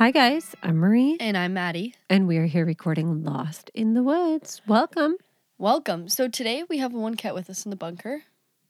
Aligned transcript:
Hi, 0.00 0.12
guys. 0.12 0.56
I'm 0.62 0.78
Marie, 0.78 1.18
And 1.20 1.36
I'm 1.36 1.52
Maddie. 1.52 1.94
and 2.08 2.26
we 2.26 2.38
are 2.38 2.46
here 2.46 2.64
recording 2.64 3.22
Lost 3.22 3.70
in 3.74 3.92
the 3.92 4.02
Woods. 4.02 4.62
Welcome. 4.66 5.16
Welcome. 5.58 6.08
So 6.08 6.26
today 6.26 6.64
we 6.70 6.78
have 6.78 6.94
one 6.94 7.16
cat 7.16 7.34
with 7.34 7.50
us 7.50 7.66
in 7.66 7.70
the 7.70 7.76
bunker, 7.76 8.22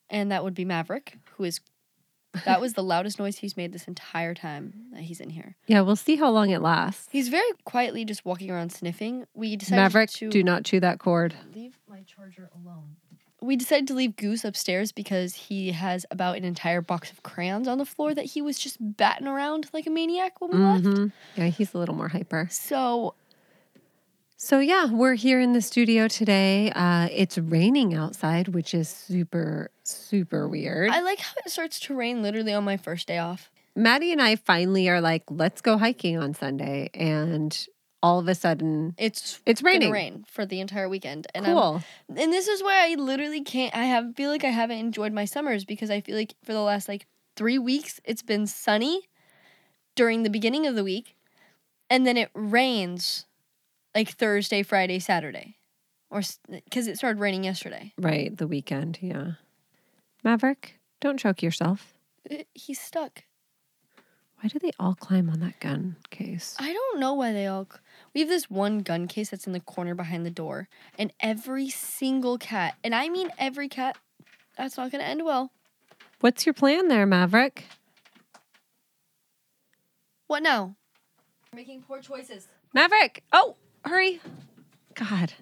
and 0.09 0.32
that 0.32 0.43
would 0.43 0.55
be 0.55 0.64
Maverick, 0.64 1.19
who 1.37 1.45
is 1.45 1.61
that 2.45 2.61
was 2.61 2.73
the 2.73 2.82
loudest 2.93 3.21
noise 3.21 3.37
he's 3.39 3.57
made 3.57 3.73
this 3.73 3.87
entire 3.87 4.35
time 4.35 4.87
that 4.93 5.03
he's 5.03 5.21
in 5.21 5.31
here. 5.31 5.55
Yeah, 5.69 5.82
we'll 5.82 5.95
see 5.95 6.17
how 6.17 6.31
long 6.31 6.51
it 6.51 6.63
lasts. 6.63 7.07
He's 7.13 7.29
very 7.29 7.49
quietly 7.65 8.04
just 8.04 8.25
walking 8.25 8.51
around 8.51 8.73
sniffing. 8.73 9.25
We 9.32 9.54
decided 9.54 9.82
Maverick, 9.82 10.11
to 10.15 10.31
do 10.31 10.43
not 10.43 10.65
chew 10.65 10.81
that 10.81 10.99
cord. 10.99 11.37
leave 11.54 11.79
my 11.89 12.03
charger 12.03 12.51
alone. 12.57 12.96
We 13.43 13.57
decided 13.57 13.89
to 13.89 13.94
leave 13.94 14.17
Goose 14.17 14.44
upstairs 14.44 14.93
because 14.93 15.35
he 15.35 15.72
has 15.72 16.04
about 16.11 16.36
an 16.36 16.44
entire 16.44 16.82
box 16.82 17.11
of 17.11 17.22
crayons 17.22 17.67
on 17.67 17.79
the 17.79 17.86
floor 17.86 18.14
that 18.14 18.26
he 18.26 18.43
was 18.43 18.58
just 18.58 18.76
batting 18.81 19.26
around 19.26 19.68
like 19.72 19.86
a 19.86 19.90
maniac 19.90 20.40
when 20.40 20.50
we 20.50 20.58
left. 20.58 20.85
Mhm. 20.85 21.12
Yeah, 21.36 21.46
he's 21.46 21.72
a 21.75 21.79
little 21.79 21.95
more 21.95 22.08
hyper. 22.08 22.48
So 22.50 23.14
So, 24.43 24.58
yeah, 24.58 24.86
we're 24.90 25.17
here 25.17 25.39
in 25.39 25.53
the 25.53 25.61
studio 25.61 26.08
today. 26.08 26.71
Uh, 26.75 27.08
it's 27.12 27.36
raining 27.36 27.93
outside, 27.93 28.48
which 28.48 28.72
is 28.72 28.89
super, 28.89 29.70
super 29.84 30.48
weird. 30.48 30.89
I 30.90 31.00
like 31.03 31.18
how 31.18 31.34
it 31.45 31.50
starts 31.50 31.79
to 31.81 31.95
rain 31.95 32.22
literally 32.22 32.55
on 32.55 32.64
my 32.64 32.78
first 32.78 33.06
day 33.06 33.19
off. 33.19 33.50
Maddie 33.77 34.12
and 34.12 34.22
I 34.22 34.36
finally 34.36 34.89
are 34.89 35.03
like, 35.03 35.25
let's 35.28 35.61
go 35.61 35.77
hiking 35.77 36.17
on 36.17 36.33
Sunday. 36.33 36.89
And 36.95 37.55
all 38.03 38.19
of 38.19 38.28
a 38.28 38.34
sudden, 38.34 38.95
It's 38.98 39.41
it's 39.45 39.62
raining. 39.62 39.91
rain 39.91 40.25
for 40.29 40.47
the 40.47 40.61
entire 40.61 40.89
weekend, 40.89 41.27
and 41.34 41.47
I'm 41.47 41.53
Cool. 41.55 41.83
and 42.09 42.33
this 42.33 42.48
is 42.48 42.62
why 42.62 42.91
I 42.91 42.95
literally 42.95 43.43
can't. 43.43 43.75
I 43.77 43.84
have 43.84 44.15
feel 44.17 44.31
like 44.31 44.45
I 44.45 44.48
haven't 44.51 44.79
enjoyed 44.79 45.12
my 45.12 45.25
summers 45.27 45.65
because 45.65 45.91
I 45.91 46.01
feel 46.01 46.17
like 46.17 46.34
for 46.45 46.53
the 46.53 46.61
last 46.62 46.89
like 46.89 47.06
three 47.37 47.59
weeks 47.59 48.01
it's 48.05 48.23
been 48.23 48.47
sunny 48.47 49.09
during 49.95 50.23
the 50.23 50.31
beginning 50.31 50.67
of 50.67 50.75
the 50.75 50.84
week, 50.84 51.15
and 51.91 52.06
then 52.06 52.17
it 52.17 52.31
rains 52.34 53.27
like 53.95 54.09
Thursday, 54.09 54.62
Friday, 54.62 54.98
Saturday, 54.98 55.56
or 56.11 56.23
because 56.65 56.87
it 56.87 56.97
started 56.97 57.21
raining 57.21 57.45
yesterday. 57.45 57.93
Right. 57.98 58.34
The 58.37 58.47
weekend. 58.47 58.98
Yeah. 59.03 59.33
Maverick, 60.25 60.78
don't 61.01 61.19
choke 61.19 61.43
yourself. 61.43 61.95
Uh, 62.31 62.37
he's 62.55 62.81
stuck. 62.81 63.25
Why 64.41 64.48
do 64.48 64.59
they 64.59 64.71
all 64.78 64.95
climb 64.95 65.28
on 65.28 65.41
that 65.41 65.61
gun 65.61 65.97
case? 66.11 66.56
I 66.59 66.73
don't 66.73 66.98
know 67.01 67.12
why 67.15 67.33
they 67.33 67.47
all. 67.47 67.69
C- 68.12 68.14
We 68.14 68.20
have 68.20 68.28
this 68.28 68.50
one 68.50 68.80
gun 68.80 69.06
case 69.08 69.30
that's 69.30 69.47
in 69.47 69.53
the 69.53 69.61
corner 69.61 69.94
behind 69.94 70.25
the 70.27 70.30
door, 70.30 70.69
and 70.98 71.12
every 71.20 71.69
single 71.69 72.39
cat, 72.39 72.75
and 72.84 72.94
I 72.94 73.08
mean 73.08 73.30
every 73.39 73.69
cat, 73.69 73.97
that's 74.56 74.77
not 74.77 74.91
going 74.91 75.03
to 75.03 75.08
end 75.08 75.25
well. 75.25 75.53
What's 76.20 76.44
your 76.44 76.53
plan 76.53 76.88
there, 76.88 77.06
Maverick? 77.06 77.64
What 80.27 80.42
now? 80.42 80.77
Making 81.55 81.83
poor 81.83 82.00
choices. 82.00 82.47
Maverick! 82.72 83.22
Oh, 83.33 83.56
hurry. 83.84 84.20
God. 84.94 85.33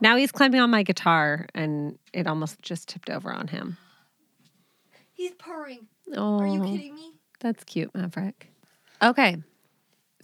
Now 0.00 0.16
he's 0.16 0.30
climbing 0.32 0.60
on 0.60 0.70
my 0.70 0.82
guitar 0.82 1.46
and 1.54 1.98
it 2.12 2.26
almost 2.26 2.60
just 2.62 2.88
tipped 2.88 3.10
over 3.10 3.32
on 3.32 3.48
him. 3.48 3.76
He's 5.12 5.32
purring. 5.32 5.88
Oh, 6.16 6.38
Are 6.38 6.46
you 6.46 6.62
oh, 6.62 6.64
kidding 6.64 6.94
me? 6.94 7.12
that's 7.40 7.64
cute, 7.64 7.94
Maverick. 7.94 8.48
Okay. 9.02 9.38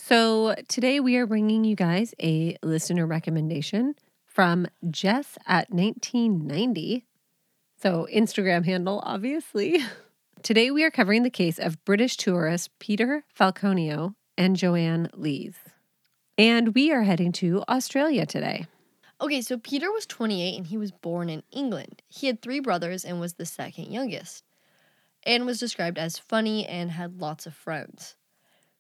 So 0.09 0.55
today 0.69 1.01
we 1.01 1.17
are 1.17 1.27
bringing 1.27 1.65
you 1.65 1.75
guys 1.75 2.15
a 2.23 2.57
listener 2.63 3.09
recommendation 3.09 3.97
from 4.25 4.69
Jess 4.89 5.37
at 5.49 5.69
1990. 5.71 7.05
So, 7.83 8.07
Instagram 8.15 8.65
handle, 8.65 9.03
obviously. 9.05 9.81
Today 10.45 10.71
we 10.71 10.85
are 10.85 10.93
covering 10.93 11.25
the 11.25 11.29
case 11.29 11.59
of 11.59 11.85
British 11.85 12.17
tourist 12.17 12.71
Peter 12.79 13.25
Falconio 13.37 14.15
and 14.39 14.55
Joanne 14.55 15.11
Lees. 15.13 15.57
And 16.39 16.73
we 16.73 16.93
are 16.93 17.03
heading 17.03 17.33
to 17.33 17.65
Australia 17.69 18.27
today. 18.27 18.69
Okay, 19.21 19.43
so 19.43 19.59
Peter 19.59 19.91
was 19.91 20.07
28 20.07 20.57
and 20.57 20.67
he 20.69 20.79
was 20.79 20.93
born 20.93 21.29
in 21.29 21.43
England. 21.51 22.03
He 22.07 22.29
had 22.29 22.41
three 22.41 22.61
brothers 22.61 23.05
and 23.05 23.19
was 23.19 23.35
the 23.35 23.45
second 23.45 23.91
youngest, 23.91 24.45
and 25.25 25.47
was 25.47 25.59
described 25.59 25.99
as 25.99 26.17
funny 26.17 26.65
and 26.65 26.93
had 26.93 27.21
lots 27.21 27.45
of 27.45 27.55
friends. 27.55 28.15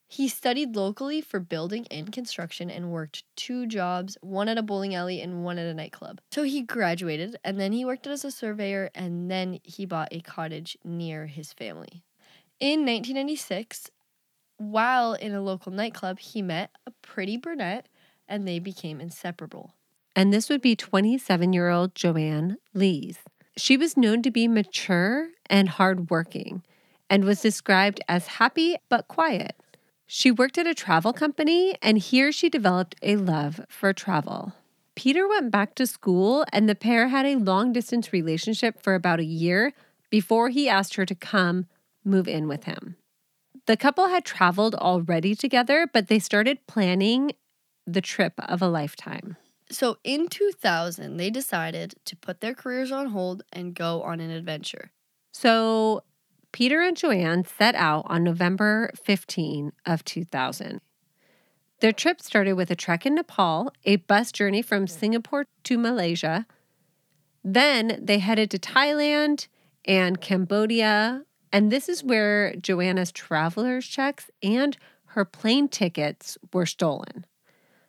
He 0.09 0.29
studied 0.29 0.77
locally 0.77 1.21
for 1.21 1.41
building 1.41 1.87
and 1.91 2.13
construction 2.13 2.71
and 2.71 2.93
worked 2.93 3.25
two 3.35 3.67
jobs, 3.67 4.17
one 4.21 4.49
at 4.49 4.59
a 4.59 4.63
bowling 4.63 4.95
alley 4.95 5.21
and 5.21 5.45
one 5.45 5.59
at 5.59 5.67
a 5.67 5.75
nightclub. 5.75 6.21
So 6.31 6.45
he 6.45 6.63
graduated 6.63 7.37
and 7.45 7.59
then 7.59 7.73
he 7.73 7.85
worked 7.85 8.07
as 8.07 8.25
a 8.25 8.31
surveyor 8.31 8.91
and 8.95 9.31
then 9.31 9.59
he 9.65 9.85
bought 9.85 10.09
a 10.13 10.21
cottage 10.21 10.79
near 10.85 11.27
his 11.27 11.53
family. 11.53 12.05
In 12.61 12.81
1996, 12.81 13.91
while 14.59 15.15
in 15.15 15.35
a 15.35 15.43
local 15.43 15.73
nightclub, 15.73 16.21
he 16.21 16.41
met 16.41 16.71
a 16.87 16.93
pretty 17.03 17.37
brunette 17.37 17.89
and 18.29 18.47
they 18.47 18.59
became 18.59 19.01
inseparable. 19.01 19.75
And 20.15 20.33
this 20.33 20.49
would 20.49 20.63
be 20.63 20.77
27 20.77 21.53
year 21.53 21.69
old 21.69 21.95
Joanne 21.95 22.59
Lees. 22.73 23.19
She 23.57 23.77
was 23.77 23.97
known 23.97 24.23
to 24.23 24.31
be 24.31 24.49
mature 24.49 25.31
and 25.51 25.69
hardworking 25.69 26.63
and 27.11 27.25
was 27.25 27.41
described 27.41 28.01
as 28.09 28.27
happy 28.27 28.77
but 28.89 29.09
quiet. 29.09 29.57
She 30.07 30.31
worked 30.31 30.57
at 30.57 30.67
a 30.67 30.75
travel 30.75 31.13
company, 31.13 31.77
and 31.83 31.99
here 31.99 32.31
she 32.31 32.49
developed 32.49 32.95
a 33.03 33.17
love 33.17 33.61
for 33.69 33.93
travel. 33.93 34.53
Peter 34.95 35.29
went 35.29 35.51
back 35.51 35.75
to 35.75 35.87
school, 35.87 36.45
and 36.53 36.69
the 36.69 36.75
pair 36.75 37.09
had 37.09 37.27
a 37.27 37.37
long 37.37 37.73
distance 37.73 38.13
relationship 38.13 38.83
for 38.83 38.95
about 38.95 39.21
a 39.21 39.25
year 39.25 39.73
before 40.11 40.49
he 40.49 40.69
asked 40.69 40.95
her 40.95 41.05
to 41.05 41.15
come 41.15 41.67
move 42.05 42.29
in 42.29 42.47
with 42.49 42.65
him. 42.65 42.97
The 43.67 43.77
couple 43.77 44.09
had 44.09 44.25
traveled 44.25 44.77
already 44.77 45.35
together, 45.35 45.89
but 45.93 46.07
they 46.07 46.21
started 46.21 46.67
planning 46.69 47.33
the 47.85 48.01
trip 48.01 48.35
of 48.39 48.63
a 48.63 48.69
lifetime. 48.69 49.37
So 49.71 49.99
in 50.05 50.29
2000, 50.29 51.17
they 51.17 51.31
decided 51.31 51.95
to 52.05 52.17
put 52.17 52.41
their 52.41 52.55
careers 52.55 52.93
on 52.93 53.07
hold 53.07 53.43
and 53.53 53.75
go 53.75 54.03
on 54.03 54.21
an 54.21 54.31
adventure. 54.31 54.93
So 55.35 56.05
Peter 56.57 56.81
and 56.81 56.97
Joanne 56.97 57.45
set 57.45 57.75
out 57.75 58.07
on 58.07 58.25
November 58.25 58.91
15 59.05 59.73
of 59.85 60.03
2000. 60.07 60.81
Their 61.81 61.93
trip 61.93 62.23
started 62.23 62.55
with 62.55 62.71
a 62.71 62.75
trek 62.75 63.05
in 63.05 63.17
Nepal, 63.17 63.71
a 63.85 63.97
bus 63.97 64.33
journey 64.33 64.63
from 64.63 64.87
mm. 64.87 64.89
Singapore 64.89 65.45
to 65.65 65.77
Malaysia. 65.77 66.47
Then 67.45 68.01
they 68.03 68.21
headed 68.21 68.51
to 68.53 68.59
Thailand 68.59 69.49
and 69.85 70.19
Cambodia, 70.19 71.27
and 71.53 71.71
this 71.71 71.91
is 71.91 72.03
where 72.03 72.57
Joanna's 72.57 73.13
traveler's 73.13 73.87
checks 73.87 74.31
and 74.43 74.79
her 75.09 75.27
plane 75.27 75.69
tickets 75.69 76.39
were 76.55 76.65
stolen. 76.65 77.27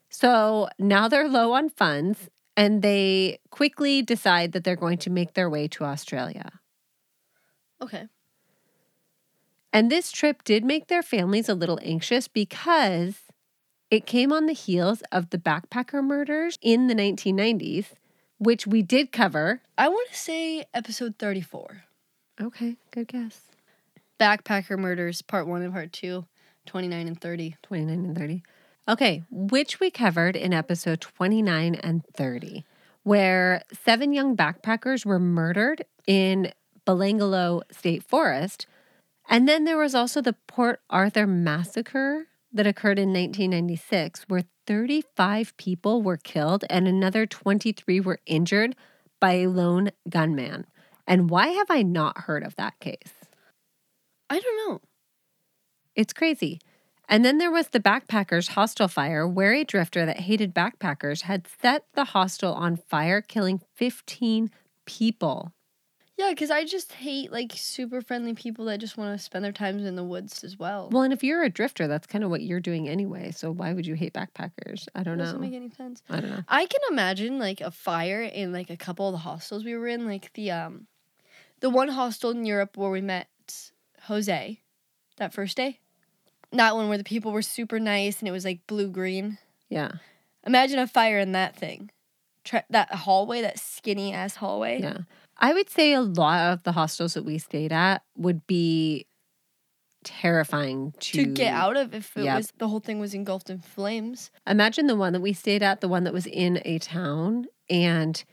So 0.09 0.67
now 0.77 1.07
they're 1.07 1.29
low 1.29 1.53
on 1.53 1.69
funds 1.69 2.29
and 2.57 2.81
they 2.81 3.39
quickly 3.49 4.01
decide 4.01 4.51
that 4.51 4.65
they're 4.65 4.75
going 4.75 4.97
to 4.97 5.09
make 5.09 5.35
their 5.35 5.49
way 5.49 5.69
to 5.69 5.85
Australia. 5.85 6.59
Okay. 7.81 8.09
And 9.73 9.91
this 9.91 10.11
trip 10.11 10.43
did 10.43 10.63
make 10.63 10.87
their 10.87 11.03
families 11.03 11.49
a 11.49 11.53
little 11.53 11.79
anxious 11.83 12.27
because 12.27 13.21
it 13.89 14.05
came 14.05 14.33
on 14.33 14.45
the 14.45 14.53
heels 14.53 15.01
of 15.11 15.29
the 15.29 15.37
backpacker 15.37 16.03
murders 16.03 16.57
in 16.61 16.87
the 16.87 16.95
1990s, 16.95 17.93
which 18.37 18.67
we 18.67 18.81
did 18.81 19.11
cover. 19.11 19.61
I 19.77 19.87
want 19.89 20.09
to 20.09 20.17
say 20.17 20.65
episode 20.73 21.15
34. 21.19 21.83
Okay, 22.41 22.77
good 22.91 23.07
guess. 23.07 23.41
Backpacker 24.19 24.77
Murders, 24.77 25.21
part 25.21 25.47
one 25.47 25.61
and 25.61 25.73
part 25.73 25.93
two, 25.93 26.25
29 26.65 27.07
and 27.07 27.21
30. 27.21 27.55
29 27.63 27.93
and 27.93 28.17
30. 28.17 28.43
Okay, 28.89 29.23
which 29.29 29.79
we 29.79 29.91
covered 29.91 30.35
in 30.35 30.53
episode 30.53 31.01
29 31.01 31.75
and 31.75 32.05
30, 32.15 32.63
where 33.03 33.61
seven 33.73 34.13
young 34.13 34.35
backpackers 34.35 35.05
were 35.05 35.19
murdered 35.19 35.83
in 36.07 36.51
Belanglo 36.85 37.61
State 37.71 38.03
Forest. 38.03 38.65
And 39.27 39.47
then 39.47 39.65
there 39.65 39.77
was 39.77 39.93
also 39.93 40.21
the 40.21 40.35
Port 40.47 40.79
Arthur 40.89 41.27
massacre 41.27 42.27
that 42.53 42.67
occurred 42.67 42.97
in 42.97 43.09
1996, 43.09 44.23
where 44.27 44.43
35 44.65 45.55
people 45.57 46.01
were 46.01 46.17
killed 46.17 46.63
and 46.69 46.87
another 46.87 47.25
23 47.25 47.99
were 47.99 48.19
injured 48.25 48.75
by 49.19 49.33
a 49.33 49.47
lone 49.47 49.91
gunman. 50.09 50.65
And 51.05 51.29
why 51.29 51.47
have 51.47 51.69
I 51.69 51.83
not 51.83 52.19
heard 52.19 52.43
of 52.43 52.55
that 52.55 52.79
case? 52.79 53.13
I 54.29 54.39
don't 54.39 54.69
know. 54.69 54.81
It's 55.95 56.13
crazy. 56.13 56.59
And 57.09 57.23
then 57.23 57.37
there 57.37 57.51
was 57.51 57.69
the 57.69 57.79
backpackers' 57.79 58.49
hostel 58.49 58.89
fire, 58.89 59.25
where 59.25 59.53
a 59.53 59.63
drifter 59.63 60.05
that 60.05 60.19
hated 60.21 60.53
backpackers 60.53 61.21
had 61.21 61.47
set 61.61 61.85
the 61.93 62.03
hostel 62.05 62.53
on 62.53 62.75
fire, 62.75 63.21
killing 63.21 63.61
15 63.75 64.51
people. 64.85 65.53
Yeah, 66.17 66.31
because 66.31 66.49
I 66.49 66.65
just 66.65 66.93
hate 66.93 67.31
like 67.31 67.53
super 67.55 68.01
friendly 68.01 68.33
people 68.33 68.65
that 68.65 68.79
just 68.79 68.97
want 68.97 69.17
to 69.17 69.23
spend 69.23 69.45
their 69.45 69.51
times 69.51 69.85
in 69.85 69.95
the 69.95 70.03
woods 70.03 70.43
as 70.43 70.57
well. 70.57 70.89
Well, 70.91 71.03
and 71.03 71.13
if 71.13 71.23
you're 71.23 71.43
a 71.43 71.49
drifter, 71.49 71.87
that's 71.87 72.07
kind 72.07 72.23
of 72.23 72.31
what 72.31 72.41
you're 72.41 72.59
doing 72.59 72.89
anyway. 72.89 73.31
So 73.31 73.51
why 73.51 73.71
would 73.71 73.85
you 73.85 73.93
hate 73.93 74.13
backpackers? 74.13 74.87
I 74.95 75.03
don't 75.03 75.19
know. 75.19 75.25
doesn't 75.25 75.41
make 75.41 75.53
any 75.53 75.69
sense. 75.69 76.01
I 76.09 76.19
don't 76.19 76.31
know. 76.31 76.43
I 76.47 76.65
can 76.65 76.81
imagine 76.89 77.37
like 77.37 77.61
a 77.61 77.69
fire 77.69 78.23
in 78.23 78.51
like 78.51 78.71
a 78.71 78.77
couple 78.77 79.07
of 79.07 79.11
the 79.11 79.19
hostels 79.19 79.63
we 79.63 79.75
were 79.75 79.87
in, 79.87 80.07
like 80.07 80.33
the 80.33 80.49
um, 80.49 80.87
the 81.59 81.69
one 81.69 81.89
hostel 81.89 82.31
in 82.31 82.45
Europe 82.45 82.77
where 82.77 82.89
we 82.89 83.01
met 83.01 83.27
Jose, 84.03 84.59
that 85.17 85.33
first 85.33 85.55
day. 85.55 85.79
That 86.51 86.75
one 86.75 86.89
where 86.89 86.97
the 86.97 87.03
people 87.03 87.31
were 87.31 87.43
super 87.43 87.79
nice 87.79 88.19
and 88.19 88.27
it 88.27 88.31
was 88.31 88.45
like 88.45 88.65
blue 88.65 88.89
green. 88.89 89.37
Yeah. 89.69 89.91
Imagine 90.45 90.79
a 90.79 90.87
fire 90.87 91.19
in 91.19 91.33
that 91.33 91.55
thing. 91.55 91.91
Tra- 92.43 92.63
that 92.69 92.91
hallway, 92.91 93.41
that 93.41 93.59
skinny 93.59 94.13
ass 94.13 94.37
hallway. 94.37 94.81
Yeah. 94.81 94.99
I 95.39 95.53
would 95.53 95.69
say 95.69 95.93
a 95.93 96.01
lot 96.01 96.51
of 96.53 96.63
the 96.63 96.71
hostels 96.71 97.13
that 97.13 97.23
we 97.25 97.37
stayed 97.37 97.71
at 97.71 98.03
would 98.15 98.45
be 98.47 99.05
terrifying 100.03 100.93
to, 100.99 101.25
To 101.25 101.25
get 101.33 101.53
out 101.53 101.75
of 101.77 101.93
if 101.93 102.15
it 102.15 102.23
Yep. 102.23 102.37
was 102.37 102.53
the 102.57 102.67
whole 102.67 102.79
thing 102.79 102.99
was 102.99 103.13
engulfed 103.13 103.49
in 103.49 103.59
flames. 103.59 104.31
Imagine 104.45 104.87
the 104.87 104.95
one 104.95 105.13
that 105.13 105.21
we 105.21 105.33
stayed 105.33 105.61
at, 105.63 105.81
the 105.81 105.87
one 105.87 106.03
that 106.05 106.13
was 106.13 106.25
in 106.25 106.61
a 106.65 106.79
town 106.79 107.45
and 107.69 108.23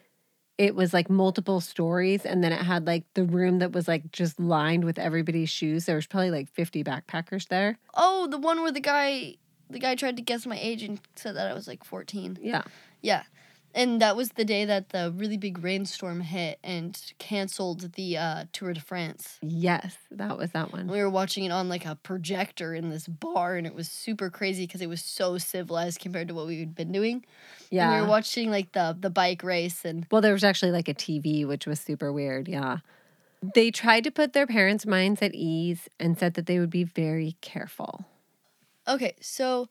it 0.57 0.77
was 0.77 0.95
like 0.95 1.11
multiple 1.11 1.61
stories 1.61 2.25
and 2.25 2.45
then 2.45 2.53
it 2.53 2.63
had 2.63 2.87
like 2.87 3.05
the 3.15 3.25
room 3.25 3.59
that 3.59 3.73
was 3.73 3.89
like 3.89 4.13
just 4.13 4.39
lined 4.39 4.85
with 4.85 4.99
everybody's 4.99 5.51
shoes. 5.51 5.87
There 5.87 5.97
was 5.97 6.07
probably 6.07 6.31
like 6.31 6.49
50 6.49 6.85
backpackers 6.85 7.49
there. 7.49 7.77
Oh, 7.95 8.29
the 8.29 8.39
one 8.39 8.63
where 8.63 8.71
the 8.73 8.81
guy 8.81 9.37
the 9.69 9.79
guy 9.81 9.95
tried 9.97 10.17
to 10.17 10.23
guess 10.23 10.47
my 10.47 10.59
age 10.61 10.83
and 10.85 11.01
said 11.17 11.35
that 11.35 11.51
I 11.51 11.55
was 11.55 11.67
like 11.67 11.83
14. 11.83 12.39
Yeah. 12.41 12.63
Yeah. 13.01 13.25
And 13.77 14.01
that 14.01 14.15
was 14.15 14.31
the 14.31 14.45
day 14.45 14.65
that 14.65 14.91
the 14.91 15.13
really 15.17 15.37
big 15.37 15.63
rainstorm 15.63 16.21
hit 16.21 16.61
and 16.63 16.97
canceled 17.19 17.93
the 17.95 18.17
uh, 18.17 18.45
Tour 18.53 18.73
de 18.73 18.81
France. 18.81 19.39
Yes, 19.43 19.97
that 20.13 20.39
was 20.39 20.53
that 20.53 20.73
one. 20.73 20.87
We 20.87 20.99
were 21.01 21.11
watching 21.11 21.43
it 21.43 21.51
on 21.51 21.69
like 21.69 21.85
a 21.85 21.97
projector 21.97 22.73
in 22.73 22.91
this 22.91 23.09
bar, 23.09 23.57
and 23.57 23.67
it 23.67 23.75
was 23.75 23.89
super 23.89 24.31
crazy 24.31 24.67
because 24.67 24.81
it 24.81 24.89
was 24.89 25.03
so 25.03 25.39
civilized 25.39 25.99
compared 26.01 26.29
to 26.29 26.35
what 26.35 26.47
we 26.47 26.61
had 26.61 26.75
been 26.77 26.93
doing. 26.93 27.25
Yeah, 27.71 27.91
and 27.91 27.95
we 27.95 28.01
were 28.03 28.09
watching 28.09 28.51
like 28.51 28.73
the 28.73 28.97
the 28.99 29.11
bike 29.11 29.43
race, 29.43 29.85
and 29.85 30.07
Well, 30.11 30.21
there 30.21 30.33
was 30.33 30.45
actually 30.45 30.71
like 30.71 30.89
a 30.89 30.95
TV, 30.95 31.45
which 31.45 31.67
was 31.67 31.81
super 31.81 32.13
weird. 32.13 32.47
Yeah. 32.47 32.79
They 33.55 33.71
tried 33.71 34.05
to 34.05 34.11
put 34.11 34.33
their 34.33 34.47
parents' 34.47 34.87
minds 34.87 35.21
at 35.21 35.35
ease 35.35 35.89
and 36.01 36.17
said 36.19 36.33
that 36.35 36.47
they 36.47 36.59
would 36.59 36.71
be 36.71 36.85
very 36.85 37.37
careful. 37.43 38.07
okay, 38.89 39.15
so 39.21 39.69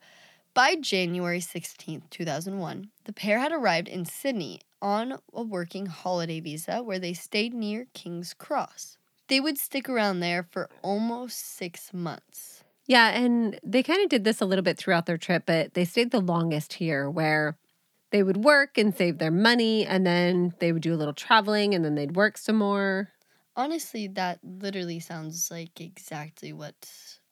by 0.54 0.76
January 0.76 1.40
sixteenth, 1.40 2.08
two 2.10 2.24
thousand 2.24 2.58
one, 2.58 2.90
the 3.04 3.12
pair 3.12 3.40
had 3.40 3.52
arrived 3.52 3.88
in 3.88 4.04
Sydney 4.04 4.60
on 4.80 5.18
a 5.32 5.42
working 5.42 5.86
holiday 5.86 6.40
visa, 6.40 6.82
where 6.82 6.98
they 6.98 7.12
stayed 7.12 7.52
near 7.52 7.86
King's 7.92 8.34
Cross. 8.34 8.96
They 9.28 9.40
would 9.40 9.58
stick 9.58 9.88
around 9.88 10.20
there 10.20 10.46
for 10.50 10.68
almost 10.82 11.56
six 11.56 11.92
months. 11.92 12.62
Yeah, 12.86 13.08
and 13.08 13.58
they 13.62 13.82
kind 13.82 14.02
of 14.02 14.10
did 14.10 14.24
this 14.24 14.40
a 14.40 14.44
little 14.44 14.62
bit 14.62 14.76
throughout 14.76 15.06
their 15.06 15.16
trip, 15.16 15.44
but 15.46 15.74
they 15.74 15.84
stayed 15.84 16.10
the 16.10 16.20
longest 16.20 16.74
here 16.74 17.08
where 17.08 17.56
they 18.10 18.22
would 18.22 18.44
work 18.44 18.76
and 18.76 18.94
save 18.94 19.18
their 19.18 19.30
money 19.30 19.86
and 19.86 20.06
then 20.06 20.54
they 20.58 20.70
would 20.70 20.82
do 20.82 20.94
a 20.94 20.96
little 20.96 21.14
traveling 21.14 21.74
and 21.74 21.84
then 21.84 21.94
they'd 21.94 22.14
work 22.14 22.36
some 22.36 22.56
more. 22.56 23.08
Honestly, 23.56 24.06
that 24.08 24.38
literally 24.42 25.00
sounds 25.00 25.50
like 25.50 25.80
exactly 25.80 26.52
what 26.52 26.74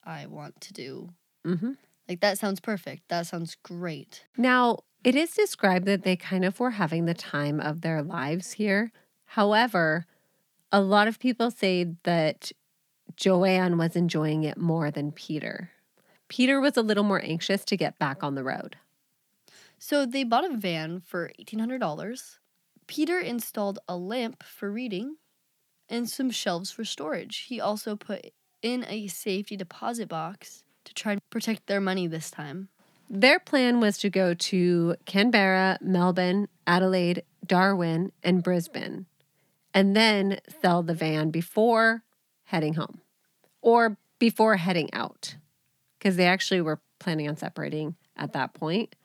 I 0.03 0.25
want 0.25 0.59
to 0.61 0.73
do. 0.73 1.09
Mm 1.45 1.59
hmm 1.59 1.71
Like, 2.07 2.19
that 2.21 2.37
sounds 2.37 2.59
perfect. 2.59 3.07
That 3.09 3.27
sounds 3.27 3.55
great. 3.63 4.25
Now, 4.37 4.79
it 5.03 5.15
is 5.15 5.31
described 5.31 5.85
that 5.85 6.03
they 6.03 6.15
kind 6.15 6.45
of 6.45 6.59
were 6.59 6.71
having 6.71 7.05
the 7.05 7.13
time 7.13 7.59
of 7.59 7.81
their 7.81 8.01
lives 8.01 8.53
here. 8.53 8.91
However, 9.25 10.05
a 10.71 10.81
lot 10.81 11.07
of 11.07 11.19
people 11.19 11.51
say 11.51 11.95
that 12.03 12.51
Joanne 13.15 13.77
was 13.77 13.95
enjoying 13.95 14.43
it 14.43 14.57
more 14.57 14.91
than 14.91 15.11
Peter. 15.11 15.71
Peter 16.27 16.59
was 16.59 16.77
a 16.77 16.81
little 16.81 17.03
more 17.03 17.23
anxious 17.23 17.63
to 17.65 17.77
get 17.77 17.99
back 17.99 18.23
on 18.23 18.35
the 18.35 18.43
road. 18.43 18.77
So, 19.77 20.05
they 20.05 20.23
bought 20.23 20.49
a 20.49 20.55
van 20.55 20.99
for 20.99 21.31
$1,800. 21.39 22.37
Peter 22.87 23.19
installed 23.19 23.79
a 23.87 23.95
lamp 23.95 24.43
for 24.43 24.71
reading 24.71 25.17
and 25.89 26.09
some 26.09 26.31
shelves 26.31 26.71
for 26.71 26.83
storage. 26.83 27.45
He 27.49 27.59
also 27.59 27.95
put 27.95 28.31
in 28.61 28.85
a 28.87 29.07
safety 29.07 29.55
deposit 29.57 30.07
box 30.07 30.63
try 30.93 31.15
to 31.15 31.21
protect 31.29 31.67
their 31.67 31.81
money 31.81 32.07
this 32.07 32.31
time. 32.31 32.69
Their 33.09 33.39
plan 33.39 33.79
was 33.79 33.97
to 33.99 34.09
go 34.09 34.33
to 34.33 34.95
Canberra, 35.05 35.77
Melbourne, 35.81 36.47
Adelaide, 36.65 37.23
Darwin, 37.45 38.11
and 38.23 38.41
Brisbane, 38.41 39.05
and 39.73 39.95
then 39.95 40.39
sell 40.61 40.83
the 40.83 40.93
van 40.93 41.29
before 41.29 42.03
heading 42.45 42.75
home 42.75 43.01
or 43.61 43.97
before 44.19 44.57
heading 44.57 44.91
out. 44.93 45.35
Because 45.99 46.15
they 46.15 46.25
actually 46.25 46.61
were 46.61 46.81
planning 46.99 47.29
on 47.29 47.37
separating 47.37 47.95
at 48.17 48.33
that 48.33 48.53
point 48.53 48.95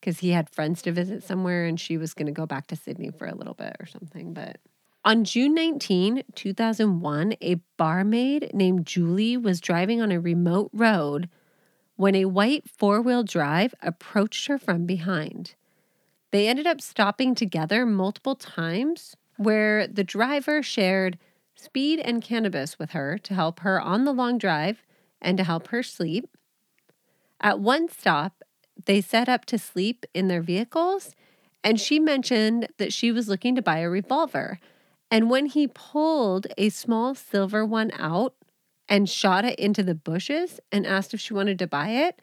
because 0.00 0.20
he 0.20 0.30
had 0.30 0.48
friends 0.50 0.82
to 0.82 0.92
visit 0.92 1.22
somewhere 1.22 1.64
and 1.64 1.78
she 1.80 1.96
was 1.96 2.14
going 2.14 2.26
to 2.26 2.32
go 2.32 2.46
back 2.46 2.66
to 2.68 2.76
Sydney 2.76 3.10
for 3.10 3.26
a 3.26 3.34
little 3.34 3.54
bit 3.54 3.76
or 3.80 3.86
something. 3.86 4.32
But 4.32 4.58
on 5.04 5.24
June 5.24 5.54
19, 5.54 6.22
2001, 6.34 7.34
a 7.40 7.54
barmaid 7.76 8.50
named 8.52 8.86
Julie 8.86 9.36
was 9.36 9.60
driving 9.60 10.02
on 10.02 10.12
a 10.12 10.20
remote 10.20 10.70
road 10.72 11.28
when 11.96 12.14
a 12.14 12.26
white 12.26 12.68
four 12.68 13.00
wheel 13.00 13.22
drive 13.22 13.74
approached 13.80 14.46
her 14.48 14.58
from 14.58 14.86
behind. 14.86 15.54
They 16.30 16.46
ended 16.46 16.66
up 16.66 16.80
stopping 16.80 17.34
together 17.34 17.86
multiple 17.86 18.34
times, 18.34 19.16
where 19.36 19.86
the 19.86 20.04
driver 20.04 20.62
shared 20.62 21.18
speed 21.54 22.00
and 22.00 22.22
cannabis 22.22 22.78
with 22.78 22.90
her 22.90 23.18
to 23.18 23.34
help 23.34 23.60
her 23.60 23.80
on 23.80 24.04
the 24.04 24.12
long 24.12 24.36
drive 24.36 24.82
and 25.22 25.38
to 25.38 25.44
help 25.44 25.68
her 25.68 25.82
sleep. 25.82 26.36
At 27.40 27.60
one 27.60 27.88
stop, 27.88 28.42
they 28.84 29.00
set 29.00 29.28
up 29.28 29.44
to 29.46 29.58
sleep 29.58 30.06
in 30.12 30.28
their 30.28 30.42
vehicles, 30.42 31.14
and 31.64 31.80
she 31.80 31.98
mentioned 31.98 32.68
that 32.78 32.92
she 32.92 33.10
was 33.10 33.28
looking 33.28 33.54
to 33.54 33.62
buy 33.62 33.78
a 33.78 33.88
revolver. 33.88 34.58
And 35.10 35.30
when 35.30 35.46
he 35.46 35.66
pulled 35.66 36.46
a 36.56 36.68
small 36.68 37.14
silver 37.14 37.64
one 37.64 37.90
out, 37.98 38.34
and 38.88 39.08
shot 39.08 39.44
it 39.44 39.58
into 39.58 39.82
the 39.82 39.94
bushes 39.94 40.60
and 40.72 40.86
asked 40.86 41.12
if 41.12 41.20
she 41.20 41.34
wanted 41.34 41.58
to 41.58 41.66
buy 41.66 41.90
it, 41.90 42.20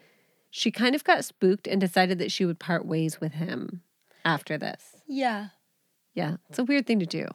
she 0.50 0.72
kind 0.72 0.96
of 0.96 1.04
got 1.04 1.24
spooked 1.24 1.68
and 1.68 1.80
decided 1.80 2.18
that 2.20 2.32
she 2.32 2.46
would 2.46 2.60
part 2.60 2.86
ways 2.86 3.22
with 3.22 3.34
him 3.34 3.82
after 4.24 4.58
this. 4.58 4.98
Yeah. 5.08 5.50
Yeah, 6.14 6.38
it's 6.50 6.60
a 6.60 6.64
weird 6.64 6.88
thing 6.88 7.00
to 7.00 7.06
do. 7.06 7.28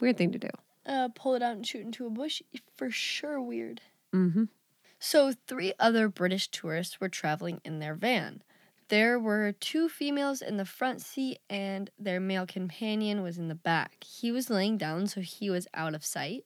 Weird 0.00 0.16
thing 0.16 0.32
to 0.32 0.38
do. 0.38 0.50
Uh, 0.86 1.08
pull 1.14 1.34
it 1.34 1.42
out 1.42 1.56
and 1.56 1.66
shoot 1.66 1.84
into 1.84 2.06
a 2.06 2.10
bush. 2.10 2.42
For 2.76 2.90
sure, 2.90 3.40
weird. 3.40 3.80
Mm-hmm. 4.14 4.44
So, 4.98 5.34
three 5.46 5.72
other 5.78 6.08
British 6.08 6.48
tourists 6.48 7.00
were 7.00 7.08
traveling 7.08 7.60
in 7.64 7.78
their 7.78 7.94
van. 7.94 8.42
There 8.94 9.18
were 9.18 9.50
two 9.50 9.88
females 9.88 10.40
in 10.40 10.56
the 10.56 10.64
front 10.64 11.00
seat, 11.02 11.40
and 11.50 11.90
their 11.98 12.20
male 12.20 12.46
companion 12.46 13.24
was 13.24 13.38
in 13.38 13.48
the 13.48 13.56
back. 13.56 14.04
He 14.04 14.30
was 14.30 14.50
laying 14.50 14.78
down, 14.78 15.08
so 15.08 15.20
he 15.20 15.50
was 15.50 15.66
out 15.74 15.96
of 15.96 16.04
sight. 16.04 16.44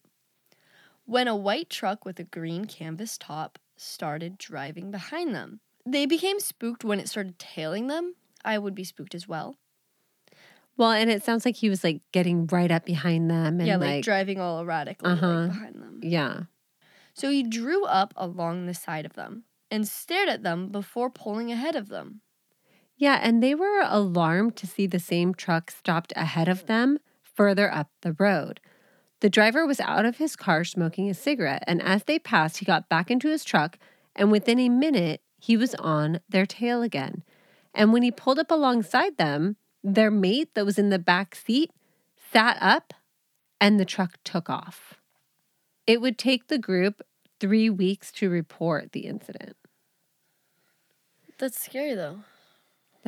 When 1.05 1.28
a 1.28 1.37
white 1.37 1.69
truck 1.69 2.07
with 2.07 2.19
a 2.19 2.25
green 2.25 2.64
canvas 2.64 3.19
top 3.19 3.59
started 3.76 4.38
driving 4.38 4.90
behind 4.90 5.35
them, 5.35 5.61
they 5.85 6.07
became 6.07 6.40
spooked 6.40 6.85
when 6.85 6.99
it 6.99 7.11
started 7.11 7.38
tailing 7.38 7.88
them. 7.88 8.14
I 8.47 8.57
would 8.57 8.75
be 8.75 8.83
spooked 8.85 9.14
as 9.14 9.28
well. 9.28 9.59
Well, 10.78 10.93
and 10.93 11.11
it 11.11 11.23
sounds 11.23 11.45
like 11.45 11.57
he 11.57 11.69
was 11.69 11.85
like 11.85 12.00
getting 12.12 12.47
right 12.47 12.71
up 12.71 12.87
behind 12.87 13.31
them 13.31 13.61
and 13.61 13.67
yeah, 13.67 13.76
like, 13.76 13.97
like, 13.97 14.05
driving 14.05 14.40
all 14.40 14.62
erratically 14.62 15.11
Uh-huh. 15.12 15.49
behind 15.49 15.75
them. 15.83 16.00
yeah. 16.02 16.45
So 17.12 17.28
he 17.28 17.43
drew 17.43 17.85
up 17.85 18.14
along 18.17 18.64
the 18.64 18.73
side 18.73 19.05
of 19.05 19.12
them 19.12 19.45
and 19.71 19.87
stared 19.87 20.31
at 20.31 20.43
them 20.45 20.71
before 20.71 21.11
pulling 21.11 21.52
ahead 21.52 21.76
of 21.76 21.88
them. 21.88 22.23
Yeah, 22.99 23.21
and 23.23 23.40
they 23.40 23.55
were 23.55 23.81
alarmed 23.85 24.57
to 24.57 24.67
see 24.67 24.88
the 24.88 24.99
same 24.99 25.33
truck 25.33 25.71
stopped 25.71 26.12
ahead 26.17 26.49
of 26.49 26.67
them 26.67 26.99
further 27.23 27.73
up 27.73 27.90
the 28.02 28.17
road. 28.19 28.61
The 29.21 29.31
driver 29.31 29.64
was 29.64 29.78
out 29.78 30.05
of 30.05 30.17
his 30.17 30.35
car 30.35 30.64
smoking 30.64 31.09
a 31.09 31.14
cigarette, 31.14 31.62
and 31.67 31.81
as 31.81 32.05
they 32.05 32.19
passed, 32.19 32.59
he 32.59 32.64
got 32.64 32.88
back 32.88 33.09
into 33.11 33.28
his 33.28 33.45
truck, 33.45 33.78
and 34.17 34.33
within 34.33 34.59
a 34.59 34.69
minute, 34.69 35.23
he 35.38 35.57
was 35.57 35.76
on 35.76 36.19
their 36.28 36.45
tail 36.45 36.83
again. 36.83 37.23
And 37.73 37.93
when 37.93 38.02
he 38.02 38.11
pulled 38.11 38.40
up 38.40 38.50
alongside 38.50 39.17
them, 39.17 39.57
their 39.85 40.11
mate 40.11 40.55
that 40.55 40.67
was 40.67 40.78
in 40.78 40.90
the 40.90 40.99
back 40.99 41.37
seat 41.37 41.71
sat 42.33 42.59
up 42.61 42.93
and 43.61 43.78
the 43.78 43.85
truck 43.85 44.19
took 44.25 44.50
off. 44.50 44.95
It 45.87 46.00
would 46.00 46.19
take 46.19 46.49
the 46.49 46.59
group 46.59 47.02
three 47.38 47.71
weeks 47.71 48.11
to 48.12 48.28
report 48.28 48.90
the 48.90 49.07
incident. 49.07 49.57
That's 51.38 51.62
scary 51.62 51.95
though, 51.95 52.21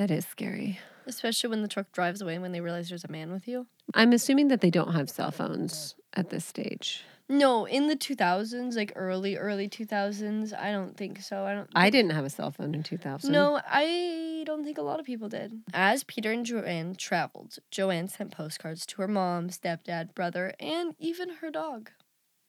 That 0.00 0.10
is 0.10 0.24
scary. 0.26 0.80
especially 1.06 1.50
when 1.50 1.60
the 1.60 1.68
truck 1.68 1.92
drives 1.92 2.22
away 2.22 2.32
and 2.32 2.40
when 2.40 2.52
they 2.52 2.62
realize 2.62 2.88
there's 2.88 3.04
a 3.04 3.12
man 3.12 3.30
with 3.30 3.46
you. 3.46 3.66
I'm 3.92 4.14
assuming 4.14 4.48
that 4.48 4.62
they 4.62 4.70
don't 4.70 4.94
have 4.94 5.10
cell 5.10 5.30
phones 5.30 5.94
at 6.14 6.30
this 6.30 6.46
stage. 6.46 7.04
No, 7.28 7.66
in 7.66 7.86
the 7.86 7.96
2000s, 7.96 8.76
like 8.76 8.94
early 8.96 9.36
early 9.36 9.68
2000s, 9.68 10.58
I 10.58 10.72
don't 10.72 10.96
think 10.96 11.20
so. 11.20 11.44
I 11.44 11.52
don't 11.52 11.68
I 11.74 11.90
didn't 11.90 12.12
have 12.12 12.24
a 12.24 12.30
cell 12.30 12.50
phone 12.50 12.74
in 12.74 12.82
2000. 12.82 13.30
No, 13.30 13.60
I 13.68 14.42
don't 14.46 14.64
think 14.64 14.78
a 14.78 14.82
lot 14.82 15.00
of 15.00 15.04
people 15.04 15.28
did. 15.28 15.60
As 15.74 16.02
Peter 16.02 16.32
and 16.32 16.46
Joanne 16.46 16.94
traveled, 16.94 17.58
Joanne 17.70 18.08
sent 18.08 18.30
postcards 18.30 18.86
to 18.86 19.02
her 19.02 19.08
mom, 19.08 19.50
stepdad, 19.50 20.14
brother, 20.14 20.54
and 20.58 20.94
even 20.98 21.28
her 21.42 21.50
dog. 21.50 21.90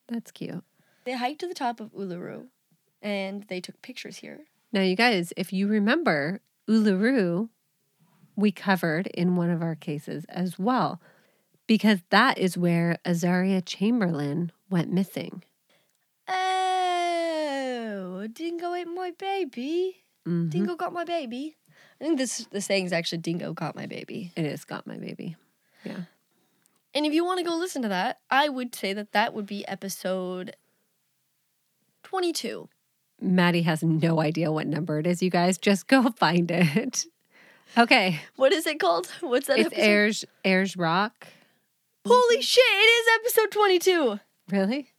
That's 0.08 0.32
cute. 0.32 0.64
They 1.04 1.18
hiked 1.18 1.42
to 1.42 1.48
the 1.48 1.54
top 1.54 1.82
of 1.82 1.92
Uluru 1.92 2.46
and 3.02 3.44
they 3.50 3.60
took 3.60 3.82
pictures 3.82 4.20
here. 4.20 4.46
Now, 4.72 4.84
you 4.84 4.96
guys, 4.96 5.34
if 5.36 5.52
you 5.52 5.68
remember, 5.68 6.40
Uluru, 6.70 7.50
we 8.36 8.52
covered 8.52 9.08
in 9.08 9.36
one 9.36 9.50
of 9.50 9.62
our 9.62 9.76
cases 9.76 10.26
as 10.30 10.58
well, 10.58 11.02
because 11.68 12.00
that 12.10 12.38
is 12.38 12.58
where 12.58 12.98
Azaria 13.06 13.62
Chamberlain 13.66 14.52
went 14.70 14.92
missing. 14.92 15.44
Oh, 16.28 18.28
Dingo 18.32 18.74
ate 18.74 18.88
my 18.88 19.12
baby. 19.12 20.04
Mhm. 20.26 20.50
Dingo 20.50 20.76
got 20.76 20.94
my 20.94 21.04
baby. 21.04 21.58
I 22.00 22.04
think 22.04 22.18
this 22.18 22.48
the 22.52 22.62
saying 22.62 22.86
is 22.86 22.94
actually 22.94 23.20
Dingo 23.20 23.54
got 23.54 23.76
my 23.76 23.86
baby. 23.86 24.32
It 24.36 24.46
is 24.46 24.66
got 24.66 24.88
my 24.88 24.98
baby. 24.98 25.36
Yeah. 25.84 26.06
And 26.94 27.06
if 27.06 27.14
you 27.14 27.26
want 27.26 27.40
to 27.40 27.46
go 27.46 27.56
listen 27.56 27.82
to 27.84 27.88
that, 27.88 28.20
I 28.30 28.50
would 28.50 28.76
say 28.76 28.94
that 28.94 29.14
that 29.14 29.34
would 29.34 29.46
be 29.46 29.68
episode 29.68 30.56
22. 32.04 32.70
Maddie 33.22 33.62
has 33.64 33.84
no 33.84 34.20
idea 34.20 34.52
what 34.52 34.68
number 34.68 35.00
it 35.00 35.08
is, 35.08 35.22
you 35.22 35.30
guys. 35.30 35.58
Just 35.58 35.88
go 35.88 36.10
find 36.18 36.50
it. 36.52 37.06
Okay. 37.78 38.20
What 38.36 38.52
is 38.52 38.66
it 38.68 38.80
called? 38.80 39.08
What's 39.22 39.48
that 39.48 39.60
It's 39.60 39.68
episode? 39.68 39.82
Ayers 39.82 40.26
Ayers 40.44 40.76
Rock. 40.78 41.28
Holy 42.06 42.42
shit, 42.42 42.64
it 42.66 42.76
is 42.76 43.08
episode 43.22 43.52
22. 43.52 44.20
Really? 44.50 44.90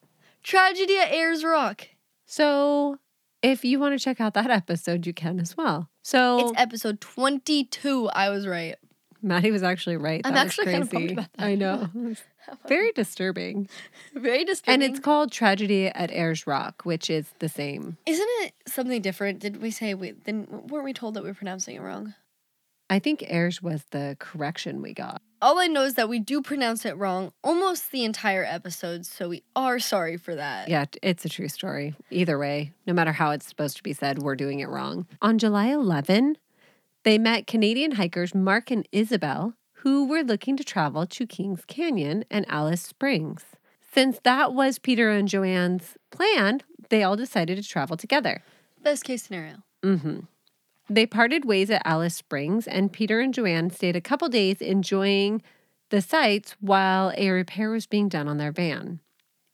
Tragedy 0.42 0.96
at 0.98 1.10
Ayers 1.12 1.42
Rock. 1.44 1.88
So 2.26 2.98
if 3.42 3.64
you 3.64 3.78
want 3.80 3.98
to 3.98 4.02
check 4.02 4.20
out 4.20 4.34
that 4.34 4.50
episode, 4.50 5.06
you 5.06 5.12
can 5.12 5.40
as 5.40 5.56
well. 5.56 5.90
So 6.02 6.38
It's 6.48 6.60
episode 6.60 7.00
22. 7.00 8.08
I 8.14 8.30
was 8.30 8.46
right. 8.46 8.76
Maddie 9.20 9.50
was 9.50 9.62
actually 9.62 9.96
right. 9.96 10.20
I'm 10.24 10.34
That 10.34 10.46
actually 10.46 10.66
kinda 10.66 10.86
crazy. 10.86 11.06
bummed 11.08 11.10
about 11.18 11.32
that. 11.34 11.44
I 11.44 11.54
know. 11.56 11.88
Very 12.68 12.92
disturbing. 12.92 13.68
Very 14.14 14.44
disturbing. 14.44 14.82
And 14.82 14.92
it's 14.92 15.00
called 15.00 15.32
Tragedy 15.32 15.87
at 15.87 16.11
Ayers 16.11 16.46
Rock, 16.46 16.82
which 16.84 17.11
is 17.11 17.32
the 17.38 17.49
same. 17.49 17.96
Isn't 18.06 18.28
it 18.40 18.54
something 18.66 19.00
different? 19.02 19.40
Did 19.40 19.62
we 19.62 19.70
say 19.70 19.94
we 19.94 20.12
then 20.12 20.46
weren't 20.68 20.84
we 20.84 20.92
told 20.92 21.14
that 21.14 21.22
we 21.22 21.30
were 21.30 21.34
pronouncing 21.34 21.76
it 21.76 21.80
wrong? 21.82 22.14
I 22.90 22.99
think 22.99 23.22
Ayers 23.22 23.62
was 23.62 23.84
the 23.90 24.16
correction 24.20 24.82
we 24.82 24.92
got. 24.92 25.22
All 25.40 25.58
I 25.58 25.66
know 25.66 25.84
is 25.84 25.94
that 25.94 26.11
we 26.11 26.20
do 26.20 26.42
pronounce 26.42 26.84
it 26.84 26.96
wrong 26.96 27.32
almost 27.42 27.90
the 27.90 28.04
entire 28.04 28.44
episode, 28.44 29.06
so 29.06 29.30
we 29.30 29.42
are 29.56 29.78
sorry 29.78 30.18
for 30.18 30.34
that. 30.34 30.68
Yeah, 30.68 30.84
it's 31.02 31.25
a 31.25 31.28
true 31.30 31.49
story. 31.49 31.94
Either 32.11 32.38
way, 32.38 32.72
no 32.87 32.92
matter 32.92 33.12
how 33.12 33.30
it's 33.30 33.46
supposed 33.46 33.78
to 33.78 33.82
be 33.82 33.94
said, 33.94 34.18
we're 34.18 34.37
doing 34.37 34.61
it 34.61 34.68
wrong. 34.68 35.06
On 35.22 35.38
July 35.38 35.68
11, 35.68 36.37
they 37.04 37.16
met 37.18 37.46
Canadian 37.46 37.92
hikers 37.92 38.34
Mark 38.34 38.70
and 38.70 38.87
Isabel, 38.92 39.54
who 39.82 40.06
were 40.06 40.22
looking 40.22 40.56
to 40.56 40.62
travel 40.62 41.06
to 41.06 41.26
Kings 41.26 41.64
Canyon 41.66 42.24
and 42.30 42.46
Alice 42.48 42.82
Springs. 42.82 43.42
Since 43.92 44.20
that 44.22 44.54
was 44.54 44.78
Peter 44.78 45.10
and 45.10 45.26
Joanne's 45.26 45.96
plan, 46.12 46.62
they 46.88 47.02
all 47.02 47.16
decided 47.16 47.60
to 47.60 47.68
travel 47.68 47.96
together. 47.96 48.42
Best 48.80 49.02
case 49.04 49.24
scenario. 49.24 49.64
hmm 49.82 50.20
They 50.88 51.04
parted 51.04 51.44
ways 51.44 51.68
at 51.68 51.82
Alice 51.84 52.14
Springs, 52.14 52.68
and 52.68 52.92
Peter 52.92 53.20
and 53.20 53.34
Joanne 53.34 53.70
stayed 53.70 53.96
a 53.96 54.00
couple 54.00 54.28
days 54.28 54.60
enjoying 54.60 55.42
the 55.90 56.00
sights 56.00 56.54
while 56.60 57.12
a 57.16 57.30
repair 57.30 57.70
was 57.70 57.86
being 57.86 58.08
done 58.08 58.28
on 58.28 58.38
their 58.38 58.52
van. 58.52 59.00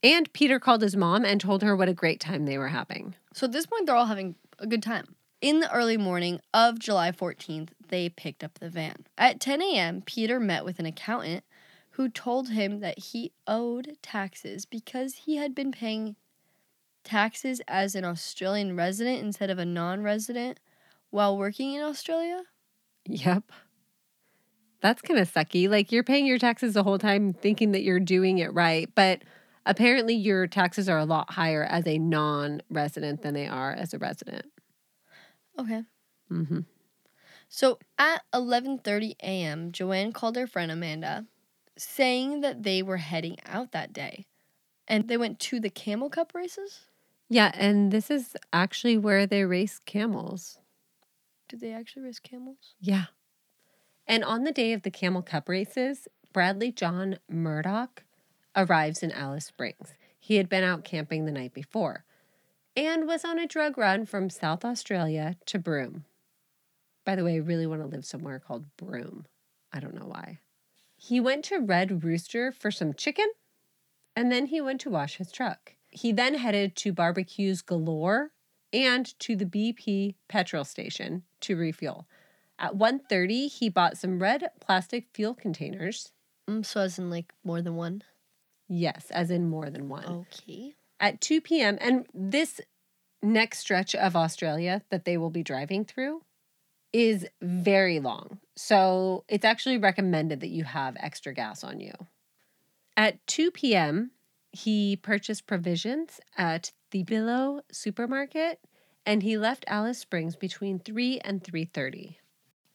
And 0.03 0.31
Peter 0.35 0.61
called 0.61 0.83
his 0.83 0.95
mom 0.95 1.25
and 1.25 1.41
told 1.41 1.63
her 1.63 1.75
what 1.75 1.89
a 1.89 1.95
great 1.95 2.21
time 2.21 2.45
they 2.45 2.59
were 2.59 2.69
having. 2.69 3.15
So 3.33 3.47
at 3.47 3.53
this 3.53 3.67
point, 3.67 3.87
they're 3.87 3.97
all 3.97 4.07
having 4.07 4.35
a 4.59 4.67
good 4.67 4.83
time. 4.83 5.17
In 5.41 5.61
the 5.61 5.73
early 5.73 5.97
morning 5.97 6.41
of 6.53 6.81
July 6.81 7.13
14th, 7.13 7.69
they 7.91 8.09
picked 8.09 8.43
up 8.43 8.59
the 8.59 8.69
van. 8.69 9.07
At 9.17 9.39
10 9.39 9.63
a.m., 9.63 10.03
Peter 10.03 10.41
met 10.41 10.65
with 10.65 10.81
an 10.81 10.87
accountant 10.87 11.45
who 11.91 12.09
told 12.09 12.51
him 12.51 12.81
that 12.81 12.99
he 12.99 13.31
owed 13.47 13.97
taxes 14.03 14.67
because 14.67 15.15
he 15.15 15.37
had 15.37 15.55
been 15.55 15.71
paying 15.71 16.17
taxes 17.05 17.61
as 17.69 17.95
an 17.95 18.05
Australian 18.05 18.77
resident 18.77 19.23
instead 19.23 19.49
of 19.49 19.61
a 19.61 19.65
non 19.65 20.03
resident 20.03 20.59
while 21.11 21.39
working 21.39 21.73
in 21.73 21.83
Australia. 21.83 22.43
Yep. 23.07 23.45
That's 24.81 25.03
kind 25.03 25.21
of 25.21 25.33
sucky. 25.33 25.69
Like 25.69 25.93
you're 25.93 26.03
paying 26.03 26.27
your 26.27 26.39
taxes 26.39 26.75
the 26.75 26.83
whole 26.83 26.99
time 26.99 27.33
thinking 27.33 27.71
that 27.73 27.83
you're 27.83 28.01
doing 28.01 28.39
it 28.39 28.53
right, 28.53 28.91
but 28.97 29.23
apparently 29.65 30.15
your 30.17 30.49
taxes 30.49 30.89
are 30.89 30.99
a 30.99 31.05
lot 31.05 31.31
higher 31.31 31.63
as 31.63 31.87
a 31.87 31.99
non 31.99 32.61
resident 32.71 33.23
than 33.23 33.35
they 33.35 33.47
are 33.47 33.73
as 33.73 33.95
a 33.95 33.99
resident. 33.99 34.47
Okay. 35.59 35.83
hmm 36.29 36.61
So 37.49 37.79
at 37.99 38.23
11:30 38.35 39.17
a.m., 39.23 39.73
Joanne 39.73 40.13
called 40.13 40.37
her 40.37 40.47
friend 40.47 40.71
Amanda, 40.71 41.27
saying 41.77 42.41
that 42.41 42.63
they 42.63 42.83
were 42.83 42.99
heading 42.99 43.37
out 43.47 43.73
that 43.73 43.93
day, 43.93 44.27
and 44.87 45.09
they 45.09 45.17
went 45.17 45.41
to 45.41 45.61
the 45.61 45.71
Camel 45.71 46.11
Cup 46.11 46.35
races. 46.35 46.87
Yeah, 47.29 47.53
and 47.55 47.93
this 47.93 48.11
is 48.11 48.37
actually 48.53 48.97
where 48.97 49.27
they 49.27 49.45
race 49.45 49.81
camels. 49.85 50.59
Did 51.49 51.61
they 51.61 51.73
actually 51.73 52.03
race 52.03 52.19
camels? 52.19 52.75
Yeah. 52.81 53.07
And 54.07 54.25
on 54.25 54.45
the 54.45 54.53
day 54.53 54.73
of 54.73 54.83
the 54.83 54.91
Camel 54.91 55.23
Cup 55.23 55.49
races, 55.49 56.09
Bradley 56.33 56.73
John 56.73 57.19
Murdoch 57.29 58.05
arrives 58.57 59.03
in 59.03 59.13
Alice 59.13 59.47
Springs. 59.47 59.95
He 60.19 60.37
had 60.37 60.49
been 60.49 60.65
out 60.65 60.85
camping 60.85 61.25
the 61.25 61.33
night 61.33 61.53
before 61.53 62.05
and 62.79 63.09
was 63.09 63.25
on 63.25 63.41
a 63.41 63.47
drug 63.47 63.77
run 63.77 64.07
from 64.07 64.31
South 64.31 64.65
Australia 64.65 65.35
to 65.47 65.59
Broome. 65.59 66.05
By 67.05 67.17
the 67.17 67.25
way, 67.25 67.35
I 67.35 67.39
really 67.39 67.67
want 67.67 67.83
to 67.83 67.89
live 67.89 68.05
somewhere 68.05 68.39
called 68.39 68.67
Broome. 68.77 69.27
I 69.73 69.81
don't 69.81 69.97
know 69.97 70.07
why. 70.07 70.39
He 70.97 71.19
went 71.19 71.45
to 71.47 71.59
Red 71.59 72.05
Rooster 72.05 72.53
for 72.53 72.71
some 72.71 72.95
chicken 72.95 73.27
and 74.15 74.31
then 74.31 74.47
he 74.47 74.61
went 74.61 74.81
to 74.83 74.91
wash 74.91 75.17
his 75.17 75.33
truck. 75.33 75.75
He 75.91 76.13
then 76.13 76.35
headed 76.35 76.77
to 76.77 76.93
Barbecues 76.93 77.63
Galore 77.63 78.31
and 78.73 79.19
to 79.19 79.35
the 79.35 79.45
BP 79.45 80.15
petrol 80.29 80.65
station 80.65 81.25
to 81.41 81.57
refuel. 81.57 82.07
At 82.61 82.77
1:30, 82.77 83.49
he 83.49 83.69
bought 83.69 83.97
some 83.99 84.23
red 84.23 84.53
plastic 84.61 85.09
fuel 85.13 85.35
containers. 85.35 86.13
Mm, 86.49 86.65
so 86.65 86.83
as 86.83 86.97
in 86.97 87.11
like 87.11 87.35
more 87.43 87.61
than 87.61 87.75
one. 87.75 88.03
Yes, 88.69 89.11
as 89.11 89.33
in 89.33 89.49
more 89.49 89.69
than 89.69 89.89
one. 89.89 90.27
Okay. 90.33 90.75
At 91.01 91.21
2 91.21 91.41
p.m., 91.41 91.79
and 91.81 92.07
this 92.13 92.61
next 93.23 93.59
stretch 93.59 93.95
of 93.95 94.17
Australia 94.17 94.83
that 94.91 95.05
they 95.05 95.17
will 95.17 95.31
be 95.31 95.43
driving 95.43 95.85
through 95.85 96.23
is 96.93 97.27
very 97.41 98.01
long. 98.01 98.39
So 98.57 99.25
it's 99.29 99.45
actually 99.45 99.79
recommended 99.79 100.41
that 100.41 100.49
you 100.49 100.65
have 100.65 100.97
extra 100.99 101.35
gas 101.35 101.63
on 101.63 101.81
you. 101.81 101.93
At 102.97 103.25
2 103.27 103.51
p.m., 103.51 104.13
he 104.51 104.97
purchased 104.97 105.47
provisions 105.47 106.21
at 106.37 106.73
the 106.91 107.03
Billow 107.05 107.61
supermarket 107.71 108.61
and 109.05 109.23
he 109.23 109.39
left 109.39 109.65
Alice 109.69 109.99
Springs 109.99 110.37
between 110.37 110.79
3 110.79 111.21
and 111.21 111.43
3:30. 111.43 112.17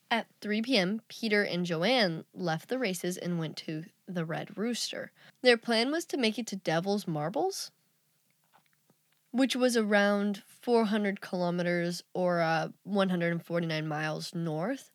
At 0.09 0.27
3 0.41 0.61
p.m., 0.61 1.01
Peter 1.07 1.43
and 1.43 1.65
Joanne 1.65 2.25
left 2.33 2.69
the 2.69 2.79
races 2.79 3.17
and 3.17 3.39
went 3.39 3.57
to 3.57 3.85
the 4.07 4.25
Red 4.25 4.57
Rooster. 4.57 5.11
Their 5.41 5.57
plan 5.57 5.91
was 5.91 6.05
to 6.05 6.17
make 6.17 6.39
it 6.39 6.47
to 6.47 6.55
Devil's 6.55 7.07
Marbles, 7.07 7.71
which 9.33 9.55
was 9.55 9.75
around 9.75 10.43
400 10.61 11.19
kilometers 11.19 12.03
or 12.13 12.39
uh, 12.39 12.69
149 12.83 13.87
miles 13.87 14.33
north, 14.33 14.91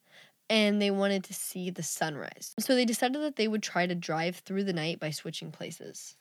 and 0.48 0.80
they 0.80 0.90
wanted 0.90 1.24
to 1.24 1.34
see 1.34 1.68
the 1.68 1.82
sunrise. 1.82 2.54
So 2.58 2.74
they 2.74 2.84
decided 2.84 3.20
that 3.20 3.36
they 3.36 3.48
would 3.48 3.62
try 3.62 3.86
to 3.86 3.94
drive 3.94 4.36
through 4.36 4.64
the 4.64 4.72
night 4.72 4.98
by 5.00 5.10
switching 5.10 5.50
places. 5.50 6.16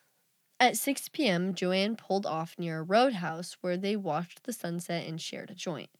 At 0.59 0.75
6 0.75 1.09
p.m., 1.09 1.53
Joanne 1.53 1.95
pulled 1.95 2.25
off 2.25 2.55
near 2.57 2.79
a 2.79 2.83
roadhouse 2.83 3.55
where 3.61 3.77
they 3.77 3.95
watched 3.95 4.43
the 4.43 4.51
sunset 4.53 5.07
and 5.07 5.21
shared 5.21 5.51
a 5.51 5.55
joint. 5.55 5.91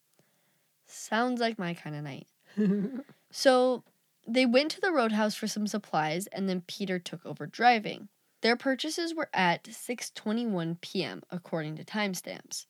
Sounds 0.87 1.39
like 1.39 1.59
my 1.59 1.73
kind 1.73 1.95
of 1.95 2.03
night. 2.03 2.27
So 3.29 3.83
they 4.27 4.45
went 4.45 4.71
to 4.71 4.81
the 4.81 4.91
roadhouse 4.91 5.35
for 5.35 5.47
some 5.47 5.67
supplies 5.67 6.27
and 6.27 6.49
then 6.49 6.63
Peter 6.65 6.97
took 6.97 7.25
over 7.25 7.45
driving. 7.45 8.07
Their 8.47 8.55
purchases 8.55 9.13
were 9.13 9.29
at 9.33 9.65
6:21 9.65 10.79
p.m. 10.79 11.21
according 11.29 11.75
to 11.75 11.83
timestamps. 11.83 12.65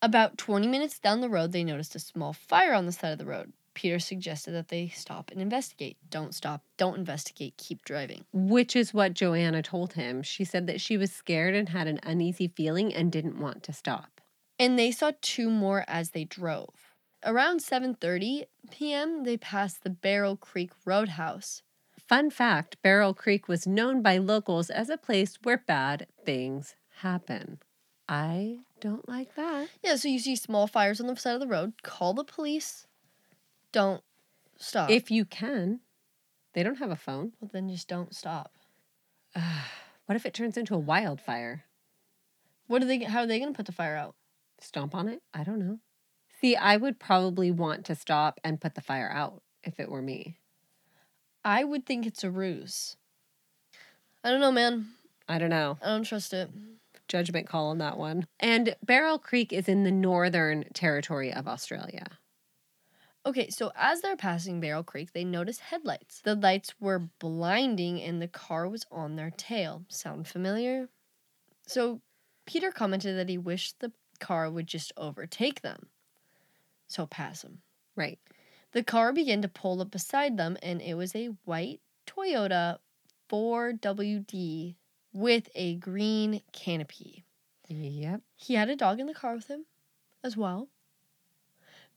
About 0.00 0.38
20 0.38 0.68
minutes 0.68 1.00
down 1.00 1.20
the 1.20 1.28
road 1.28 1.50
they 1.50 1.64
noticed 1.64 1.96
a 1.96 1.98
small 1.98 2.32
fire 2.32 2.72
on 2.72 2.86
the 2.86 2.92
side 2.92 3.10
of 3.10 3.18
the 3.18 3.26
road. 3.26 3.52
Peter 3.74 3.98
suggested 3.98 4.52
that 4.52 4.68
they 4.68 4.86
stop 4.86 5.32
and 5.32 5.42
investigate. 5.42 5.96
Don't 6.08 6.36
stop, 6.36 6.62
don't 6.76 6.96
investigate, 6.96 7.56
keep 7.56 7.84
driving. 7.84 8.26
Which 8.32 8.76
is 8.76 8.94
what 8.94 9.14
Joanna 9.14 9.60
told 9.60 9.94
him. 9.94 10.22
She 10.22 10.44
said 10.44 10.68
that 10.68 10.80
she 10.80 10.96
was 10.96 11.10
scared 11.10 11.56
and 11.56 11.70
had 11.70 11.88
an 11.88 11.98
uneasy 12.04 12.46
feeling 12.46 12.94
and 12.94 13.10
didn't 13.10 13.40
want 13.40 13.64
to 13.64 13.72
stop. 13.72 14.20
And 14.56 14.78
they 14.78 14.92
saw 14.92 15.10
two 15.20 15.50
more 15.50 15.84
as 15.88 16.10
they 16.10 16.22
drove. 16.22 16.94
Around 17.24 17.58
7:30 17.58 18.44
p.m., 18.70 19.24
they 19.24 19.36
passed 19.36 19.82
the 19.82 19.90
Barrow 19.90 20.36
Creek 20.36 20.70
Roadhouse. 20.84 21.64
Fun 22.12 22.28
fact 22.28 22.76
Barrow 22.82 23.14
Creek 23.14 23.48
was 23.48 23.66
known 23.66 24.02
by 24.02 24.18
locals 24.18 24.68
as 24.68 24.90
a 24.90 24.98
place 24.98 25.38
where 25.44 25.64
bad 25.66 26.06
things 26.26 26.74
happen. 26.96 27.58
I 28.06 28.58
don't 28.80 29.08
like 29.08 29.34
that. 29.36 29.70
Yeah, 29.82 29.96
so 29.96 30.08
you 30.08 30.18
see 30.18 30.36
small 30.36 30.66
fires 30.66 31.00
on 31.00 31.06
the 31.06 31.16
side 31.16 31.32
of 31.32 31.40
the 31.40 31.46
road, 31.46 31.72
call 31.82 32.12
the 32.12 32.22
police. 32.22 32.86
Don't 33.72 34.02
stop. 34.58 34.90
If 34.90 35.10
you 35.10 35.24
can, 35.24 35.80
they 36.52 36.62
don't 36.62 36.80
have 36.80 36.90
a 36.90 36.96
phone. 36.96 37.32
well, 37.40 37.48
then 37.50 37.70
just 37.70 37.88
don't 37.88 38.14
stop. 38.14 38.58
What 40.04 40.16
if 40.16 40.26
it 40.26 40.34
turns 40.34 40.58
into 40.58 40.74
a 40.74 40.78
wildfire? 40.78 41.64
What 42.66 42.82
are 42.82 42.86
they 42.86 43.04
how 43.04 43.20
are 43.20 43.26
they 43.26 43.38
going 43.38 43.54
to 43.54 43.56
put 43.56 43.64
the 43.64 43.72
fire 43.72 43.96
out? 43.96 44.16
Stomp 44.60 44.94
on 44.94 45.08
it? 45.08 45.22
I 45.32 45.44
don't 45.44 45.58
know. 45.60 45.78
See, 46.42 46.56
I 46.56 46.76
would 46.76 47.00
probably 47.00 47.50
want 47.50 47.86
to 47.86 47.94
stop 47.94 48.38
and 48.44 48.60
put 48.60 48.74
the 48.74 48.82
fire 48.82 49.10
out 49.10 49.42
if 49.62 49.80
it 49.80 49.90
were 49.90 50.02
me. 50.02 50.41
I 51.44 51.64
would 51.64 51.86
think 51.86 52.06
it's 52.06 52.24
a 52.24 52.30
ruse. 52.30 52.96
I 54.24 54.30
don't 54.30 54.40
know, 54.40 54.52
man. 54.52 54.88
I 55.28 55.38
don't 55.38 55.50
know. 55.50 55.78
I 55.82 55.86
don't 55.86 56.04
trust 56.04 56.32
it. 56.32 56.50
judgment 57.08 57.48
call 57.48 57.68
on 57.68 57.78
that 57.78 57.98
one. 57.98 58.26
And 58.40 58.76
Barrow 58.84 59.18
Creek 59.18 59.52
is 59.52 59.68
in 59.68 59.84
the 59.84 59.90
northern 59.90 60.64
territory 60.72 61.32
of 61.32 61.48
Australia. 61.48 62.06
Okay, 63.24 63.50
so 63.50 63.70
as 63.76 64.00
they're 64.00 64.16
passing 64.16 64.60
Barrow 64.60 64.82
Creek, 64.82 65.12
they 65.12 65.24
notice 65.24 65.60
headlights. 65.60 66.20
The 66.20 66.34
lights 66.34 66.74
were 66.80 67.08
blinding 67.20 68.00
and 68.00 68.20
the 68.20 68.28
car 68.28 68.68
was 68.68 68.84
on 68.90 69.14
their 69.14 69.30
tail. 69.30 69.84
Sound 69.88 70.26
familiar? 70.26 70.88
So 71.66 72.00
Peter 72.46 72.72
commented 72.72 73.16
that 73.16 73.28
he 73.28 73.38
wished 73.38 73.78
the 73.78 73.92
car 74.18 74.50
would 74.50 74.66
just 74.66 74.92
overtake 74.96 75.62
them. 75.62 75.86
So 76.88 77.06
pass 77.06 77.42
them. 77.42 77.58
Right. 77.94 78.18
The 78.72 78.82
car 78.82 79.12
began 79.12 79.42
to 79.42 79.48
pull 79.48 79.80
up 79.80 79.90
beside 79.90 80.36
them, 80.36 80.56
and 80.62 80.80
it 80.80 80.94
was 80.94 81.14
a 81.14 81.34
white 81.44 81.80
Toyota 82.06 82.78
4WD 83.30 84.74
with 85.12 85.50
a 85.54 85.76
green 85.76 86.40
canopy. 86.52 87.24
Yep. 87.68 88.22
He 88.34 88.54
had 88.54 88.68
a 88.68 88.76
dog 88.76 88.98
in 88.98 89.06
the 89.06 89.14
car 89.14 89.34
with 89.34 89.48
him 89.48 89.66
as 90.24 90.36
well. 90.36 90.68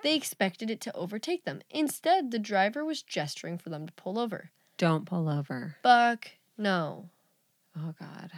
They 0.03 0.15
expected 0.15 0.69
it 0.69 0.81
to 0.81 0.95
overtake 0.95 1.45
them. 1.45 1.61
Instead, 1.69 2.31
the 2.31 2.39
driver 2.39 2.83
was 2.83 3.01
gesturing 3.01 3.57
for 3.57 3.69
them 3.69 3.87
to 3.87 3.93
pull 3.93 4.19
over. 4.19 4.51
Don't 4.77 5.05
pull 5.05 5.29
over. 5.29 5.77
Buck, 5.81 6.31
no. 6.57 7.09
Oh, 7.77 7.93
God. 7.97 8.31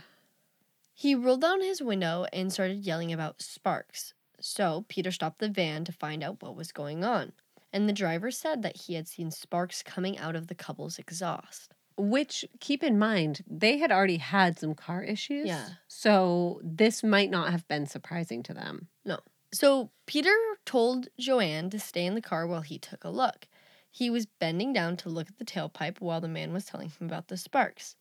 He 0.93 1.15
rolled 1.15 1.41
down 1.41 1.61
his 1.61 1.81
window 1.81 2.25
and 2.31 2.53
started 2.53 2.85
yelling 2.85 3.11
about 3.11 3.41
sparks. 3.41 4.13
So 4.39 4.85
Peter 4.87 5.11
stopped 5.11 5.39
the 5.39 5.49
van 5.49 5.83
to 5.85 5.91
find 5.91 6.23
out 6.23 6.41
what 6.41 6.55
was 6.55 6.71
going 6.71 7.03
on. 7.03 7.33
And 7.73 7.87
the 7.87 7.93
driver 7.93 8.31
said 8.31 8.61
that 8.63 8.77
he 8.77 8.93
had 8.93 9.07
seen 9.07 9.31
sparks 9.31 9.83
coming 9.83 10.17
out 10.17 10.35
of 10.35 10.47
the 10.47 10.55
couple's 10.55 10.97
exhaust. 10.97 11.73
Which, 11.97 12.45
keep 12.59 12.83
in 12.83 12.99
mind, 12.99 13.43
they 13.47 13.77
had 13.77 13.91
already 13.91 14.17
had 14.17 14.59
some 14.59 14.75
car 14.75 15.03
issues. 15.03 15.47
Yeah. 15.47 15.67
So 15.87 16.61
this 16.63 17.03
might 17.03 17.31
not 17.31 17.51
have 17.51 17.67
been 17.67 17.87
surprising 17.87 18.43
to 18.43 18.53
them. 18.53 18.87
No. 19.03 19.19
So 19.51 19.89
Peter 20.05 20.35
told 20.65 21.07
Joanne 21.19 21.69
to 21.71 21.79
stay 21.79 22.05
in 22.05 22.15
the 22.15 22.21
car 22.21 22.45
while 22.45 22.61
he 22.61 22.77
took 22.77 23.03
a 23.03 23.09
look. 23.09 23.47
He 23.89 24.09
was 24.09 24.27
bending 24.27 24.73
down 24.73 24.97
to 24.97 25.09
look 25.09 25.27
at 25.27 25.39
the 25.39 25.45
tailpipe 25.45 25.99
while 25.99 26.21
the 26.21 26.27
man 26.27 26.53
was 26.53 26.65
telling 26.65 26.89
him 26.89 27.07
about 27.07 27.29
the 27.29 27.37
sparks. 27.37 27.95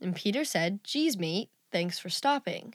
And 0.00 0.14
Peter 0.14 0.44
said, 0.44 0.84
Geez, 0.84 1.18
mate, 1.18 1.50
thanks 1.72 1.98
for 1.98 2.08
stopping. 2.08 2.74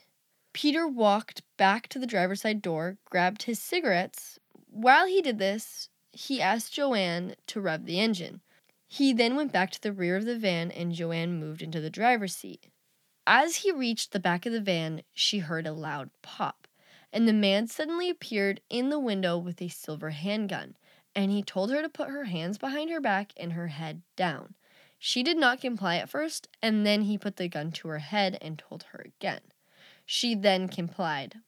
Peter 0.51 0.87
walked 0.87 1.41
back 1.57 1.87
to 1.87 1.99
the 1.99 2.07
driver's 2.07 2.41
side 2.41 2.61
door, 2.61 2.97
grabbed 3.09 3.43
his 3.43 3.59
cigarettes. 3.59 4.39
While 4.69 5.07
he 5.07 5.21
did 5.21 5.39
this, 5.39 5.89
he 6.13 6.41
asked 6.41 6.73
Joanne 6.73 7.35
to 7.47 7.59
rev 7.59 7.85
the 7.85 7.99
engine. 7.99 8.41
He 8.87 9.11
then 9.11 9.35
went 9.35 9.51
back 9.51 9.71
to 9.71 9.81
the 9.81 9.91
rear 9.91 10.15
of 10.15 10.25
the 10.25 10.37
van 10.37 10.71
and 10.71 10.93
Joanne 10.93 11.39
moved 11.39 11.61
into 11.61 11.81
the 11.81 11.89
driver's 11.89 12.35
seat. 12.35 12.67
As 13.25 13.57
he 13.57 13.71
reached 13.71 14.11
the 14.11 14.19
back 14.19 14.45
of 14.45 14.53
the 14.53 14.61
van, 14.61 15.01
she 15.13 15.39
heard 15.39 15.65
a 15.65 15.73
loud 15.73 16.11
pop, 16.21 16.67
and 17.11 17.27
the 17.27 17.33
man 17.33 17.67
suddenly 17.67 18.09
appeared 18.09 18.61
in 18.69 18.89
the 18.89 18.99
window 18.99 19.37
with 19.37 19.61
a 19.61 19.69
silver 19.69 20.11
handgun, 20.11 20.75
and 21.15 21.31
he 21.31 21.41
told 21.41 21.71
her 21.71 21.81
to 21.81 21.89
put 21.89 22.09
her 22.09 22.25
hands 22.25 22.57
behind 22.57 22.89
her 22.89 23.01
back 23.01 23.33
and 23.37 23.53
her 23.53 23.67
head 23.67 24.01
down. 24.15 24.55
She 24.99 25.23
did 25.23 25.37
not 25.37 25.61
comply 25.61 25.97
at 25.97 26.09
first, 26.09 26.47
and 26.61 26.85
then 26.85 27.03
he 27.03 27.17
put 27.17 27.37
the 27.37 27.47
gun 27.47 27.71
to 27.73 27.87
her 27.87 27.99
head 27.99 28.37
and 28.41 28.59
told 28.59 28.83
her 28.91 29.01
again. 29.05 29.41
She 30.05 30.35
then 30.35 30.67
complied. 30.67 31.39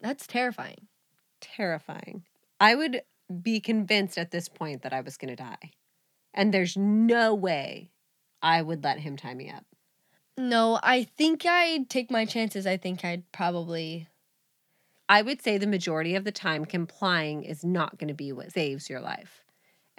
That's 0.00 0.26
terrifying. 0.26 0.88
Terrifying. 1.40 2.24
I 2.62 2.76
would 2.76 3.02
be 3.42 3.58
convinced 3.58 4.16
at 4.16 4.30
this 4.30 4.48
point 4.48 4.82
that 4.82 4.92
I 4.92 5.00
was 5.00 5.16
going 5.16 5.34
to 5.34 5.42
die. 5.42 5.72
And 6.32 6.54
there's 6.54 6.76
no 6.76 7.34
way 7.34 7.90
I 8.40 8.62
would 8.62 8.84
let 8.84 9.00
him 9.00 9.16
tie 9.16 9.34
me 9.34 9.50
up. 9.50 9.64
No, 10.38 10.78
I 10.80 11.02
think 11.02 11.44
I'd 11.44 11.90
take 11.90 12.08
my 12.08 12.24
chances. 12.24 12.64
I 12.64 12.76
think 12.76 13.04
I'd 13.04 13.30
probably. 13.32 14.06
I 15.08 15.22
would 15.22 15.42
say 15.42 15.58
the 15.58 15.66
majority 15.66 16.14
of 16.14 16.22
the 16.22 16.30
time, 16.30 16.64
complying 16.64 17.42
is 17.42 17.64
not 17.64 17.98
going 17.98 18.08
to 18.08 18.14
be 18.14 18.32
what 18.32 18.52
saves 18.52 18.88
your 18.88 19.00
life. 19.00 19.42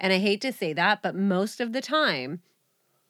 And 0.00 0.10
I 0.10 0.18
hate 0.18 0.40
to 0.40 0.50
say 0.50 0.72
that, 0.72 1.02
but 1.02 1.14
most 1.14 1.60
of 1.60 1.74
the 1.74 1.82
time, 1.82 2.40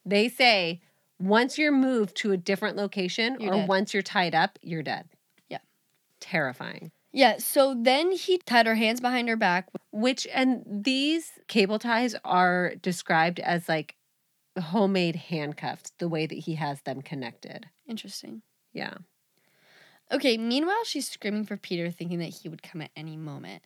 they 0.04 0.28
say 0.28 0.82
once 1.20 1.58
you're 1.58 1.72
moved 1.72 2.16
to 2.16 2.32
a 2.32 2.36
different 2.36 2.76
location 2.76 3.36
You're 3.38 3.54
or 3.54 3.56
dead. 3.60 3.68
once 3.68 3.94
you're 3.94 4.02
tied 4.02 4.34
up, 4.34 4.58
you're 4.62 4.82
dead. 4.82 5.08
Yeah. 5.48 5.58
Terrifying. 6.18 6.90
Yeah, 7.14 7.36
so 7.38 7.76
then 7.80 8.10
he 8.10 8.38
tied 8.38 8.66
her 8.66 8.74
hands 8.74 9.00
behind 9.00 9.28
her 9.28 9.36
back. 9.36 9.68
Which, 9.92 10.26
and 10.34 10.64
these 10.66 11.30
cable 11.46 11.78
ties 11.78 12.16
are 12.24 12.74
described 12.82 13.38
as 13.38 13.68
like 13.68 13.94
homemade 14.60 15.14
handcuffs, 15.14 15.92
the 15.98 16.08
way 16.08 16.26
that 16.26 16.34
he 16.34 16.56
has 16.56 16.82
them 16.82 17.02
connected. 17.02 17.66
Interesting. 17.88 18.42
Yeah. 18.72 18.94
Okay, 20.10 20.36
meanwhile, 20.36 20.82
she's 20.84 21.08
screaming 21.08 21.44
for 21.44 21.56
Peter, 21.56 21.88
thinking 21.88 22.18
that 22.18 22.34
he 22.42 22.48
would 22.48 22.64
come 22.64 22.80
at 22.80 22.90
any 22.96 23.16
moment. 23.16 23.62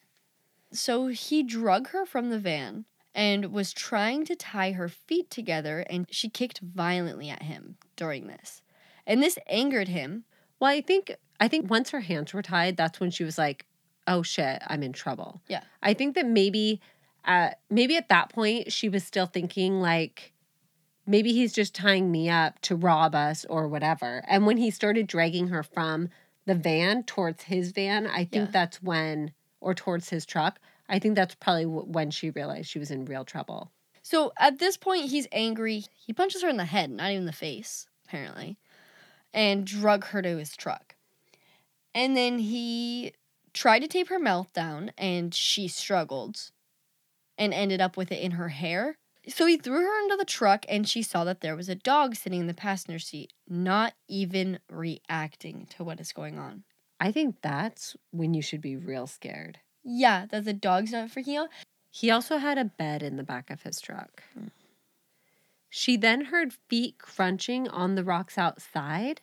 So 0.70 1.06
he 1.06 1.42
drug 1.42 1.88
her 1.88 2.04
from 2.04 2.28
the 2.28 2.38
van 2.38 2.84
and 3.14 3.46
was 3.50 3.72
trying 3.72 4.26
to 4.26 4.37
tie 4.37 4.72
her 4.72 4.90
feet 4.90 5.30
together, 5.30 5.87
and 5.88 6.06
she 6.11 6.28
kicked 6.28 6.61
violently 6.61 7.30
at 7.30 7.44
him 7.44 7.78
during 7.96 8.26
this. 8.26 8.61
And 9.06 9.22
this 9.22 9.38
angered 9.48 9.88
him. 9.88 10.24
Well, 10.61 10.71
I 10.71 10.81
think 10.81 11.14
I 11.40 11.49
think 11.49 11.71
once 11.71 11.90
her 11.90 12.01
hands 12.01 12.33
were 12.35 12.42
tied, 12.42 12.77
that's 12.77 13.01
when 13.01 13.11
she 13.11 13.25
was 13.25 13.38
like, 13.38 13.66
"Oh 14.07 14.23
shit, 14.23 14.61
I'm 14.66 14.83
in 14.83 14.92
trouble." 14.92 15.40
Yeah. 15.49 15.62
I 15.83 15.94
think 15.94 16.14
that 16.16 16.27
maybe, 16.27 16.81
uh, 17.25 17.51
maybe 17.71 17.97
at 17.97 18.09
that 18.09 18.31
point 18.31 18.73
she 18.73 18.88
was 18.88 19.05
still 19.05 19.27
thinking 19.27 19.81
like, 19.81 20.33
maybe 21.07 21.33
he's 21.33 21.53
just 21.53 21.75
tying 21.75 22.11
me 22.11 22.29
up 22.29 22.61
to 22.62 22.77
rob 22.77 23.14
us 23.14 23.44
or 23.49 23.68
whatever. 23.68 24.25
And 24.29 24.47
when 24.47 24.57
he 24.57 24.71
started 24.71 25.07
dragging 25.07 25.49
her 25.49 25.62
from 25.62 26.09
the 26.47 26.55
van 26.55 27.05
towards 27.05 27.44
his 27.44 27.71
van, 27.73 28.07
I 28.07 28.25
think 28.25 28.47
Yeah. 28.47 28.51
that's 28.53 28.83
when, 28.83 29.33
or 29.61 29.75
towards 29.75 30.09
his 30.11 30.27
truck. 30.27 30.59
I 30.88 30.99
think 30.99 31.14
that's 31.14 31.35
probably 31.35 31.64
w- 31.64 31.85
when 31.85 32.11
she 32.11 32.31
realized 32.31 32.71
she 32.71 32.79
was 32.79 32.90
in 32.90 33.05
real 33.05 33.25
trouble. 33.25 33.71
So 34.03 34.33
at 34.38 34.59
this 34.59 34.79
point, 34.79 35.11
he's 35.11 35.29
angry. 35.33 35.85
He 35.94 36.14
punches 36.14 36.40
her 36.42 36.49
in 36.49 36.57
the 36.57 36.64
head, 36.64 36.90
not 36.90 37.11
even 37.11 37.27
the 37.27 37.33
face, 37.33 37.87
apparently, 38.07 38.57
and 39.38 39.64
drug 39.64 40.07
her 40.07 40.20
to 40.20 40.37
his 40.37 40.57
truck. 40.57 40.96
And 41.94 42.16
then 42.16 42.40
he 42.40 43.12
tried 43.55 43.79
to 43.79 43.87
tape 43.87 44.09
her 44.09 44.18
mouth 44.18 44.53
down, 44.53 44.90
and 44.98 45.33
she 45.33 45.68
struggled 45.68 46.51
and 47.38 47.55
ended 47.55 47.81
up 47.81 47.96
with 47.96 48.11
it 48.11 48.20
in 48.20 48.33
her 48.33 48.48
hair. 48.48 48.96
So 49.29 49.46
he 49.46 49.57
threw 49.57 49.83
her 49.83 50.03
into 50.03 50.16
the 50.16 50.24
truck, 50.24 50.66
and 50.68 50.88
she 50.88 51.03
saw 51.03 51.22
that 51.22 51.40
there 51.40 51.55
was 51.55 51.68
a 51.68 51.77
dog 51.77 52.16
sitting 52.16 52.40
in 52.40 52.46
the 52.48 52.53
passenger 52.53 52.98
seat, 52.98 53.33
not 53.48 53.94
even 54.09 54.59
reacting 54.68 55.68
to 55.77 55.85
what 55.85 56.01
is 56.01 56.12
going 56.12 56.37
on. 56.37 56.64
I 56.98 57.12
think 57.12 57.37
that's 57.40 57.96
when 58.11 58.35
you 58.35 58.42
should 58.42 58.61
be 58.61 58.74
real 58.74 59.07
scared. 59.07 59.61
Yeah, 59.85 60.27
that 60.33 60.46
the 60.46 60.53
dog's 60.53 60.90
not 60.90 61.11
freaking 61.11 61.38
out. 61.38 61.48
He 61.90 62.11
also 62.11 62.38
had 62.38 62.59
a 62.59 62.64
bed 62.64 63.05
in 63.05 63.16
the 63.16 63.22
back 63.22 63.51
of 63.51 63.62
his 63.62 63.81
truck. 63.81 64.24
Hmm. 64.35 64.48
She 65.70 65.96
then 65.96 66.27
heard 66.27 66.55
feet 66.68 66.98
crunching 66.98 67.68
on 67.68 67.94
the 67.94 68.03
rocks 68.03 68.37
outside, 68.37 69.20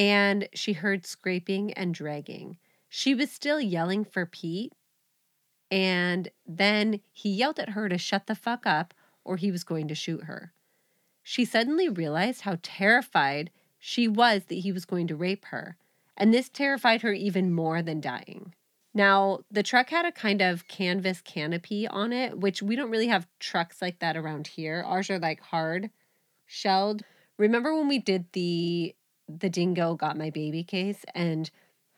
and 0.00 0.48
she 0.54 0.72
heard 0.72 1.04
scraping 1.04 1.74
and 1.74 1.92
dragging. 1.92 2.56
She 2.88 3.14
was 3.14 3.30
still 3.30 3.60
yelling 3.60 4.02
for 4.06 4.24
Pete, 4.24 4.72
and 5.70 6.30
then 6.46 7.00
he 7.12 7.28
yelled 7.28 7.58
at 7.58 7.70
her 7.70 7.86
to 7.90 7.98
shut 7.98 8.26
the 8.26 8.34
fuck 8.34 8.66
up 8.66 8.94
or 9.24 9.36
he 9.36 9.50
was 9.50 9.62
going 9.62 9.88
to 9.88 9.94
shoot 9.94 10.24
her. 10.24 10.54
She 11.22 11.44
suddenly 11.44 11.86
realized 11.86 12.40
how 12.40 12.56
terrified 12.62 13.50
she 13.78 14.08
was 14.08 14.44
that 14.44 14.60
he 14.60 14.72
was 14.72 14.86
going 14.86 15.06
to 15.08 15.14
rape 15.16 15.44
her, 15.46 15.76
and 16.16 16.32
this 16.32 16.48
terrified 16.48 17.02
her 17.02 17.12
even 17.12 17.52
more 17.52 17.82
than 17.82 18.00
dying. 18.00 18.54
Now, 18.94 19.40
the 19.50 19.62
truck 19.62 19.90
had 19.90 20.06
a 20.06 20.12
kind 20.12 20.40
of 20.40 20.66
canvas 20.66 21.20
canopy 21.20 21.86
on 21.86 22.14
it, 22.14 22.38
which 22.38 22.62
we 22.62 22.74
don't 22.74 22.90
really 22.90 23.08
have 23.08 23.28
trucks 23.38 23.82
like 23.82 23.98
that 23.98 24.16
around 24.16 24.46
here. 24.46 24.82
Ours 24.82 25.10
are 25.10 25.18
like 25.18 25.40
hard 25.40 25.90
shelled. 26.46 27.02
Remember 27.36 27.76
when 27.76 27.86
we 27.86 27.98
did 27.98 28.24
the 28.32 28.94
the 29.38 29.48
dingo 29.50 29.94
got 29.94 30.16
my 30.16 30.30
baby 30.30 30.62
case 30.64 31.04
and 31.14 31.50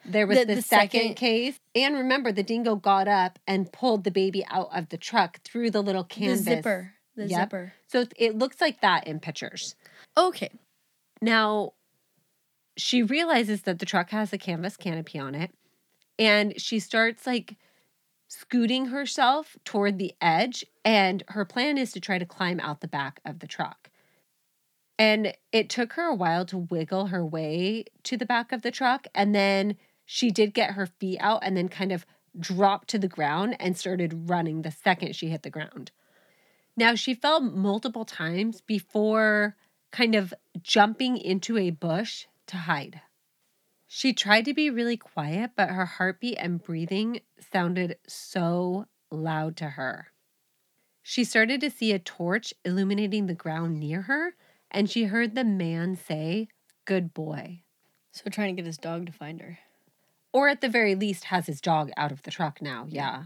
there 0.05 0.27
was 0.27 0.39
The- 0.39 0.45
the, 0.47 0.55
the 0.57 0.63
second, 0.63 1.01
second- 1.01 1.15
case. 1.15 1.57
And 1.75 1.95
remember 1.95 2.33
the 2.33 2.43
dingo 2.43 2.75
got 2.77 3.07
up 3.09 3.39
and 3.47 3.71
pulled 3.73 4.05
the 4.05 4.11
baby 4.11 4.45
out 4.51 4.69
of 4.77 4.89
the 4.89 4.97
truck 4.99 5.41
through 5.45 5.71
the 5.71 5.83
little 5.83 6.05
canvas. 6.05 6.41
The 6.45 6.57
zipper. 6.57 6.95
The 7.15 7.27
Yep. 7.29 7.41
zipper. 7.41 7.73
So 7.89 8.01
it- 8.01 8.13
it 8.17 8.39
looks 8.39 8.61
like 8.61 8.81
that 8.81 9.07
in 9.07 9.21
pictures. 9.21 9.77
Okay. 10.17 10.51
Now, 11.21 11.75
she 12.77 13.03
realizes 13.03 13.63
that 13.63 13.79
the 13.79 13.87
truck 13.87 14.11
has 14.11 14.33
a 14.33 14.39
canvas 14.39 14.77
canopy 14.77 15.19
on 15.19 15.35
it, 15.35 15.51
and 16.19 16.61
she 16.61 16.79
starts 16.81 17.27
like 17.27 17.57
scooting 18.29 18.87
herself 18.87 19.57
toward 19.65 19.99
the 19.99 20.15
edge. 20.21 20.65
And 20.85 21.23
her 21.29 21.45
plan 21.45 21.77
is 21.79 21.93
to 21.93 22.01
try 22.01 22.19
to 22.19 22.25
climb 22.27 22.59
out 22.61 22.81
the 22.81 22.89
back 22.89 23.21
of 23.25 23.39
the 23.41 23.47
truck. 23.47 23.91
And 25.03 25.35
it 25.51 25.69
took 25.69 25.95
her 25.95 26.05
a 26.05 26.15
while 26.15 26.45
to 26.47 26.57
wiggle 26.57 27.07
her 27.07 27.27
way 27.27 27.87
to 28.05 28.17
the 28.17 28.25
back 28.25 28.53
of 28.53 28.63
the 28.63 28.71
truck. 28.71 29.09
And 29.17 29.35
then 29.35 29.75
she 30.05 30.31
did 30.31 30.55
get 30.55 30.75
her 30.75 30.87
feet 30.87 31.19
out 31.19 31.41
and 31.43 31.57
then 31.57 31.69
kind 31.69 31.91
of 31.91 32.07
dropped 32.39 32.87
to 32.91 33.01
the 33.01 33.09
ground 33.09 33.57
and 33.59 33.77
started 33.77 34.31
running 34.31 34.63
the 34.63 34.71
second 34.71 35.17
she 35.17 35.31
hit 35.31 35.43
the 35.43 35.51
ground. 35.51 35.91
Now, 36.77 36.95
she 36.95 37.15
fell 37.15 37.41
multiple 37.41 38.05
times 38.05 38.61
before 38.61 39.57
kind 39.91 40.15
of 40.15 40.33
jumping 40.63 41.17
into 41.17 41.59
a 41.59 41.71
bush 41.71 42.27
to 42.47 42.59
hide. 42.59 43.01
She 43.89 44.13
tried 44.13 44.45
to 44.45 44.55
be 44.55 44.71
really 44.71 44.97
quiet, 44.97 45.51
but 45.57 45.71
her 45.71 45.85
heartbeat 45.85 46.39
and 46.39 46.63
breathing 46.63 47.23
sounded 47.53 47.97
so 48.07 48.87
loud 49.11 49.57
to 49.57 49.71
her. 49.71 50.13
She 51.03 51.25
started 51.25 51.61
to 51.63 51.71
see 51.71 51.91
a 51.91 51.99
torch 51.99 52.55
illuminating 52.65 53.27
the 53.27 53.35
ground 53.35 53.81
near 53.81 54.03
her, 54.03 54.37
and 54.73 54.91
she 54.91 55.05
heard 55.05 55.35
the 55.35 55.45
man 55.45 55.95
say, 55.95 56.49
Good 56.85 57.15
boy. 57.15 57.63
So 58.13 58.29
trying 58.29 58.57
to 58.57 58.63
get 58.63 58.67
his 58.67 58.79
dog 58.79 59.07
to 59.07 59.13
find 59.13 59.41
her. 59.41 59.59
Or 60.33 60.49
at 60.49 60.61
the 60.61 60.69
very 60.69 60.95
least, 60.95 61.25
has 61.25 61.47
his 61.47 61.61
dog 61.61 61.91
out 61.97 62.11
of 62.11 62.23
the 62.23 62.31
truck 62.31 62.61
now. 62.61 62.87
Yeah. 62.89 63.25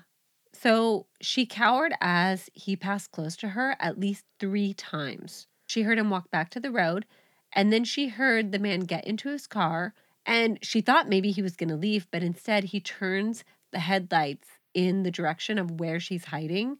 So 0.52 1.06
she 1.20 1.46
cowered 1.46 1.94
as 2.00 2.50
he 2.52 2.76
passed 2.76 3.12
close 3.12 3.36
to 3.36 3.50
her 3.50 3.76
at 3.80 3.98
least 3.98 4.24
three 4.38 4.74
times. 4.74 5.46
She 5.66 5.82
heard 5.82 5.98
him 5.98 6.10
walk 6.10 6.30
back 6.30 6.50
to 6.50 6.60
the 6.60 6.70
road, 6.70 7.06
and 7.52 7.72
then 7.72 7.84
she 7.84 8.08
heard 8.08 8.52
the 8.52 8.58
man 8.58 8.80
get 8.80 9.06
into 9.06 9.28
his 9.28 9.46
car, 9.46 9.94
and 10.24 10.58
she 10.62 10.80
thought 10.80 11.08
maybe 11.08 11.30
he 11.30 11.42
was 11.42 11.56
going 11.56 11.68
to 11.68 11.76
leave, 11.76 12.06
but 12.10 12.22
instead 12.22 12.64
he 12.64 12.80
turns 12.80 13.44
the 13.72 13.78
headlights 13.80 14.48
in 14.74 15.02
the 15.02 15.10
direction 15.10 15.58
of 15.58 15.80
where 15.80 16.00
she's 16.00 16.26
hiding 16.26 16.78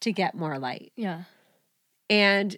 to 0.00 0.12
get 0.12 0.34
more 0.34 0.58
light. 0.58 0.92
Yeah. 0.96 1.24
And 2.08 2.56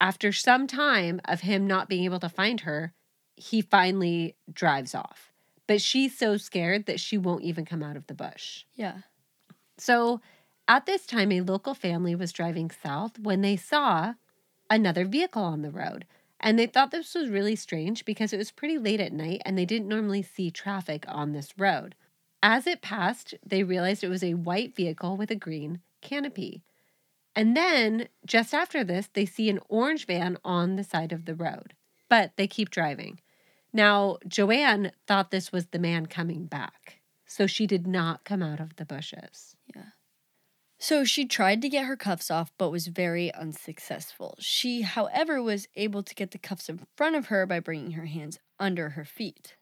after 0.00 0.32
some 0.32 0.66
time 0.66 1.20
of 1.26 1.42
him 1.42 1.66
not 1.66 1.88
being 1.88 2.04
able 2.04 2.20
to 2.20 2.28
find 2.28 2.60
her, 2.60 2.92
he 3.36 3.60
finally 3.60 4.36
drives 4.52 4.94
off. 4.94 5.30
But 5.66 5.80
she's 5.80 6.16
so 6.16 6.36
scared 6.36 6.86
that 6.86 7.00
she 7.00 7.16
won't 7.16 7.44
even 7.44 7.64
come 7.64 7.82
out 7.82 7.96
of 7.96 8.06
the 8.06 8.14
bush. 8.14 8.64
Yeah. 8.74 8.98
So 9.78 10.20
at 10.66 10.86
this 10.86 11.06
time, 11.06 11.32
a 11.32 11.40
local 11.42 11.74
family 11.74 12.14
was 12.14 12.32
driving 12.32 12.70
south 12.70 13.18
when 13.18 13.40
they 13.40 13.56
saw 13.56 14.14
another 14.68 15.04
vehicle 15.04 15.42
on 15.42 15.62
the 15.62 15.70
road. 15.70 16.06
And 16.40 16.58
they 16.58 16.66
thought 16.66 16.90
this 16.90 17.14
was 17.14 17.28
really 17.28 17.56
strange 17.56 18.04
because 18.04 18.32
it 18.32 18.38
was 18.38 18.50
pretty 18.50 18.78
late 18.78 19.00
at 19.00 19.12
night 19.12 19.42
and 19.44 19.58
they 19.58 19.66
didn't 19.66 19.88
normally 19.88 20.22
see 20.22 20.50
traffic 20.50 21.04
on 21.06 21.32
this 21.32 21.52
road. 21.58 21.94
As 22.42 22.66
it 22.66 22.80
passed, 22.80 23.34
they 23.44 23.62
realized 23.62 24.02
it 24.02 24.08
was 24.08 24.24
a 24.24 24.34
white 24.34 24.74
vehicle 24.74 25.16
with 25.18 25.30
a 25.30 25.36
green 25.36 25.80
canopy. 26.00 26.62
And 27.34 27.56
then, 27.56 28.08
just 28.26 28.52
after 28.52 28.82
this, 28.82 29.08
they 29.12 29.26
see 29.26 29.48
an 29.48 29.60
orange 29.68 30.06
van 30.06 30.36
on 30.44 30.76
the 30.76 30.84
side 30.84 31.12
of 31.12 31.24
the 31.24 31.34
road, 31.34 31.74
but 32.08 32.32
they 32.36 32.46
keep 32.46 32.70
driving. 32.70 33.20
Now, 33.72 34.18
Joanne 34.26 34.92
thought 35.06 35.30
this 35.30 35.52
was 35.52 35.66
the 35.66 35.78
man 35.78 36.06
coming 36.06 36.46
back, 36.46 37.00
so 37.26 37.46
she 37.46 37.66
did 37.66 37.86
not 37.86 38.24
come 38.24 38.42
out 38.42 38.58
of 38.58 38.76
the 38.76 38.84
bushes. 38.84 39.54
Yeah. 39.74 39.90
So 40.78 41.04
she 41.04 41.26
tried 41.26 41.62
to 41.62 41.68
get 41.68 41.84
her 41.84 41.96
cuffs 41.96 42.30
off, 42.30 42.52
but 42.58 42.70
was 42.70 42.86
very 42.86 43.32
unsuccessful. 43.34 44.34
She, 44.40 44.80
however, 44.80 45.42
was 45.42 45.68
able 45.76 46.02
to 46.02 46.14
get 46.14 46.30
the 46.30 46.38
cuffs 46.38 46.68
in 46.68 46.80
front 46.96 47.16
of 47.16 47.26
her 47.26 47.46
by 47.46 47.60
bringing 47.60 47.92
her 47.92 48.06
hands 48.06 48.38
under 48.58 48.90
her 48.90 49.04
feet. 49.04 49.56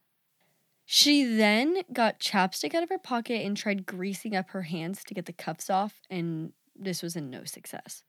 She 0.87 1.25
then 1.25 1.83
got 1.93 2.21
chapstick 2.21 2.73
out 2.73 2.85
of 2.85 2.89
her 2.89 2.99
pocket 2.99 3.45
and 3.45 3.57
tried 3.57 3.85
greasing 3.85 4.35
up 4.35 4.51
her 4.51 4.63
hands 4.63 5.05
to 5.05 5.13
get 5.13 5.27
the 5.27 5.33
cuffs 5.35 5.69
off, 5.69 6.01
and 6.09 6.53
this 6.79 7.03
was 7.03 7.17
a 7.17 7.21
no 7.21 7.45
success. 7.45 8.03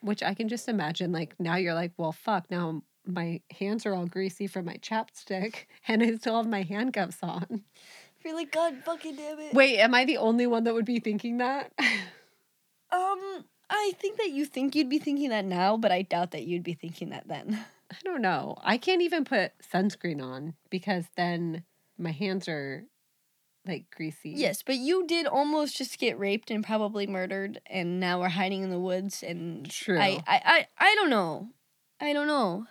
Which 0.00 0.22
I 0.22 0.34
can 0.34 0.48
just 0.48 0.68
imagine, 0.68 1.12
like, 1.12 1.38
now 1.38 1.56
you're 1.56 1.74
like, 1.74 1.92
well, 1.96 2.12
fuck, 2.12 2.50
now 2.50 2.82
my 3.06 3.40
hands 3.58 3.86
are 3.86 3.94
all 3.94 4.06
greasy 4.06 4.46
from 4.46 4.64
my 4.64 4.76
chapstick 4.76 5.66
and 5.88 6.02
I 6.02 6.14
still 6.16 6.36
have 6.36 6.48
my 6.48 6.62
handcuffs 6.62 7.18
on. 7.22 7.62
You're 8.24 8.36
like, 8.36 8.52
God 8.52 8.76
fucking 8.84 9.16
damn 9.16 9.40
it. 9.40 9.54
Wait, 9.54 9.78
am 9.78 9.94
I 9.94 10.04
the 10.04 10.18
only 10.18 10.46
one 10.46 10.64
that 10.64 10.74
would 10.74 10.84
be 10.84 11.00
thinking 11.00 11.38
that? 11.38 11.72
Um, 12.92 13.46
I 13.70 13.92
think 13.98 14.18
that 14.18 14.30
you 14.30 14.44
think 14.44 14.74
you'd 14.74 14.90
be 14.90 14.98
thinking 14.98 15.30
that 15.30 15.46
now, 15.46 15.78
but 15.78 15.90
I 15.90 16.02
doubt 16.02 16.32
that 16.32 16.42
you'd 16.42 16.62
be 16.62 16.74
thinking 16.74 17.08
that 17.08 17.26
then. 17.26 17.64
I 17.90 17.96
don't 18.04 18.20
know. 18.20 18.58
I 18.62 18.76
can't 18.76 19.00
even 19.00 19.24
put 19.24 19.52
sunscreen 19.72 20.22
on 20.22 20.54
because 20.68 21.06
then 21.16 21.64
my 21.96 22.10
hands 22.10 22.48
are 22.48 22.84
like 23.66 23.86
greasy. 23.94 24.30
Yes, 24.30 24.62
but 24.62 24.76
you 24.76 25.06
did 25.06 25.26
almost 25.26 25.76
just 25.76 25.98
get 25.98 26.18
raped 26.18 26.50
and 26.50 26.64
probably 26.64 27.06
murdered, 27.06 27.60
and 27.66 28.00
now 28.00 28.20
we're 28.20 28.28
hiding 28.28 28.62
in 28.62 28.70
the 28.70 28.78
woods. 28.78 29.22
And 29.22 29.68
True. 29.68 29.98
I, 29.98 30.22
I, 30.26 30.40
I, 30.44 30.66
I 30.78 30.94
don't 30.96 31.10
know. 31.10 31.48
I 32.00 32.12
don't 32.12 32.26
know. 32.26 32.66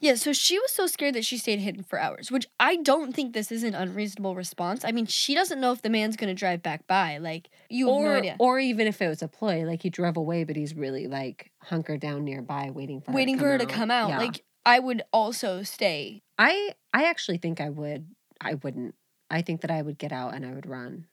Yeah, 0.00 0.14
so 0.14 0.32
she 0.32 0.58
was 0.58 0.72
so 0.72 0.86
scared 0.86 1.14
that 1.14 1.24
she 1.24 1.38
stayed 1.38 1.58
hidden 1.58 1.82
for 1.82 1.98
hours, 1.98 2.30
which 2.30 2.46
I 2.60 2.76
don't 2.76 3.14
think 3.14 3.32
this 3.32 3.50
is 3.50 3.64
an 3.64 3.74
unreasonable 3.74 4.34
response. 4.34 4.84
I 4.84 4.92
mean, 4.92 5.06
she 5.06 5.34
doesn't 5.34 5.60
know 5.60 5.72
if 5.72 5.82
the 5.82 5.88
man's 5.88 6.16
gonna 6.16 6.34
drive 6.34 6.62
back 6.62 6.86
by. 6.86 7.18
Like, 7.18 7.48
you 7.70 7.86
have 7.86 7.96
or, 7.96 8.04
no 8.04 8.18
idea. 8.18 8.36
or 8.38 8.60
even 8.60 8.86
if 8.86 9.00
it 9.00 9.08
was 9.08 9.22
a 9.22 9.28
ploy, 9.28 9.64
like 9.64 9.82
he 9.82 9.90
drove 9.90 10.16
away, 10.16 10.44
but 10.44 10.54
he's 10.54 10.74
really 10.74 11.06
like 11.06 11.50
hunkered 11.62 12.00
down 12.00 12.24
nearby, 12.24 12.70
waiting 12.72 13.00
for 13.00 13.12
Waiting 13.12 13.38
for 13.38 13.46
her 13.46 13.58
to 13.58 13.66
come 13.66 13.90
out. 13.90 14.10
Yeah. 14.10 14.18
Like, 14.18 14.44
I 14.64 14.80
would 14.80 15.02
also 15.12 15.62
stay. 15.62 16.22
I, 16.38 16.72
I 16.92 17.04
actually 17.04 17.38
think 17.38 17.60
I 17.60 17.70
would. 17.70 18.06
I 18.40 18.54
wouldn't. 18.54 18.94
I 19.30 19.42
think 19.42 19.60
that 19.62 19.70
I 19.70 19.82
would 19.82 19.98
get 19.98 20.12
out 20.12 20.34
and 20.34 20.44
I 20.44 20.52
would 20.52 20.66
run. 20.66 21.06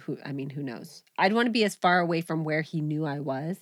Who? 0.00 0.18
I 0.24 0.32
mean, 0.32 0.50
who 0.50 0.62
knows? 0.62 1.02
I'd 1.18 1.32
want 1.32 1.46
to 1.46 1.52
be 1.52 1.64
as 1.64 1.74
far 1.74 2.00
away 2.00 2.20
from 2.20 2.44
where 2.44 2.62
he 2.62 2.80
knew 2.80 3.06
I 3.06 3.20
was 3.20 3.56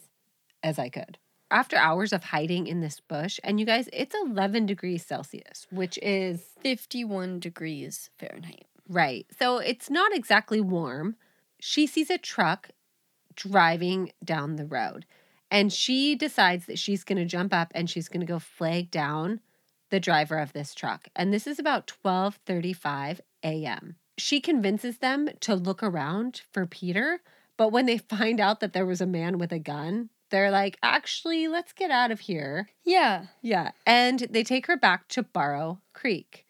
as 0.63 0.79
I 0.79 0.89
could. 0.89 1.19
After 1.51 1.77
hours 1.77 2.15
of 2.15 2.25
hiding 2.25 2.67
in 2.67 2.81
this 2.81 3.01
bush, 3.01 3.39
and 3.45 3.61
you 3.61 3.67
guys, 3.67 3.89
it's 3.93 4.15
11 4.15 4.65
degrees 4.65 5.05
Celsius, 5.05 5.67
which 5.71 5.99
is 6.01 6.41
51 6.61 7.41
degrees 7.41 8.09
Fahrenheit. 8.19 8.65
Right. 8.89 9.27
So 9.39 9.59
it's 9.59 9.91
not 9.91 10.15
exactly 10.15 10.61
warm. 10.61 11.17
She 11.61 11.87
sees 11.87 12.09
a 12.09 12.17
truck 12.17 12.71
driving 13.35 14.13
down 14.25 14.57
the 14.57 14.67
road 14.67 15.07
and 15.53 15.71
she 15.71 16.15
decides 16.15 16.65
that 16.67 16.79
she's 16.79 17.05
going 17.05 17.19
to 17.19 17.27
jump 17.27 17.53
up 17.53 17.73
and 17.75 17.89
she's 17.89 18.09
going 18.09 18.21
to 18.21 18.27
go 18.27 18.39
flag 18.39 18.91
down 18.91 19.41
the 19.91 20.01
driver 20.01 20.39
of 20.39 20.55
this 20.55 20.75
truck. 20.75 21.09
And 21.15 21.33
this 21.33 21.47
is 21.47 21.59
about 21.59 21.87
12:35 21.87 23.21
a.m. 23.43 23.97
She 24.19 24.41
convinces 24.41 24.99
them 24.99 25.29
to 25.41 25.55
look 25.55 25.83
around 25.83 26.43
for 26.53 26.67
Peter, 26.67 27.21
but 27.57 27.71
when 27.71 27.87
they 27.87 27.99
find 28.17 28.41
out 28.41 28.61
that 28.61 28.73
there 28.73 28.87
was 28.87 29.01
a 29.01 29.07
man 29.07 29.39
with 29.39 29.53
a 29.53 29.59
gun, 29.59 30.11
they're 30.31 30.51
like, 30.51 30.79
"Actually, 30.83 31.49
let's 31.49 31.73
get 31.73 31.91
out 31.91 32.11
of 32.11 32.21
here." 32.21 32.69
Yeah. 32.85 33.27
Yeah. 33.43 33.73
And 33.87 34.21
they 34.31 34.45
take 34.45 34.67
her 34.67 34.77
back 34.77 35.09
to 35.09 35.23
Barrow 35.23 35.81
Creek. 35.93 36.47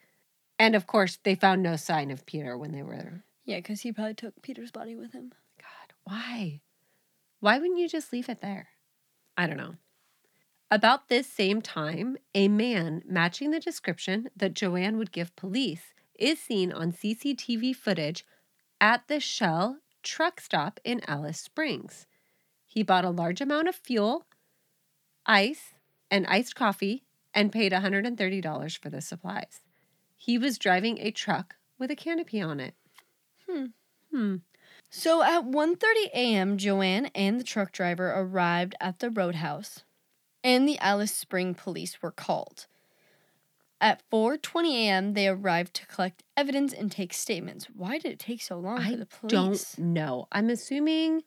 And 0.58 0.74
of 0.76 0.86
course, 0.86 1.18
they 1.22 1.34
found 1.34 1.62
no 1.62 1.76
sign 1.76 2.10
of 2.10 2.26
Peter 2.26 2.56
when 2.56 2.72
they 2.72 2.82
were. 2.82 2.96
There. 2.96 3.24
Yeah, 3.44 3.56
because 3.56 3.80
he 3.80 3.92
probably 3.92 4.14
took 4.14 4.40
Peter's 4.42 4.70
body 4.70 4.94
with 4.94 5.12
him. 5.12 5.32
God, 5.58 5.94
why? 6.04 6.60
Why 7.40 7.58
wouldn't 7.58 7.80
you 7.80 7.88
just 7.88 8.12
leave 8.12 8.28
it 8.28 8.40
there? 8.40 8.68
I 9.36 9.48
don't 9.48 9.56
know. 9.56 9.74
About 10.70 11.08
this 11.08 11.26
same 11.26 11.60
time, 11.60 12.16
a 12.34 12.48
man 12.48 13.02
matching 13.04 13.50
the 13.50 13.60
description 13.60 14.30
that 14.36 14.54
Joanne 14.54 14.96
would 14.96 15.12
give 15.12 15.34
police 15.36 15.91
is 16.18 16.38
seen 16.38 16.72
on 16.72 16.92
CCTV 16.92 17.74
footage 17.74 18.24
at 18.80 19.06
the 19.08 19.20
Shell 19.20 19.78
truck 20.02 20.40
stop 20.40 20.80
in 20.84 21.00
Alice 21.06 21.38
Springs. 21.38 22.06
He 22.66 22.82
bought 22.82 23.04
a 23.04 23.10
large 23.10 23.40
amount 23.40 23.68
of 23.68 23.74
fuel, 23.74 24.26
ice, 25.26 25.74
and 26.10 26.26
iced 26.26 26.54
coffee 26.54 27.04
and 27.34 27.52
paid 27.52 27.72
$130 27.72 28.78
for 28.78 28.90
the 28.90 29.00
supplies. 29.00 29.60
He 30.16 30.38
was 30.38 30.58
driving 30.58 30.98
a 30.98 31.10
truck 31.10 31.56
with 31.78 31.90
a 31.90 31.96
canopy 31.96 32.40
on 32.40 32.60
it. 32.60 32.74
Hmm. 33.48 33.66
Hmm. 34.10 34.36
So 34.90 35.22
at 35.22 35.44
1:30 35.44 36.10
a.m., 36.12 36.58
Joanne 36.58 37.06
and 37.14 37.40
the 37.40 37.44
truck 37.44 37.72
driver 37.72 38.10
arrived 38.10 38.74
at 38.80 38.98
the 38.98 39.10
roadhouse, 39.10 39.84
and 40.44 40.68
the 40.68 40.78
Alice 40.78 41.16
Spring 41.16 41.54
police 41.54 42.02
were 42.02 42.10
called. 42.10 42.66
At 43.82 44.08
4:20 44.12 44.86
a.m., 44.86 45.14
they 45.14 45.26
arrived 45.26 45.74
to 45.74 45.86
collect 45.88 46.22
evidence 46.36 46.72
and 46.72 46.90
take 46.90 47.12
statements. 47.12 47.66
Why 47.66 47.98
did 47.98 48.12
it 48.12 48.20
take 48.20 48.40
so 48.40 48.56
long 48.56 48.78
I 48.78 48.92
for 48.92 48.96
the 48.96 49.06
police? 49.06 49.32
I 49.32 49.82
don't 49.82 49.92
know. 49.92 50.28
I'm 50.30 50.48
assuming 50.50 51.24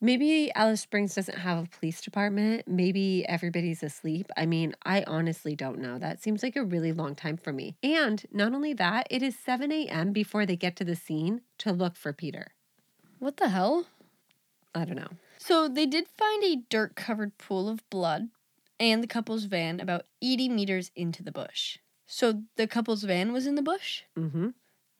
maybe 0.00 0.52
Alice 0.54 0.82
Springs 0.82 1.16
doesn't 1.16 1.38
have 1.38 1.64
a 1.64 1.68
police 1.68 2.00
department. 2.00 2.68
Maybe 2.68 3.26
everybody's 3.28 3.82
asleep. 3.82 4.30
I 4.36 4.46
mean, 4.46 4.76
I 4.84 5.02
honestly 5.02 5.56
don't 5.56 5.80
know. 5.80 5.98
That 5.98 6.22
seems 6.22 6.44
like 6.44 6.54
a 6.54 6.62
really 6.62 6.92
long 6.92 7.16
time 7.16 7.36
for 7.36 7.52
me. 7.52 7.74
And 7.82 8.24
not 8.30 8.54
only 8.54 8.72
that, 8.74 9.08
it 9.10 9.20
is 9.20 9.36
7 9.36 9.72
a.m. 9.72 10.12
before 10.12 10.46
they 10.46 10.56
get 10.56 10.76
to 10.76 10.84
the 10.84 10.94
scene 10.94 11.40
to 11.58 11.72
look 11.72 11.96
for 11.96 12.12
Peter. 12.12 12.52
What 13.18 13.38
the 13.38 13.48
hell? 13.48 13.86
I 14.76 14.84
don't 14.84 14.96
know. 14.96 15.10
So 15.38 15.66
they 15.66 15.86
did 15.86 16.06
find 16.06 16.44
a 16.44 16.62
dirt-covered 16.70 17.36
pool 17.36 17.68
of 17.68 17.88
blood 17.90 18.28
and 18.80 19.02
the 19.02 19.06
couple's 19.06 19.44
van 19.44 19.78
about 19.78 20.06
80 20.22 20.48
meters 20.48 20.90
into 20.96 21.22
the 21.22 21.30
bush. 21.30 21.78
So 22.06 22.42
the 22.56 22.66
couple's 22.66 23.04
van 23.04 23.32
was 23.32 23.46
in 23.46 23.54
the 23.54 23.62
bush? 23.62 24.02
Mm-hmm. 24.18 24.48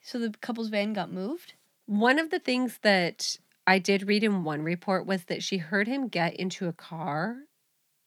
So 0.02 0.18
the 0.18 0.34
couple's 0.40 0.68
van 0.68 0.92
got 0.92 1.10
moved? 1.10 1.54
One 1.86 2.18
of 2.18 2.30
the 2.30 2.38
things 2.38 2.78
that 2.82 3.38
I 3.66 3.78
did 3.78 4.06
read 4.06 4.22
in 4.22 4.44
one 4.44 4.62
report 4.62 5.06
was 5.06 5.24
that 5.24 5.42
she 5.42 5.58
heard 5.58 5.88
him 5.88 6.08
get 6.08 6.34
into 6.34 6.68
a 6.68 6.72
car, 6.72 7.36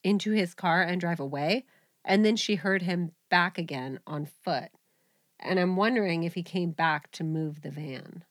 into 0.03 0.31
his 0.31 0.53
car 0.53 0.81
and 0.81 1.01
drive 1.01 1.19
away, 1.19 1.65
and 2.05 2.23
then 2.23 2.36
she 2.36 2.55
heard 2.55 2.83
him 2.83 3.12
back 3.29 3.57
again 3.57 3.99
on 4.05 4.27
foot. 4.43 4.69
And 5.39 5.59
I'm 5.59 5.75
wondering 5.75 6.23
if 6.23 6.36
he 6.36 6.43
came 6.43 6.71
back 6.71 7.12
to 7.13 7.23
move 7.23 7.62
the 7.62 7.71
van. 7.71 8.23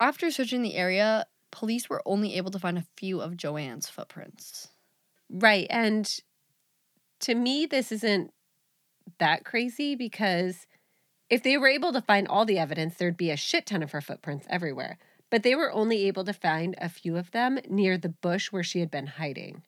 After 0.00 0.30
searching 0.30 0.62
the 0.62 0.74
area, 0.74 1.26
police 1.52 1.88
were 1.88 2.02
only 2.04 2.36
able 2.36 2.50
to 2.50 2.58
find 2.58 2.78
a 2.78 2.86
few 2.96 3.20
of 3.20 3.36
Joanne's 3.36 3.88
footprints. 3.88 4.68
Right. 5.30 5.66
And 5.70 6.12
to 7.24 7.34
me, 7.34 7.66
this 7.66 7.90
isn't 7.92 8.32
that 9.18 9.44
crazy 9.44 9.94
because 9.94 10.66
If 11.30 11.42
they 11.42 11.56
were 11.56 11.68
able 11.68 11.92
to 11.94 12.02
find 12.02 12.28
all 12.28 12.44
the 12.44 12.58
evidence, 12.58 12.96
there'd 12.96 13.16
be 13.16 13.30
a 13.30 13.36
shit 13.36 13.64
ton 13.66 13.82
of 13.82 13.92
her 13.92 14.02
footprints 14.02 14.46
everywhere. 14.50 14.98
But 15.30 15.42
they 15.42 15.54
were 15.54 15.72
only 15.72 16.06
able 16.06 16.22
to 16.24 16.34
find 16.34 16.74
a 16.78 16.88
few 16.88 17.16
of 17.16 17.30
them 17.30 17.58
near 17.68 17.96
the 17.96 18.10
bush 18.10 18.52
where 18.52 18.62
she 18.62 18.80
had 18.80 18.90
been 18.90 19.06
hiding. 19.06 19.62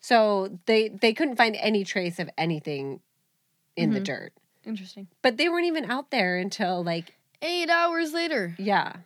So 0.00 0.58
they 0.66 0.88
they 0.88 1.12
couldn't 1.14 1.36
find 1.36 1.56
any 1.56 1.84
trace 1.84 2.18
of 2.18 2.30
anything 2.38 3.00
in 3.76 3.92
the 3.92 4.00
Mhm. 4.00 4.04
dirt. 4.04 4.32
Interesting. 4.64 5.08
But 5.22 5.36
they 5.38 5.48
weren't 5.48 5.66
even 5.66 5.90
out 5.90 6.10
there 6.10 6.36
until 6.38 6.82
like 6.84 7.16
Eight 7.42 7.70
hours 7.70 8.12
later. 8.12 8.54
yeah. 8.58 8.96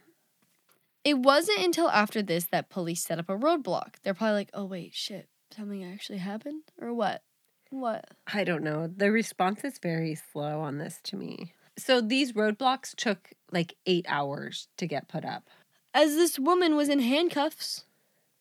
It 1.04 1.18
wasn't 1.18 1.60
until 1.64 1.88
after 1.90 2.22
this 2.22 2.46
that 2.46 2.68
police 2.70 3.04
set 3.04 3.18
up 3.20 3.28
a 3.28 3.38
roadblock. 3.38 3.96
They're 4.02 4.14
probably 4.14 4.34
like, 4.34 4.50
oh, 4.52 4.64
wait, 4.64 4.94
shit, 4.94 5.28
something 5.54 5.84
actually 5.84 6.18
happened? 6.18 6.62
Or 6.80 6.92
what? 6.92 7.22
What? 7.70 8.04
I 8.32 8.44
don't 8.44 8.62
know. 8.62 8.86
The 8.86 9.10
response 9.10 9.64
is 9.64 9.78
very 9.78 10.14
slow 10.32 10.60
on 10.60 10.78
this 10.78 11.00
to 11.04 11.16
me. 11.16 11.54
So 11.76 12.00
these 12.00 12.32
roadblocks 12.32 12.94
took 12.94 13.30
like 13.50 13.74
8 13.86 14.06
hours 14.08 14.68
to 14.76 14.86
get 14.86 15.08
put 15.08 15.24
up. 15.24 15.48
As 15.92 16.14
this 16.14 16.38
woman 16.38 16.76
was 16.76 16.88
in 16.88 17.00
handcuffs, 17.00 17.84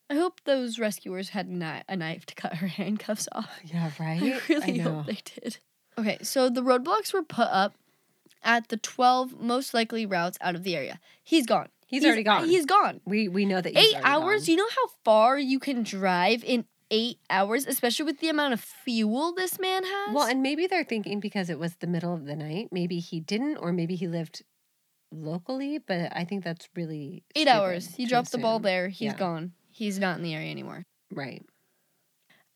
I 0.10 0.16
hope 0.16 0.42
those 0.44 0.78
rescuers 0.78 1.30
had 1.30 1.48
ni- 1.50 1.82
a 1.88 1.96
knife 1.96 2.26
to 2.28 2.36
cut 2.36 2.56
her 2.56 2.68
handcuffs 2.80 3.28
off. 3.32 3.50
Yeah, 3.64 3.90
right? 4.00 4.22
I 4.22 4.42
really 4.50 4.78
hope 4.80 5.06
they 5.08 5.20
did. 5.42 5.58
Okay, 5.98 6.18
so 6.22 6.50
the 6.50 6.62
roadblocks 6.62 7.14
were 7.14 7.24
put 7.24 7.48
up 7.50 7.76
at 8.44 8.68
the 8.70 8.78
12 8.78 9.40
most 9.40 9.74
likely 9.74 10.06
routes 10.06 10.38
out 10.42 10.54
of 10.56 10.64
the 10.64 10.76
area. 10.76 11.00
He's 11.24 11.46
gone. 11.46 11.70
He's, 11.88 12.04
already 12.04 12.24
gone. 12.24 12.48
He's 12.48 12.66
gone. 12.66 13.02
we 13.06 13.28
we 13.28 13.46
know 13.46 13.62
that 13.62 13.76
he's 13.78 13.94
Eight 13.94 14.02
hours? 14.04 14.48
gone. 14.48 14.52
You 14.52 14.56
know 14.58 14.70
how 14.76 14.88
far 15.06 15.38
you 15.38 15.60
can 15.60 15.84
drive 15.84 16.44
in 16.44 16.66
eight 16.94 17.18
hours, 17.30 17.66
especially 17.66 18.06
with 18.06 18.20
the 18.20 18.30
amount 18.30 18.54
of 18.54 18.60
fuel 18.60 19.34
this 19.34 19.60
man 19.60 19.84
has? 19.84 20.14
Well, 20.14 20.28
and 20.28 20.44
maybe 20.44 20.68
they're 20.68 20.84
thinking 20.84 21.20
because 21.20 21.50
it 21.50 21.58
was 21.58 21.76
the 21.78 21.88
middle 21.88 22.14
of 22.14 22.26
the 22.26 22.36
night, 22.36 22.70
maybe 22.72 23.00
he 23.00 23.20
didn't, 23.20 23.58
or 23.58 23.74
maybe 23.74 23.96
he 23.96 24.08
lived 24.08 24.44
locally. 25.12 25.80
But 25.80 26.16
I 26.16 26.24
think 26.24 26.44
that's 26.44 26.70
really 26.76 27.24
eight 27.36 27.48
hours. 27.48 27.96
He 27.96 28.06
dropped 28.06 28.32
the 28.32 28.38
ball 28.38 28.60
there. 28.60 28.90
He's 28.90 29.14
Yeah. 29.14 29.18
gone. 29.18 29.54
He's 29.72 29.98
not 29.98 30.18
in 30.18 30.24
the 30.24 30.36
area 30.36 30.52
anymore. 30.52 30.84
Right. 31.12 31.44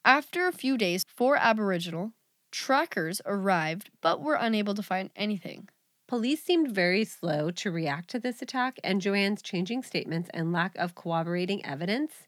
After 0.05 0.47
a 0.47 0.51
few 0.53 0.77
days, 0.77 1.03
four 1.15 1.35
Aboriginal 1.35 2.13
trackers 2.51 3.21
arrived 3.25 3.89
but 4.01 4.21
were 4.21 4.35
unable 4.39 4.75
to 4.75 4.83
find 4.83 5.09
anything. 5.15 5.67
Police 6.07 6.43
seemed 6.43 6.71
very 6.71 7.03
slow 7.03 7.49
to 7.51 7.71
react 7.71 8.09
to 8.11 8.19
this 8.19 8.41
attack, 8.41 8.79
and 8.83 9.01
Joanne's 9.01 9.41
changing 9.41 9.83
statements 9.83 10.29
and 10.33 10.53
lack 10.53 10.77
of 10.77 10.95
corroborating 10.95 11.65
evidence 11.65 12.27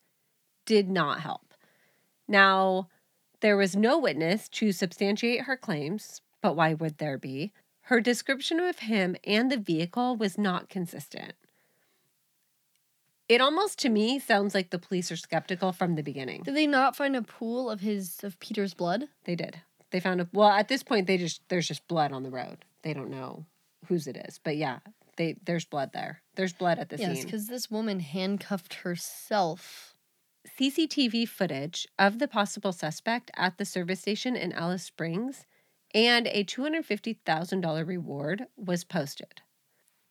did 0.66 0.90
not 0.90 1.22
help. 1.22 1.49
Now, 2.30 2.88
there 3.42 3.58
was 3.58 3.76
no 3.76 3.98
witness 3.98 4.48
to 4.50 4.72
substantiate 4.72 5.42
her 5.42 5.58
claims, 5.58 6.22
but 6.42 6.56
why 6.56 6.76
would 6.76 7.00
there 7.00 7.18
be? 7.18 7.52
Her 7.84 8.00
description 8.00 8.60
of 8.60 8.80
him 8.80 9.16
and 9.24 9.52
the 9.52 9.58
vehicle 9.58 10.16
was 10.16 10.38
not 10.38 10.70
consistent. 10.70 11.34
It 13.28 13.42
almost 13.42 13.80
to 13.80 13.90
me 13.90 14.20
sounds 14.20 14.54
like 14.54 14.70
the 14.70 14.80
police 14.80 15.12
are 15.12 15.18
skeptical 15.18 15.72
from 15.72 15.96
the 15.96 16.04
beginning. 16.04 16.44
Did 16.44 16.56
they 16.56 16.68
not 16.68 16.96
find 16.96 17.16
a 17.16 17.22
pool 17.24 17.70
of 17.70 17.80
his 17.80 18.24
of 18.24 18.40
Peter's 18.40 18.74
blood? 18.74 19.08
They 19.24 19.36
did. 19.36 19.62
They 19.92 20.00
found 20.00 20.22
a 20.22 20.28
well 20.32 20.50
at 20.50 20.68
this 20.68 20.84
point 20.84 21.08
they 21.08 21.18
just 21.18 21.42
there's 21.50 21.68
just 21.68 21.88
blood 21.88 22.12
on 22.12 22.24
the 22.24 22.30
road. 22.30 22.66
They 22.84 22.94
don't 22.94 23.10
know 23.10 23.46
whose 23.88 24.08
it 24.08 24.18
is. 24.28 24.40
But 24.44 24.58
yeah, 24.58 24.80
they 25.18 25.36
there's 25.44 25.66
blood 25.66 25.92
there. 25.94 26.22
There's 26.36 26.54
blood 26.54 26.80
at 26.80 26.90
the 26.90 26.98
yes, 26.98 27.18
scene. 27.18 27.26
because 27.26 27.48
this 27.48 27.70
woman 27.70 28.00
handcuffed 28.00 28.76
herself. 28.76 29.96
CCTV 30.48 31.28
footage 31.28 31.88
of 31.98 32.20
the 32.20 32.28
possible 32.28 32.72
suspect 32.72 33.32
at 33.36 33.58
the 33.58 33.66
service 33.66 34.02
station 34.02 34.36
in 34.36 34.52
Alice 34.54 34.84
Springs 34.84 35.46
and 35.94 36.28
a 36.28 36.44
$250,000 36.44 37.88
reward 37.88 38.46
was 38.56 38.84
posted. 38.84 39.42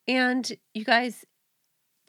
And 0.07 0.51
you 0.75 0.85
guys, 0.85 1.25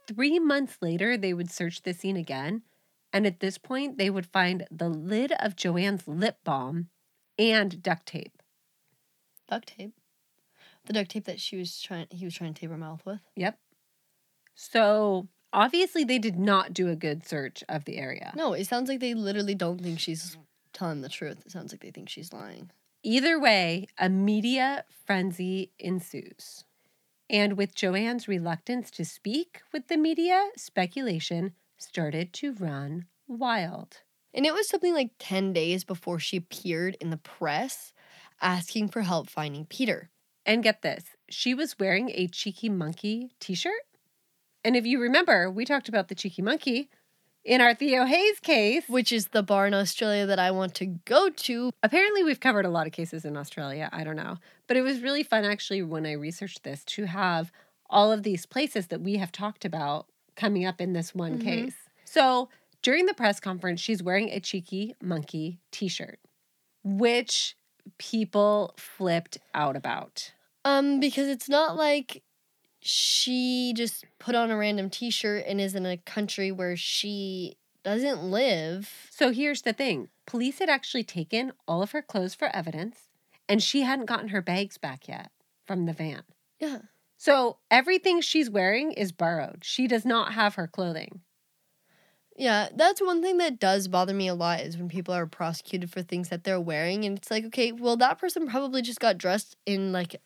three 0.07 0.39
months 0.39 0.77
later, 0.81 1.17
they 1.17 1.33
would 1.33 1.51
search 1.51 1.83
the 1.83 1.93
scene 1.93 2.17
again. 2.17 2.63
And 3.11 3.25
at 3.25 3.39
this 3.39 3.57
point, 3.57 3.97
they 3.97 4.09
would 4.09 4.27
find 4.27 4.65
the 4.71 4.89
lid 4.89 5.31
of 5.39 5.55
Joanne's 5.55 6.07
lip 6.07 6.37
balm 6.43 6.89
and 7.37 7.81
duct 7.81 8.05
tape. 8.05 8.41
Duct 9.49 9.67
tape. 9.77 9.93
The 10.85 10.93
duct 10.93 11.11
tape 11.11 11.25
that 11.25 11.39
she 11.39 11.57
was 11.57 11.81
trying 11.81 12.07
he 12.11 12.25
was 12.25 12.35
trying 12.35 12.53
to 12.53 12.59
tape 12.59 12.69
her 12.69 12.77
mouth 12.77 13.05
with. 13.05 13.19
Yep. 13.35 13.57
So 14.55 15.27
obviously, 15.53 16.03
they 16.03 16.19
did 16.19 16.37
not 16.37 16.73
do 16.73 16.89
a 16.89 16.95
good 16.95 17.25
search 17.25 17.63
of 17.69 17.85
the 17.85 17.97
area. 17.97 18.33
No, 18.35 18.53
it 18.53 18.65
sounds 18.67 18.89
like 18.89 18.99
they 18.99 19.13
literally 19.13 19.55
don't 19.55 19.81
think 19.81 19.99
she's 19.99 20.37
telling 20.73 21.01
the 21.01 21.09
truth. 21.09 21.41
It 21.45 21.51
sounds 21.51 21.71
like 21.73 21.81
they 21.81 21.91
think 21.91 22.09
she's 22.09 22.33
lying. 22.33 22.71
Either 23.03 23.39
way, 23.39 23.87
a 23.97 24.09
media 24.09 24.83
frenzy 25.05 25.71
ensues. 25.79 26.65
And 27.29 27.57
with 27.57 27.75
Joanne's 27.75 28.27
reluctance 28.27 28.89
to 28.91 29.05
speak 29.05 29.61
with 29.71 29.87
the 29.87 29.97
media, 29.97 30.49
speculation 30.57 31.53
started 31.77 32.33
to 32.33 32.53
run 32.53 33.05
wild. 33.27 34.01
And 34.33 34.45
it 34.45 34.53
was 34.53 34.67
something 34.67 34.93
like 34.93 35.11
10 35.19 35.53
days 35.53 35.83
before 35.83 36.19
she 36.19 36.37
appeared 36.37 36.97
in 36.99 37.09
the 37.09 37.17
press 37.17 37.93
asking 38.41 38.89
for 38.89 39.01
help 39.01 39.29
finding 39.29 39.65
Peter. 39.65 40.09
And 40.45 40.63
get 40.63 40.81
this, 40.81 41.03
she 41.29 41.53
was 41.53 41.77
wearing 41.77 42.11
a 42.13 42.27
Cheeky 42.27 42.69
Monkey 42.69 43.31
t 43.39 43.53
shirt. 43.53 43.81
And 44.63 44.75
if 44.75 44.85
you 44.85 44.99
remember, 44.99 45.49
we 45.49 45.65
talked 45.65 45.89
about 45.89 46.07
the 46.07 46.15
Cheeky 46.15 46.41
Monkey 46.41 46.89
in 47.45 47.61
our 47.61 47.73
Theo 47.73 48.05
Hayes 48.05 48.39
case. 48.39 48.83
which 48.87 49.11
is 49.11 49.27
the 49.29 49.41
bar 49.41 49.65
in 49.67 49.73
Australia 49.73 50.25
that 50.25 50.39
I 50.39 50.51
want 50.51 50.75
to 50.75 50.85
go 50.85 51.29
to. 51.29 51.71
Apparently, 51.81 52.23
we've 52.23 52.39
covered 52.39 52.65
a 52.65 52.69
lot 52.69 52.85
of 52.85 52.91
cases 52.93 53.23
in 53.25 53.37
Australia. 53.37 53.89
I 53.93 54.03
don't 54.03 54.17
know. 54.17 54.37
But 54.67 54.77
it 54.77 54.81
was 54.81 54.99
really 55.01 55.23
fun, 55.23 55.45
actually, 55.45 55.81
when 55.81 56.05
I 56.05 56.11
researched 56.11 56.63
this 56.63 56.83
to 56.85 57.05
have 57.05 57.51
all 57.89 58.11
of 58.11 58.23
these 58.23 58.45
places 58.45 58.87
that 58.87 59.01
we 59.01 59.15
have 59.15 59.31
talked 59.31 59.63
about 59.65 60.07
coming 60.35 60.65
up 60.65 60.79
in 60.81 60.93
this 60.93 61.15
one 61.15 61.39
Mhm. 61.39 61.43
case. 61.43 61.75
So 62.05 62.49
during 62.81 63.05
the 63.07 63.13
press 63.13 63.39
conference, 63.39 63.79
she's 63.81 64.03
wearing 64.03 64.29
a 64.29 64.39
cheeky 64.39 64.95
monkey 65.01 65.59
t 65.71 65.87
shirt, 65.87 66.19
which 66.83 67.55
people 67.97 68.73
flipped 68.77 69.37
out 69.55 69.75
about. 69.75 70.33
Um, 70.65 70.99
because 70.99 71.27
it's 71.27 71.49
not 71.49 71.75
like 71.77 72.21
she 72.79 73.73
just 73.75 74.05
put 74.19 74.35
on 74.35 74.51
a 74.51 74.57
random 74.57 74.89
t-shirt 74.89 75.43
and 75.45 75.59
is 75.59 75.75
in 75.75 75.85
a 75.85 75.97
country 75.97 76.51
where 76.51 76.75
she 76.75 77.57
doesn't 77.83 78.23
live. 78.23 79.07
So 79.09 79.31
here's 79.31 79.61
the 79.61 79.73
thing 79.73 80.09
police 80.25 80.59
had 80.59 80.69
actually 80.69 81.03
taken 81.03 81.51
all 81.67 81.81
of 81.81 81.91
her 81.91 82.01
clothes 82.01 82.35
for 82.35 82.53
evidence, 82.55 83.09
and 83.47 83.61
she 83.61 83.81
hadn't 83.81 84.05
gotten 84.05 84.29
her 84.29 84.41
bags 84.41 84.77
back 84.77 85.07
yet 85.07 85.31
from 85.65 85.85
the 85.85 85.93
van. 85.93 86.23
Yeah. 86.59 86.79
So 87.17 87.57
everything 87.69 88.21
she's 88.21 88.49
wearing 88.49 88.93
is 88.93 89.11
borrowed. 89.11 89.63
She 89.63 89.87
does 89.87 90.05
not 90.05 90.33
have 90.33 90.55
her 90.55 90.67
clothing. 90.67 91.21
Yeah, 92.37 92.69
that's 92.73 93.01
one 93.01 93.21
thing 93.21 93.37
that 93.39 93.59
does 93.59 93.89
bother 93.89 94.13
me 94.13 94.29
a 94.29 94.33
lot 94.33 94.61
is 94.61 94.77
when 94.77 94.87
people 94.87 95.13
are 95.13 95.27
prosecuted 95.27 95.91
for 95.91 96.01
things 96.01 96.29
that 96.29 96.45
they're 96.45 96.61
wearing 96.61 97.03
and 97.03 97.17
it's 97.17 97.29
like, 97.29 97.43
okay, 97.47 97.73
well 97.73 97.97
that 97.97 98.17
person 98.17 98.47
probably 98.47 98.81
just 98.81 99.01
got 99.01 99.17
dressed 99.17 99.57
in 99.65 99.91
like 99.91 100.21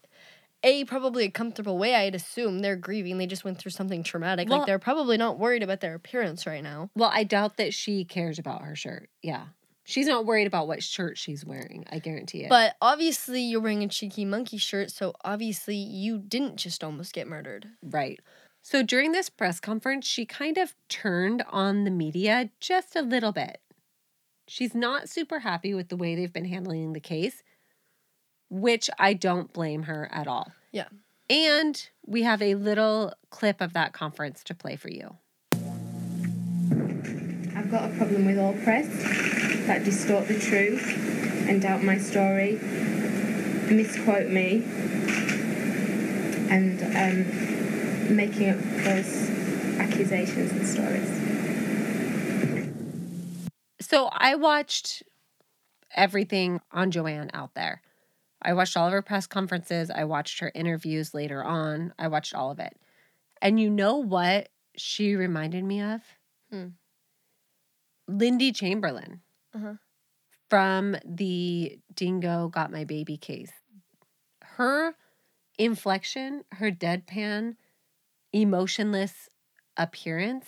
a 0.64 0.84
probably 0.86 1.26
a 1.26 1.30
comfortable 1.32 1.78
way, 1.78 1.96
I'd 1.96 2.16
assume. 2.16 2.60
They're 2.60 2.76
grieving. 2.76 3.18
They 3.18 3.28
just 3.28 3.44
went 3.44 3.58
through 3.58 3.72
something 3.72 4.04
traumatic. 4.04 4.50
Well- 4.50 4.60
like 4.60 4.68
they're 4.68 4.80
probably 4.80 5.18
not 5.18 5.40
worried 5.40 5.64
about 5.64 5.82
their 5.82 5.96
appearance 5.96 6.46
right 6.48 6.64
now. 6.64 6.90
Well, 6.96 7.12
I 7.14 7.24
doubt 7.24 7.58
that 7.58 7.74
she 7.74 8.06
cares 8.06 8.40
about 8.40 8.62
her 8.64 8.76
shirt. 8.76 9.10
Yeah. 9.22 9.46
She's 9.86 10.08
not 10.08 10.26
worried 10.26 10.48
about 10.48 10.68
what 10.70 10.82
shirt 10.82 11.18
she's 11.18 11.46
wearing. 11.46 11.86
I 11.92 12.00
guarantee 12.00 12.44
it. 12.46 12.50
But 12.50 12.78
obviously 12.82 13.42
you're 13.42 13.60
wearing 13.60 13.84
a 13.84 13.90
cheeky 13.90 14.24
monkey 14.24 14.58
shirt, 14.58 14.92
so 14.92 15.14
obviously 15.26 15.76
you 15.76 16.20
didn't 16.20 16.56
just 16.56 16.84
almost 16.84 17.14
get 17.14 17.28
murdered. 17.28 17.68
right. 17.82 18.20
So 18.66 18.82
during 18.82 19.12
this 19.12 19.30
press 19.30 19.60
conference, 19.60 20.08
she 20.08 20.26
kind 20.26 20.58
of 20.58 20.74
turned 20.88 21.44
on 21.50 21.84
the 21.84 21.92
media 21.92 22.50
just 22.62 22.96
a 22.96 23.02
little 23.02 23.34
bit. 23.34 23.58
She's 24.48 24.74
not 24.74 25.10
super 25.10 25.40
happy 25.40 25.74
with 25.74 25.90
the 25.90 25.98
way 25.98 26.16
they've 26.16 26.32
been 26.32 26.46
handling 26.46 26.94
the 26.94 27.02
case, 27.02 27.44
which 28.54 28.88
I 29.00 29.14
don't 29.14 29.52
blame 29.52 29.84
her 29.84 30.08
at 30.12 30.28
all. 30.28 30.52
Yeah. 30.72 30.90
And 31.28 31.90
we 32.06 32.22
have 32.22 32.40
a 32.40 32.54
little 32.54 33.14
clip 33.32 33.62
of 33.62 33.74
that 33.74 33.94
conference 33.94 34.44
to 34.44 34.54
play 34.54 34.76
for 34.76 34.92
you. 34.92 35.18
I've 37.56 37.72
got 37.72 37.90
a 37.90 37.94
problem 37.96 38.26
with 38.28 38.38
all 38.38 38.54
press 38.64 38.88
that 39.66 39.84
distort 39.84 40.28
the 40.28 40.40
truth 40.40 41.48
and 41.50 41.64
doubt 41.64 41.84
my 41.84 41.98
story, 41.98 42.60
misquote 43.72 44.30
me, 44.30 44.64
and 46.52 46.80
um, 46.96 48.16
making 48.16 48.50
up 48.52 48.60
false 48.60 49.32
accusations 49.80 50.52
and 50.52 50.68
stories. 50.68 51.10
So 53.82 54.10
I 54.12 54.36
watched 54.36 55.02
everything 55.96 56.62
on 56.72 56.92
Joanne 56.92 57.32
out 57.34 57.56
there. 57.56 57.82
I 58.44 58.54
watched 58.54 58.76
all 58.78 58.88
of 58.88 58.94
her 58.94 59.02
press 59.02 59.28
conferences. 59.28 59.90
I 59.90 60.04
watched 60.04 60.40
her 60.40 60.52
interviews 60.54 61.14
later 61.14 61.44
on. 61.44 61.94
I 61.98 62.08
watched 62.08 62.34
all 62.34 62.52
of 62.52 62.60
it. 62.60 62.76
And 63.42 63.60
you 63.60 63.70
know 63.70 63.98
what 63.98 64.50
she 64.76 65.16
reminded 65.16 65.64
me 65.64 65.82
of? 65.82 66.02
Hmm. 66.52 66.68
Lindy 68.08 68.52
Chamberlain 68.52 69.22
Uh-huh. 69.56 69.76
from 70.50 70.96
the 71.06 71.80
Dingo 71.94 72.48
Got 72.50 72.72
My 72.72 72.84
Baby 72.84 73.18
case. 73.18 73.52
Her 74.44 74.96
inflection, 75.58 76.44
her 76.54 76.70
deadpan, 76.72 77.56
emotionless 78.34 79.30
appearance 79.78 80.48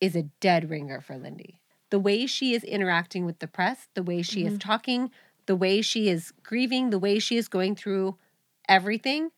is 0.00 0.14
a 0.14 0.22
dead 0.40 0.68
ringer 0.70 1.00
for 1.00 1.16
Lindy. 1.16 1.60
The 1.90 1.98
way 1.98 2.26
she 2.26 2.54
is 2.54 2.62
interacting 2.64 3.24
with 3.24 3.38
the 3.38 3.48
press, 3.48 3.88
the 3.94 4.02
way 4.02 4.22
she 4.22 4.44
is 4.44 4.58
talking, 4.58 5.10
the 5.48 5.56
way 5.56 5.82
she 5.82 6.08
is 6.08 6.32
grieving, 6.44 6.90
the 6.90 6.98
way 6.98 7.18
she 7.18 7.36
is 7.36 7.48
going 7.48 7.74
through 7.74 8.16
everything 8.68 9.30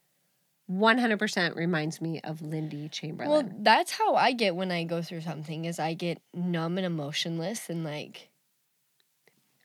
100% 0.71 1.57
reminds 1.57 2.01
me 2.01 2.21
of 2.21 2.43
Lindy 2.43 2.89
Chamberlain. 2.89 3.31
Well, 3.31 3.53
that's 3.61 3.93
how 3.93 4.15
I 4.15 4.33
get 4.33 4.55
when 4.55 4.71
I 4.71 4.85
go 4.85 5.03
through 5.03 5.23
something 5.23 5.65
is 5.65 5.79
I 5.79 5.95
get 5.95 6.21
numb 6.33 6.79
and 6.79 6.87
emotionless 6.87 7.69
and 7.71 7.83
like 7.85 8.29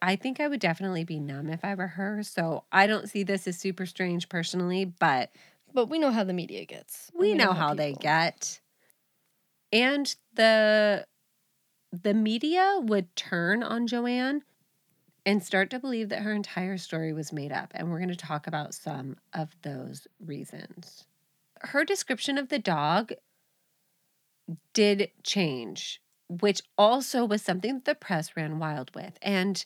I 0.02 0.16
think 0.16 0.40
I 0.40 0.48
would 0.48 0.60
definitely 0.60 1.04
be 1.04 1.20
numb 1.20 1.50
if 1.50 1.64
I 1.66 1.74
were 1.74 1.88
her. 1.88 2.22
So 2.22 2.64
I 2.72 2.86
don't 2.86 3.10
see 3.10 3.24
this 3.24 3.48
as 3.48 3.58
super 3.58 3.86
strange 3.86 4.30
personally, 4.30 4.86
but 4.86 5.32
but 5.74 5.90
we 5.90 6.00
know 6.00 6.12
how 6.12 6.24
the 6.24 6.34
media 6.34 6.66
gets. 6.66 7.10
and 7.12 7.20
we 7.20 7.34
know 7.34 7.54
how 7.54 7.74
they 7.74 7.94
get. 7.94 8.60
And 9.72 10.16
the 10.36 11.06
the 11.92 12.14
media 12.14 12.80
would 12.82 13.16
turn 13.16 13.64
on 13.64 13.88
Joanne 13.88 14.44
and 15.26 15.44
start 15.44 15.70
to 15.72 15.80
believe 15.80 16.10
that 16.10 16.22
her 16.22 16.34
entire 16.34 16.78
story 16.78 17.12
was 17.12 17.34
made 17.34 17.52
up. 17.52 17.72
And 17.74 17.90
we're 17.90 18.00
going 18.00 18.10
to 18.10 18.16
talk 18.16 18.48
about 18.48 18.74
some 18.74 19.18
of 19.34 19.56
those 19.64 20.08
reasons. 20.24 21.06
Her 21.62 21.84
description 21.84 22.38
of 22.38 22.50
the 22.50 22.60
dog 22.60 23.14
did 24.74 25.10
change, 25.24 26.02
which 26.30 26.62
also 26.78 27.26
was 27.26 27.42
something 27.42 27.76
that 27.76 27.86
the 27.86 27.96
press 27.96 28.36
ran 28.36 28.60
wild 28.60 28.92
with. 28.94 29.18
And 29.22 29.66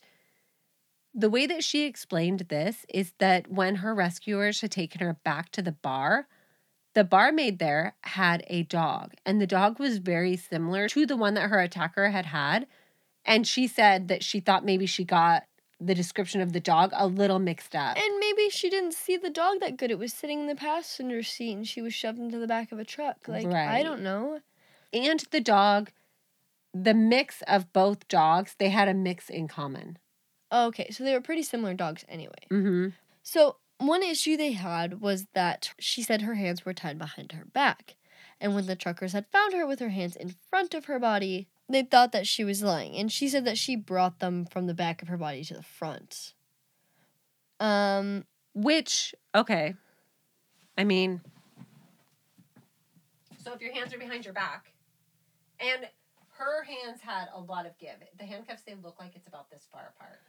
the 1.13 1.29
way 1.29 1.45
that 1.47 1.63
she 1.63 1.85
explained 1.85 2.45
this 2.49 2.85
is 2.87 3.13
that 3.19 3.51
when 3.51 3.75
her 3.75 3.93
rescuers 3.93 4.61
had 4.61 4.71
taken 4.71 5.01
her 5.01 5.17
back 5.23 5.51
to 5.51 5.61
the 5.61 5.71
bar, 5.71 6.27
the 6.93 7.03
barmaid 7.03 7.59
there 7.59 7.95
had 8.01 8.43
a 8.47 8.63
dog, 8.63 9.13
and 9.25 9.39
the 9.39 9.47
dog 9.47 9.79
was 9.79 9.99
very 9.99 10.35
similar 10.35 10.87
to 10.89 11.05
the 11.05 11.17
one 11.17 11.33
that 11.35 11.49
her 11.49 11.59
attacker 11.59 12.09
had 12.09 12.25
had. 12.27 12.67
And 13.25 13.45
she 13.45 13.67
said 13.67 14.07
that 14.07 14.23
she 14.23 14.39
thought 14.39 14.65
maybe 14.65 14.85
she 14.85 15.03
got 15.03 15.43
the 15.79 15.95
description 15.95 16.41
of 16.41 16.53
the 16.53 16.59
dog 16.59 16.91
a 16.93 17.07
little 17.07 17.39
mixed 17.39 17.75
up. 17.75 17.97
And 17.97 18.19
maybe 18.19 18.49
she 18.49 18.69
didn't 18.69 18.93
see 18.93 19.17
the 19.17 19.29
dog 19.29 19.59
that 19.61 19.77
good. 19.77 19.91
It 19.91 19.99
was 19.99 20.13
sitting 20.13 20.41
in 20.41 20.47
the 20.47 20.55
passenger 20.55 21.23
seat 21.23 21.53
and 21.53 21.67
she 21.67 21.81
was 21.81 21.93
shoved 21.93 22.19
into 22.19 22.37
the 22.37 22.47
back 22.47 22.71
of 22.71 22.79
a 22.79 22.85
truck. 22.85 23.27
Like 23.27 23.47
I 23.47 23.81
don't 23.83 24.01
know. 24.01 24.41
And 24.91 25.19
the 25.31 25.39
dog, 25.39 25.91
the 26.73 26.93
mix 26.93 27.41
of 27.47 27.71
both 27.71 28.07
dogs, 28.07 28.55
they 28.57 28.69
had 28.69 28.87
a 28.87 28.93
mix 28.93 29.29
in 29.29 29.47
common. 29.47 29.97
Okay, 30.51 30.89
so 30.89 31.03
they 31.03 31.13
were 31.13 31.21
pretty 31.21 31.43
similar 31.43 31.73
dogs 31.73 32.03
anyway. 32.09 32.47
Mm-hmm. 32.51 32.87
So 33.23 33.57
one 33.77 34.03
issue 34.03 34.35
they 34.35 34.53
had 34.53 34.99
was 34.99 35.27
that 35.33 35.73
she 35.79 36.01
said 36.01 36.23
her 36.23 36.35
hands 36.35 36.65
were 36.65 36.73
tied 36.73 36.97
behind 36.97 37.31
her 37.31 37.45
back. 37.45 37.95
And 38.41 38.55
when 38.55 38.65
the 38.65 38.75
truckers 38.75 39.13
had 39.13 39.27
found 39.27 39.53
her 39.53 39.65
with 39.65 39.79
her 39.79 39.89
hands 39.89 40.15
in 40.15 40.35
front 40.49 40.73
of 40.73 40.85
her 40.85 40.99
body, 40.99 41.47
they 41.69 41.83
thought 41.83 42.11
that 42.11 42.27
she 42.27 42.43
was 42.43 42.63
lying. 42.63 42.95
And 42.95 43.11
she 43.11 43.29
said 43.29 43.45
that 43.45 43.57
she 43.57 43.75
brought 43.75 44.19
them 44.19 44.45
from 44.45 44.65
the 44.65 44.73
back 44.73 45.01
of 45.01 45.07
her 45.07 45.17
body 45.17 45.43
to 45.45 45.53
the 45.53 45.63
front. 45.63 46.33
Um, 47.59 48.25
Which, 48.53 49.13
okay. 49.35 49.75
I 50.77 50.83
mean, 50.83 51.21
so 53.43 53.53
if 53.53 53.61
your 53.61 53.73
hands 53.73 53.93
are 53.93 53.97
behind 53.97 54.25
your 54.25 54.33
back, 54.33 54.73
and 55.59 55.87
her 56.37 56.63
hands 56.63 57.01
had 57.01 57.27
a 57.33 57.39
lot 57.39 57.65
of 57.65 57.77
give, 57.77 57.95
the 58.17 58.25
handcuffs, 58.25 58.63
they 58.63 58.75
look 58.81 58.99
like 58.99 59.11
it's 59.15 59.27
about 59.27 59.49
this 59.49 59.67
far 59.71 59.93
apart, 59.95 60.19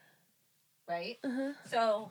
right? 0.89 1.19
uh-huh. 1.25 1.53
So. 1.71 2.11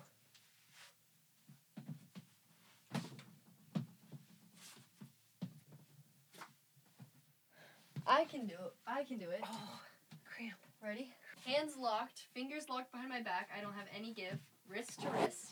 I 8.07 8.25
can 8.25 8.47
do 8.47 8.53
it. 8.53 8.73
I 8.87 9.03
can 9.03 9.17
do 9.17 9.29
it. 9.29 9.41
Oh, 9.43 9.79
cramp. 10.25 10.53
Ready? 10.83 11.11
Hands 11.45 11.75
locked, 11.77 12.25
fingers 12.33 12.69
locked 12.69 12.91
behind 12.91 13.09
my 13.09 13.21
back. 13.21 13.49
I 13.55 13.61
don't 13.61 13.73
have 13.73 13.87
any 13.95 14.13
give. 14.13 14.37
Wrist 14.69 15.01
to 15.01 15.09
wrist. 15.09 15.51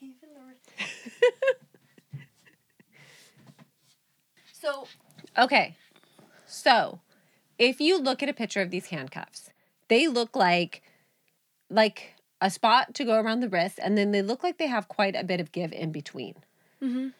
Even 0.00 0.14
the 0.34 0.40
wrist. 0.46 1.60
So 4.52 4.86
Okay. 5.38 5.74
So, 6.46 7.00
if 7.58 7.80
you 7.80 7.98
look 7.98 8.22
at 8.22 8.28
a 8.28 8.34
picture 8.34 8.60
of 8.60 8.70
these 8.70 8.86
handcuffs, 8.86 9.50
they 9.88 10.06
look 10.06 10.36
like 10.36 10.82
like 11.70 12.14
a 12.40 12.50
spot 12.50 12.94
to 12.94 13.04
go 13.04 13.20
around 13.20 13.40
the 13.40 13.48
wrist 13.48 13.78
and 13.82 13.96
then 13.96 14.10
they 14.10 14.22
look 14.22 14.42
like 14.42 14.58
they 14.58 14.66
have 14.66 14.88
quite 14.88 15.14
a 15.14 15.24
bit 15.24 15.40
of 15.40 15.52
give 15.52 15.72
in 15.72 15.92
between. 15.92 16.34
Mhm. 16.82 17.12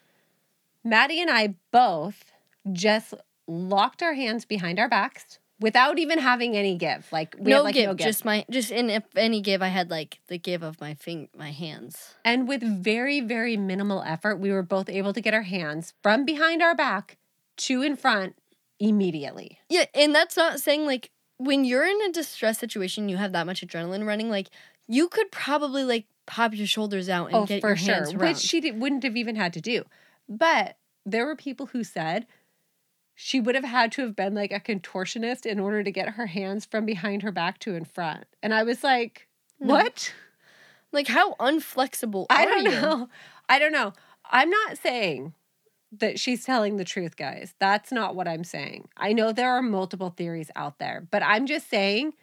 Maddie 0.83 1.21
and 1.21 1.29
I 1.29 1.55
both 1.71 2.30
just 2.71 3.13
locked 3.47 4.01
our 4.03 4.13
hands 4.13 4.45
behind 4.45 4.79
our 4.79 4.89
backs 4.89 5.39
without 5.59 5.99
even 5.99 6.17
having 6.19 6.57
any 6.57 6.75
give. 6.75 7.07
Like 7.11 7.35
we 7.39 7.51
no, 7.51 7.57
had 7.57 7.63
like 7.63 7.73
give, 7.75 7.87
no 7.87 7.93
give. 7.93 8.07
just 8.07 8.25
my 8.25 8.45
just 8.49 8.71
in 8.71 8.89
if 8.89 9.03
any 9.15 9.41
give 9.41 9.61
I 9.61 9.67
had 9.67 9.89
like 9.89 10.19
the 10.27 10.37
give 10.37 10.63
of 10.63 10.81
my 10.81 10.95
fing 10.95 11.29
my 11.37 11.51
hands. 11.51 12.15
and 12.25 12.47
with 12.47 12.61
very 12.61 13.21
very 13.21 13.55
minimal 13.55 14.03
effort, 14.03 14.37
we 14.37 14.51
were 14.51 14.63
both 14.63 14.89
able 14.89 15.13
to 15.13 15.21
get 15.21 15.33
our 15.33 15.43
hands 15.43 15.93
from 16.01 16.25
behind 16.25 16.61
our 16.61 16.75
back 16.75 17.17
to 17.57 17.81
in 17.81 17.95
front 17.95 18.35
immediately. 18.79 19.59
Yeah, 19.69 19.85
and 19.93 20.13
that's 20.13 20.35
not 20.35 20.59
saying 20.59 20.85
like 20.85 21.11
when 21.37 21.63
you're 21.63 21.85
in 21.85 22.01
a 22.03 22.11
distress 22.11 22.59
situation, 22.59 23.09
you 23.09 23.17
have 23.17 23.31
that 23.31 23.45
much 23.45 23.61
adrenaline 23.65 24.05
running. 24.05 24.29
Like 24.29 24.47
you 24.87 25.07
could 25.07 25.31
probably 25.31 25.83
like 25.83 26.05
pop 26.25 26.53
your 26.53 26.67
shoulders 26.67 27.09
out 27.09 27.27
and 27.27 27.35
oh, 27.35 27.45
get 27.45 27.61
for 27.61 27.69
your 27.69 27.77
sure, 27.77 27.93
hands 27.95 28.13
around. 28.13 28.19
which 28.19 28.37
she 28.37 28.61
did, 28.61 28.79
wouldn't 28.79 29.03
have 29.03 29.15
even 29.15 29.35
had 29.35 29.53
to 29.53 29.61
do. 29.61 29.83
But 30.27 30.77
there 31.05 31.25
were 31.25 31.35
people 31.35 31.67
who 31.67 31.83
said 31.83 32.25
she 33.23 33.39
would 33.39 33.53
have 33.53 33.63
had 33.63 33.91
to 33.91 34.01
have 34.01 34.15
been 34.15 34.33
like 34.33 34.51
a 34.51 34.59
contortionist 34.59 35.45
in 35.45 35.59
order 35.59 35.83
to 35.83 35.91
get 35.91 36.09
her 36.09 36.25
hands 36.25 36.65
from 36.65 36.85
behind 36.87 37.21
her 37.21 37.31
back 37.31 37.59
to 37.59 37.75
in 37.75 37.85
front. 37.85 38.25
And 38.41 38.51
I 38.51 38.63
was 38.63 38.83
like, 38.83 39.27
No. 39.59 39.75
what? 39.75 40.11
like 40.91 41.07
how 41.07 41.33
unflexible 41.35 42.25
I 42.31 42.45
are 42.45 42.49
don't 42.49 42.65
you? 42.65 42.71
know. 42.71 43.09
I 43.47 43.59
don't 43.59 43.71
know. 43.73 43.93
I'm 44.29 44.49
not 44.49 44.77
saying 44.79 45.33
that 45.91 46.19
she's 46.19 46.43
telling 46.45 46.77
the 46.77 46.83
truth, 46.85 47.15
guys. 47.15 47.53
That's 47.59 47.91
not 47.91 48.15
what 48.15 48.27
I'm 48.27 48.43
saying. 48.43 48.87
I 48.97 49.13
know 49.13 49.31
there 49.31 49.51
are 49.51 49.61
multiple 49.61 50.09
theories 50.09 50.49
out 50.55 50.79
there, 50.79 51.05
but 51.11 51.21
I'm 51.21 51.45
just 51.45 51.69
saying 51.69 52.13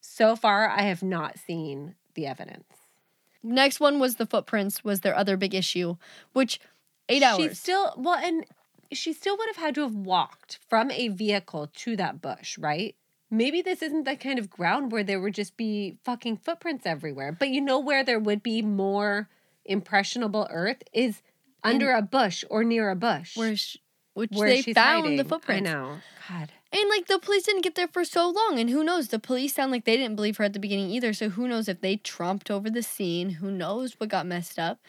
so 0.00 0.36
far 0.36 0.68
I 0.70 0.82
have 0.82 1.02
not 1.02 1.38
seen 1.38 1.96
the 2.14 2.26
evidence. 2.26 2.64
Next 3.42 3.78
one 3.78 3.98
was 3.98 4.16
the 4.16 4.26
footprints 4.26 4.82
was 4.84 5.00
their 5.00 5.14
other 5.16 5.36
big 5.36 5.54
issue, 5.54 5.96
which 6.32 6.60
eight 7.10 7.18
She 7.18 7.24
hours. 7.24 7.58
still 7.58 7.92
well, 7.98 8.14
and 8.22 8.44
she 8.92 9.12
still 9.12 9.36
would 9.36 9.48
have 9.48 9.56
had 9.56 9.74
to 9.76 9.82
have 9.82 9.94
walked 9.94 10.58
from 10.68 10.90
a 10.90 11.08
vehicle 11.08 11.70
to 11.74 11.96
that 11.96 12.20
bush, 12.20 12.58
right? 12.58 12.94
Maybe 13.30 13.62
this 13.62 13.82
isn't 13.82 14.04
the 14.04 14.16
kind 14.16 14.38
of 14.38 14.50
ground 14.50 14.90
where 14.90 15.04
there 15.04 15.20
would 15.20 15.34
just 15.34 15.56
be 15.56 15.96
fucking 16.04 16.38
footprints 16.38 16.84
everywhere. 16.84 17.30
But 17.30 17.50
you 17.50 17.60
know 17.60 17.78
where 17.78 18.02
there 18.02 18.18
would 18.18 18.42
be 18.42 18.62
more 18.62 19.28
impressionable 19.64 20.48
earth 20.50 20.82
is 20.92 21.22
under 21.62 21.92
a 21.92 22.02
bush 22.02 22.44
or 22.50 22.64
near 22.64 22.90
a 22.90 22.96
bush. 22.96 23.36
where 23.36 23.56
sh 23.56 23.76
which 24.14 24.30
where 24.32 24.48
they 24.48 24.62
found 24.62 25.04
hiding. 25.04 25.16
the 25.16 25.24
footprints. 25.24 25.70
I 25.70 25.72
know. 25.72 25.96
God. 26.28 26.50
And 26.72 26.88
like 26.88 27.06
the 27.06 27.18
police 27.18 27.44
didn't 27.44 27.62
get 27.62 27.74
there 27.74 27.88
for 27.88 28.04
so 28.04 28.28
long, 28.28 28.58
and 28.58 28.70
who 28.70 28.84
knows? 28.84 29.08
The 29.08 29.18
police 29.18 29.54
sound 29.54 29.72
like 29.72 29.84
they 29.84 29.96
didn't 29.96 30.16
believe 30.16 30.36
her 30.36 30.44
at 30.44 30.52
the 30.52 30.58
beginning 30.58 30.90
either. 30.90 31.12
So 31.12 31.30
who 31.30 31.48
knows 31.48 31.68
if 31.68 31.80
they 31.80 31.96
tromped 31.96 32.50
over 32.50 32.68
the 32.70 32.82
scene? 32.82 33.30
Who 33.30 33.50
knows 33.50 33.98
what 33.98 34.08
got 34.08 34.26
messed 34.26 34.58
up? 34.58 34.80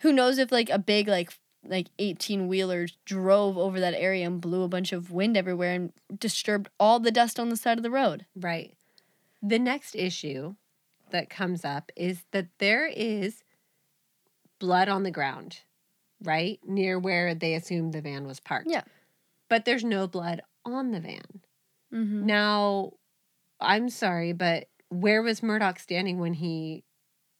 Who 0.00 0.12
knows 0.12 0.38
if 0.38 0.50
like 0.50 0.70
a 0.70 0.78
big 0.78 1.08
like 1.08 1.32
like 1.66 1.88
eighteen 1.98 2.48
wheelers 2.48 2.96
drove 3.04 3.56
over 3.58 3.80
that 3.80 3.94
area 3.94 4.26
and 4.26 4.40
blew 4.40 4.62
a 4.62 4.68
bunch 4.68 4.92
of 4.92 5.10
wind 5.10 5.36
everywhere 5.36 5.74
and 5.74 5.92
disturbed 6.18 6.68
all 6.78 7.00
the 7.00 7.10
dust 7.10 7.38
on 7.40 7.48
the 7.48 7.56
side 7.56 7.78
of 7.78 7.82
the 7.82 7.90
road? 7.90 8.26
Right. 8.36 8.74
The 9.42 9.58
next 9.58 9.94
issue 9.94 10.54
that 11.10 11.30
comes 11.30 11.64
up 11.64 11.92
is 11.96 12.24
that 12.32 12.48
there 12.58 12.86
is 12.86 13.42
blood 14.58 14.88
on 14.88 15.02
the 15.02 15.10
ground, 15.10 15.60
right? 16.22 16.58
Near 16.64 16.98
where 16.98 17.34
they 17.34 17.54
assume 17.54 17.90
the 17.90 18.00
van 18.00 18.26
was 18.26 18.40
parked. 18.40 18.70
Yeah. 18.70 18.82
But 19.50 19.64
there's 19.64 19.84
no 19.84 20.06
blood 20.06 20.40
on 20.64 20.90
the 20.90 21.00
van. 21.00 21.40
Mm-hmm. 21.92 22.26
Now, 22.26 22.94
I'm 23.60 23.88
sorry, 23.90 24.32
but 24.32 24.68
where 24.88 25.22
was 25.22 25.42
Murdoch 25.42 25.78
standing 25.78 26.18
when 26.18 26.34
he 26.34 26.84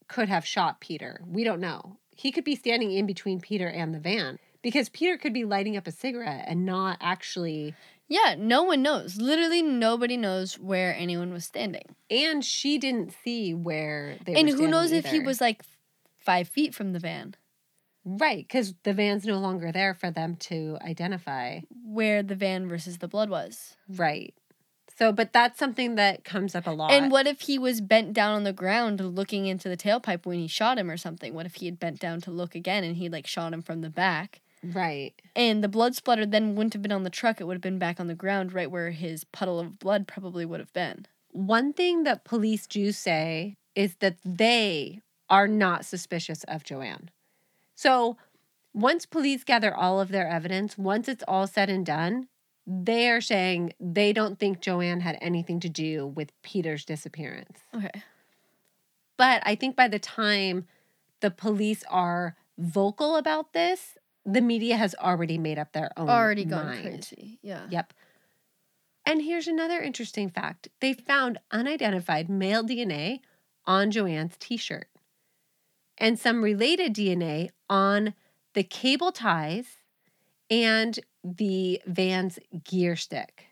could 0.06 0.28
have 0.28 0.44
shot 0.44 0.80
Peter? 0.80 1.22
We 1.26 1.44
don't 1.44 1.60
know. 1.60 1.98
He 2.16 2.32
could 2.32 2.44
be 2.44 2.56
standing 2.56 2.92
in 2.92 3.06
between 3.06 3.40
Peter 3.40 3.68
and 3.68 3.94
the 3.94 3.98
van 3.98 4.38
because 4.62 4.88
Peter 4.88 5.16
could 5.18 5.32
be 5.32 5.44
lighting 5.44 5.76
up 5.76 5.86
a 5.86 5.92
cigarette 5.92 6.44
and 6.48 6.64
not 6.64 6.98
actually. 7.00 7.74
Yeah, 8.08 8.34
no 8.38 8.62
one 8.62 8.82
knows. 8.82 9.16
Literally, 9.16 9.62
nobody 9.62 10.16
knows 10.16 10.58
where 10.58 10.94
anyone 10.94 11.32
was 11.32 11.44
standing. 11.44 11.94
And 12.10 12.44
she 12.44 12.78
didn't 12.78 13.14
see 13.24 13.54
where 13.54 14.16
they 14.24 14.34
and 14.34 14.48
who 14.48 14.68
knows 14.68 14.92
if 14.92 15.06
he 15.06 15.20
was 15.20 15.40
like 15.40 15.62
five 16.18 16.48
feet 16.48 16.74
from 16.74 16.92
the 16.92 16.98
van, 16.98 17.34
Right, 18.06 18.46
because 18.46 18.74
the 18.82 18.92
van's 18.92 19.24
no 19.24 19.38
longer 19.38 19.72
there 19.72 19.94
for 19.94 20.10
them 20.10 20.36
to 20.36 20.76
identify. 20.82 21.60
where 21.84 22.22
the 22.22 22.34
van 22.34 22.68
versus 22.68 22.98
the 22.98 23.08
blood 23.08 23.30
was. 23.30 23.76
Right. 23.88 24.34
So, 24.96 25.10
but 25.12 25.32
that's 25.32 25.58
something 25.58 25.96
that 25.96 26.24
comes 26.24 26.54
up 26.54 26.66
a 26.66 26.70
lot. 26.70 26.92
And 26.92 27.10
what 27.10 27.26
if 27.26 27.42
he 27.42 27.58
was 27.58 27.80
bent 27.80 28.12
down 28.12 28.34
on 28.34 28.44
the 28.44 28.52
ground 28.52 29.00
looking 29.00 29.46
into 29.46 29.68
the 29.68 29.76
tailpipe 29.76 30.24
when 30.24 30.38
he 30.38 30.46
shot 30.46 30.78
him 30.78 30.90
or 30.90 30.96
something? 30.96 31.34
What 31.34 31.46
if 31.46 31.56
he 31.56 31.66
had 31.66 31.80
bent 31.80 31.98
down 31.98 32.20
to 32.22 32.30
look 32.30 32.54
again 32.54 32.84
and 32.84 32.96
he 32.96 33.08
like 33.08 33.26
shot 33.26 33.52
him 33.52 33.62
from 33.62 33.80
the 33.80 33.90
back? 33.90 34.40
Right. 34.62 35.12
And 35.34 35.62
the 35.62 35.68
blood 35.68 35.94
splatter 35.94 36.24
then 36.24 36.54
wouldn't 36.54 36.72
have 36.74 36.82
been 36.82 36.92
on 36.92 37.02
the 37.02 37.10
truck. 37.10 37.40
It 37.40 37.44
would 37.44 37.54
have 37.54 37.60
been 37.60 37.78
back 37.78 37.98
on 37.98 38.06
the 38.06 38.14
ground, 38.14 38.52
right 38.52 38.70
where 38.70 38.92
his 38.92 39.24
puddle 39.24 39.58
of 39.58 39.78
blood 39.78 40.06
probably 40.06 40.44
would 40.44 40.60
have 40.60 40.72
been. 40.72 41.06
One 41.32 41.72
thing 41.72 42.04
that 42.04 42.24
police 42.24 42.66
do 42.66 42.92
say 42.92 43.56
is 43.74 43.96
that 43.96 44.16
they 44.24 45.00
are 45.28 45.48
not 45.48 45.84
suspicious 45.84 46.44
of 46.44 46.64
Joanne. 46.64 47.10
So, 47.74 48.16
once 48.72 49.06
police 49.06 49.44
gather 49.44 49.74
all 49.74 50.00
of 50.00 50.10
their 50.10 50.28
evidence, 50.28 50.78
once 50.78 51.08
it's 51.08 51.24
all 51.26 51.46
said 51.46 51.68
and 51.68 51.84
done, 51.84 52.28
they 52.66 53.08
are 53.10 53.20
saying 53.20 53.74
they 53.78 54.12
don't 54.12 54.38
think 54.38 54.60
Joanne 54.60 55.00
had 55.00 55.18
anything 55.20 55.60
to 55.60 55.68
do 55.68 56.06
with 56.06 56.32
Peter's 56.42 56.84
disappearance. 56.84 57.58
Okay. 57.74 58.02
But 59.16 59.42
I 59.44 59.54
think 59.54 59.76
by 59.76 59.88
the 59.88 59.98
time 59.98 60.66
the 61.20 61.30
police 61.30 61.84
are 61.90 62.36
vocal 62.58 63.16
about 63.16 63.52
this, 63.52 63.96
the 64.24 64.40
media 64.40 64.76
has 64.76 64.94
already 64.94 65.36
made 65.38 65.58
up 65.58 65.72
their 65.72 65.90
own 65.96 66.08
Already 66.08 66.44
gone 66.44 66.66
mind. 66.66 66.82
crazy. 66.82 67.38
Yeah. 67.42 67.66
Yep. 67.70 67.92
And 69.06 69.20
here's 69.22 69.46
another 69.46 69.80
interesting 69.80 70.30
fact. 70.30 70.68
They 70.80 70.94
found 70.94 71.38
unidentified 71.50 72.30
male 72.30 72.64
DNA 72.64 73.20
on 73.66 73.90
Joanne's 73.90 74.36
t-shirt 74.38 74.88
and 75.98 76.18
some 76.18 76.42
related 76.42 76.94
DNA 76.94 77.50
on 77.68 78.14
the 78.54 78.62
cable 78.62 79.12
ties 79.12 79.66
and 80.50 80.98
the 81.22 81.80
van's 81.86 82.38
gear 82.64 82.96
stick. 82.96 83.46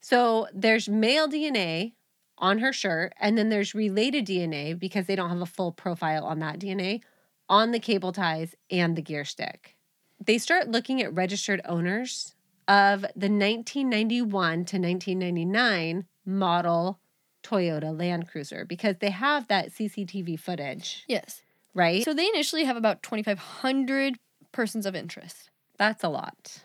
So 0.00 0.46
there's 0.54 0.88
male 0.88 1.28
DNA 1.28 1.92
on 2.38 2.58
her 2.58 2.72
shirt, 2.72 3.12
and 3.18 3.36
then 3.36 3.48
there's 3.48 3.74
related 3.74 4.26
DNA 4.26 4.78
because 4.78 5.06
they 5.06 5.16
don't 5.16 5.28
have 5.30 5.40
a 5.40 5.46
full 5.46 5.72
profile 5.72 6.24
on 6.24 6.38
that 6.38 6.58
DNA 6.58 7.02
on 7.48 7.72
the 7.72 7.80
cable 7.80 8.12
ties 8.12 8.54
and 8.70 8.94
the 8.96 9.02
gear 9.02 9.24
stick. 9.24 9.76
They 10.24 10.38
start 10.38 10.68
looking 10.68 11.02
at 11.02 11.14
registered 11.14 11.60
owners 11.64 12.34
of 12.68 13.02
the 13.16 13.28
1991 13.30 14.64
to 14.66 14.78
1999 14.78 16.06
model 16.26 17.00
Toyota 17.42 17.98
Land 17.98 18.28
Cruiser 18.28 18.64
because 18.64 18.96
they 19.00 19.10
have 19.10 19.48
that 19.48 19.70
CCTV 19.72 20.38
footage, 20.38 21.04
Yes. 21.08 21.42
right? 21.74 22.04
So 22.04 22.12
they 22.12 22.26
initially 22.26 22.64
have 22.64 22.76
about 22.76 23.02
2,500 23.02 24.18
persons 24.52 24.86
of 24.86 24.94
interest. 24.94 25.50
That's 25.78 26.04
a 26.04 26.08
lot. 26.08 26.62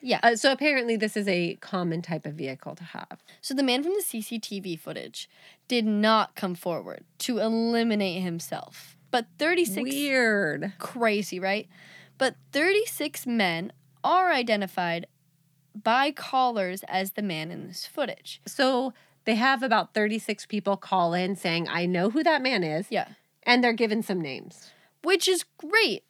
Yeah. 0.00 0.20
Uh, 0.22 0.36
so 0.36 0.52
apparently, 0.52 0.96
this 0.96 1.16
is 1.16 1.26
a 1.26 1.56
common 1.56 2.02
type 2.02 2.26
of 2.26 2.34
vehicle 2.34 2.74
to 2.76 2.84
have. 2.84 3.22
So 3.40 3.54
the 3.54 3.62
man 3.62 3.82
from 3.82 3.92
the 3.94 4.02
CCTV 4.02 4.78
footage 4.78 5.28
did 5.68 5.84
not 5.84 6.36
come 6.36 6.54
forward 6.54 7.04
to 7.18 7.38
eliminate 7.38 8.22
himself. 8.22 8.96
But 9.10 9.26
36 9.38 9.82
Weird. 9.82 10.72
crazy, 10.78 11.40
right? 11.40 11.68
But 12.18 12.36
36 12.52 13.26
men 13.26 13.72
are 14.04 14.30
identified 14.30 15.06
by 15.74 16.10
callers 16.10 16.84
as 16.88 17.12
the 17.12 17.22
man 17.22 17.50
in 17.50 17.66
this 17.66 17.86
footage. 17.86 18.40
So 18.46 18.92
they 19.24 19.34
have 19.34 19.62
about 19.62 19.92
36 19.94 20.46
people 20.46 20.76
call 20.76 21.14
in 21.14 21.36
saying, 21.36 21.68
I 21.68 21.86
know 21.86 22.10
who 22.10 22.22
that 22.22 22.42
man 22.42 22.62
is. 22.62 22.86
Yeah. 22.90 23.08
And 23.42 23.62
they're 23.62 23.72
given 23.72 24.02
some 24.02 24.20
names. 24.20 24.70
Which 25.02 25.28
is 25.28 25.44
great. 25.58 26.04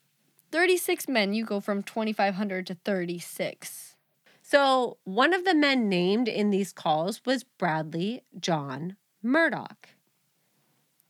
36 0.53 1.09
men, 1.09 1.33
you 1.33 1.45
go 1.45 1.61
from 1.61 1.83
2,500 1.83 2.67
to 2.67 2.75
36. 2.75 3.97
So 4.43 4.99
one 5.05 5.35
of 5.35 5.45
the 5.45 5.55
men 5.55 5.89
named 5.89 6.29
in 6.29 6.51
these 6.51 6.73
calls 6.73 7.21
was 7.25 7.45
Bradley 7.45 8.23
John 8.39 8.97
Murdoch. 9.23 9.89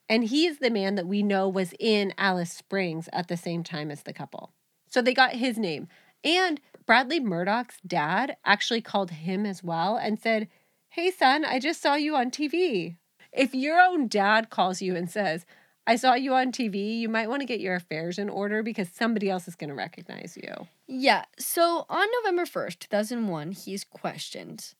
And 0.08 0.24
he 0.24 0.46
is 0.46 0.58
the 0.58 0.70
man 0.70 0.94
that 0.94 1.06
we 1.06 1.22
know 1.22 1.48
was 1.48 1.74
in 1.78 2.14
Alice 2.16 2.52
Springs 2.52 3.08
at 3.12 3.28
the 3.28 3.36
same 3.36 3.62
time 3.62 3.90
as 3.90 4.04
the 4.04 4.12
couple. 4.12 4.52
So 4.86 5.02
they 5.02 5.12
got 5.12 5.32
his 5.32 5.58
name. 5.58 5.88
And 6.24 6.60
Bradley 6.86 7.20
Murdoch's 7.20 7.78
dad 7.86 8.36
actually 8.44 8.80
called 8.80 9.10
him 9.10 9.44
as 9.44 9.62
well 9.62 9.96
and 9.96 10.18
said, 10.18 10.48
Hey, 10.88 11.10
son, 11.10 11.44
I 11.44 11.58
just 11.58 11.82
saw 11.82 11.94
you 11.94 12.16
on 12.16 12.30
TV. 12.30 12.96
If 13.32 13.54
your 13.54 13.80
own 13.80 14.08
dad 14.08 14.48
calls 14.48 14.80
you 14.80 14.96
and 14.96 15.10
says, 15.10 15.44
I 15.86 15.96
saw 15.96 16.14
you 16.14 16.34
on 16.34 16.50
TV, 16.50 16.98
you 16.98 17.08
might 17.08 17.28
want 17.28 17.40
to 17.40 17.46
get 17.46 17.60
your 17.60 17.76
affairs 17.76 18.18
in 18.18 18.28
order 18.28 18.62
because 18.62 18.88
somebody 18.88 19.30
else 19.30 19.46
is 19.46 19.54
going 19.54 19.68
to 19.68 19.74
recognize 19.74 20.36
you. 20.36 20.66
Yeah, 20.88 21.24
so 21.38 21.86
on 21.88 22.08
November 22.22 22.44
1st, 22.44 22.80
2001, 22.80 23.52
he's 23.52 23.84
questioned, 23.84 24.74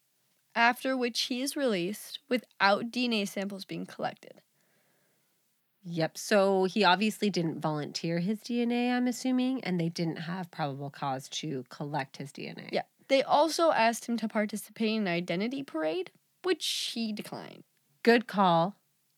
after 0.55 0.97
which 0.97 1.21
he 1.23 1.43
is 1.43 1.57
released 1.57 2.19
without 2.29 2.91
DNA 2.91 3.29
samples 3.29 3.65
being 3.65 3.87
collected. 3.87 4.41
Yep. 5.89 6.19
So 6.19 6.65
he 6.65 6.83
obviously 6.83 7.31
didn't 7.31 7.61
volunteer 7.61 8.19
his 8.19 8.41
DNA, 8.41 8.93
I'm 8.93 9.07
assuming, 9.07 9.63
and 9.63 9.79
they 9.79 9.89
didn't 9.89 10.17
have 10.17 10.51
probable 10.51 10.91
cause 10.91 11.29
to 11.29 11.65
collect 11.69 12.17
his 12.17 12.33
DNA. 12.33 12.69
Yeah. 12.73 12.83
They 13.09 13.23
also 13.23 13.71
asked 13.71 14.07
him 14.07 14.17
to 14.17 14.27
participate 14.27 14.97
in 14.97 15.03
an 15.03 15.09
identity 15.09 15.63
parade, 15.63 16.11
which 16.43 16.91
he 16.93 17.13
declined. 17.13 17.63
Good 18.03 18.27
call. 18.27 18.75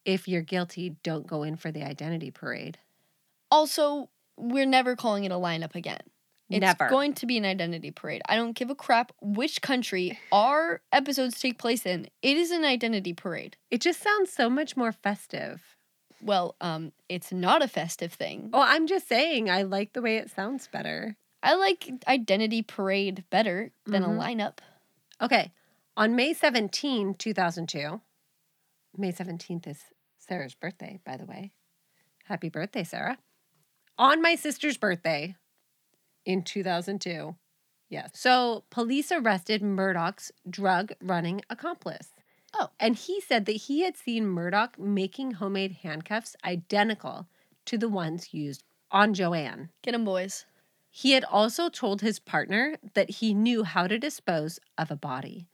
If 0.08 0.26
you're 0.26 0.40
guilty, 0.40 0.96
don't 1.02 1.26
go 1.26 1.42
in 1.42 1.56
for 1.56 1.70
the 1.70 1.82
identity 1.82 2.30
parade. 2.30 2.78
Also, 3.50 4.08
we're 4.38 4.64
never 4.64 4.96
calling 4.96 5.24
it 5.24 5.32
a 5.32 5.34
lineup 5.34 5.74
again. 5.74 6.00
It's 6.48 6.60
Never. 6.62 6.88
going 6.88 7.12
to 7.12 7.26
be 7.26 7.36
an 7.36 7.44
identity 7.44 7.90
parade. 7.90 8.22
I 8.26 8.34
don't 8.34 8.54
give 8.56 8.70
a 8.70 8.74
crap 8.74 9.12
which 9.20 9.60
country 9.60 10.18
our 10.32 10.80
episodes 10.92 11.38
take 11.38 11.58
place 11.58 11.84
in. 11.84 12.08
It 12.22 12.38
is 12.38 12.50
an 12.50 12.64
identity 12.64 13.12
parade. 13.12 13.58
It 13.70 13.82
just 13.82 14.00
sounds 14.02 14.32
so 14.32 14.48
much 14.48 14.74
more 14.74 14.92
festive. 14.92 15.76
Well, 16.22 16.56
um, 16.62 16.92
it's 17.10 17.30
not 17.30 17.62
a 17.62 17.68
festive 17.68 18.14
thing. 18.14 18.48
Oh, 18.54 18.62
I'm 18.62 18.86
just 18.86 19.06
saying, 19.08 19.50
I 19.50 19.60
like 19.60 19.92
the 19.92 20.00
way 20.00 20.16
it 20.16 20.30
sounds 20.30 20.68
better. 20.68 21.16
I 21.42 21.54
like 21.54 21.90
identity 22.08 22.62
parade 22.62 23.24
better 23.28 23.72
than 23.84 24.02
Mhm. 24.02 24.16
a 24.16 24.18
lineup. 24.18 24.58
Okay. 25.20 25.52
On 25.98 26.16
May 26.16 26.32
17, 26.32 27.12
2002, 27.12 28.00
May 28.96 29.12
17th 29.12 29.66
is 29.66 29.82
Sarah's 30.28 30.54
birthday, 30.54 31.00
by 31.04 31.16
the 31.16 31.24
way. 31.24 31.52
Happy 32.24 32.48
birthday, 32.48 32.84
Sarah. 32.84 33.18
On 33.96 34.20
my 34.20 34.34
sister's 34.34 34.76
birthday 34.76 35.34
in 36.24 36.42
2002. 36.42 37.34
Yes. 37.88 38.10
So 38.12 38.64
police 38.70 39.10
arrested 39.10 39.62
Murdoch's 39.62 40.30
drug 40.48 40.92
running 41.00 41.40
accomplice. 41.48 42.12
Oh. 42.54 42.68
And 42.78 42.96
he 42.96 43.20
said 43.20 43.46
that 43.46 43.52
he 43.52 43.82
had 43.82 43.96
seen 43.96 44.26
Murdoch 44.26 44.78
making 44.78 45.32
homemade 45.32 45.78
handcuffs 45.82 46.36
identical 46.44 47.26
to 47.64 47.78
the 47.78 47.88
ones 47.88 48.34
used 48.34 48.62
on 48.90 49.14
Joanne. 49.14 49.70
Get 49.82 49.94
'em, 49.94 50.04
boys. 50.04 50.44
He 50.90 51.12
had 51.12 51.24
also 51.24 51.68
told 51.68 52.00
his 52.00 52.18
partner 52.18 52.76
that 52.94 53.10
he 53.10 53.34
knew 53.34 53.64
how 53.64 53.86
to 53.86 53.98
dispose 53.98 54.58
of 54.76 54.90
a 54.90 54.96
body 54.96 55.48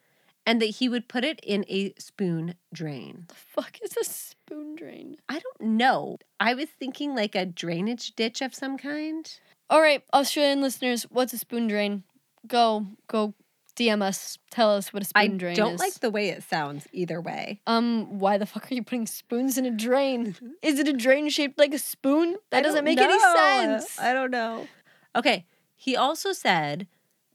and 0.47 0.61
that 0.61 0.67
he 0.67 0.89
would 0.89 1.09
put 1.09 1.25
it 1.25 1.41
in 1.43 1.65
a 1.69 1.93
spoon 1.99 2.55
drain. 2.73 3.25
The 3.29 3.35
fuck 3.35 3.79
is 3.83 3.97
a 3.97 4.05
spoon 4.05 4.77
drain? 4.77 5.17
I 5.29 5.39
don't 5.39 5.61
know. 5.73 6.19
I 6.39 6.55
was 6.55 6.69
thinking 6.69 7.15
like 7.15 7.35
a 7.35 7.47
drainage 7.47 8.15
ditch 8.15 8.43
of 8.43 8.55
some 8.55 8.77
kind. 8.77 9.31
All 9.71 9.81
right, 9.81 10.03
Australian 10.13 10.61
listeners, 10.61 11.05
what's 11.05 11.33
a 11.33 11.39
spoon 11.39 11.67
drain? 11.67 12.05
Go, 12.47 12.87
go, 13.09 13.35
DM 13.77 14.03
us. 14.03 14.39
Tell 14.51 14.75
us 14.77 14.93
what 14.93 15.03
a 15.03 15.07
spoon 15.07 15.23
I 15.23 15.29
drain 15.29 15.53
is. 15.55 15.59
I 15.59 15.63
don't 15.63 15.81
like 15.81 15.95
the 15.95 16.11
way 16.11 16.29
it 16.29 16.43
sounds 16.43 16.87
either 16.93 17.21
way. 17.21 17.61
Um, 17.67 18.19
why 18.19 18.39
the 18.39 18.47
fuck 18.47 18.71
are 18.71 18.75
you 18.75 18.83
putting 18.83 19.07
spoons 19.07 19.59
in 19.59 19.67
a 19.67 19.71
drain? 19.71 20.37
Is 20.63 20.79
it 20.79 20.89
a 20.89 20.93
drain 20.93 21.29
shaped 21.29 21.59
like 21.59 21.75
a 21.75 21.79
spoon? 21.79 22.37
That 22.51 22.59
I 22.59 22.63
doesn't 22.63 22.85
make 22.85 22.99
any 22.99 23.19
sense. 23.19 23.99
I 23.99 24.13
don't 24.13 24.31
know. 24.31 24.69
Okay. 25.17 25.47
He 25.77 25.97
also 25.97 26.33
said 26.33 26.87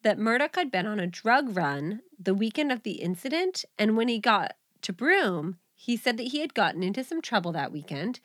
that 0.03 0.19
Murdoch 0.19 0.55
had 0.55 0.71
been 0.71 0.85
on 0.85 0.99
a 0.99 1.07
drug 1.07 1.55
run 1.55 2.01
the 2.17 2.33
weekend 2.33 2.71
of 2.71 2.83
the 2.83 2.93
incident. 2.93 3.65
And 3.77 3.97
when 3.97 4.07
he 4.07 4.19
got 4.19 4.55
to 4.81 4.93
Broome, 4.93 5.57
he 5.75 5.97
said 5.97 6.17
that 6.17 6.27
he 6.27 6.39
had 6.39 6.53
gotten 6.53 6.83
into 6.83 7.03
some 7.03 7.21
trouble 7.21 7.51
that 7.53 7.71
weekend 7.71 8.19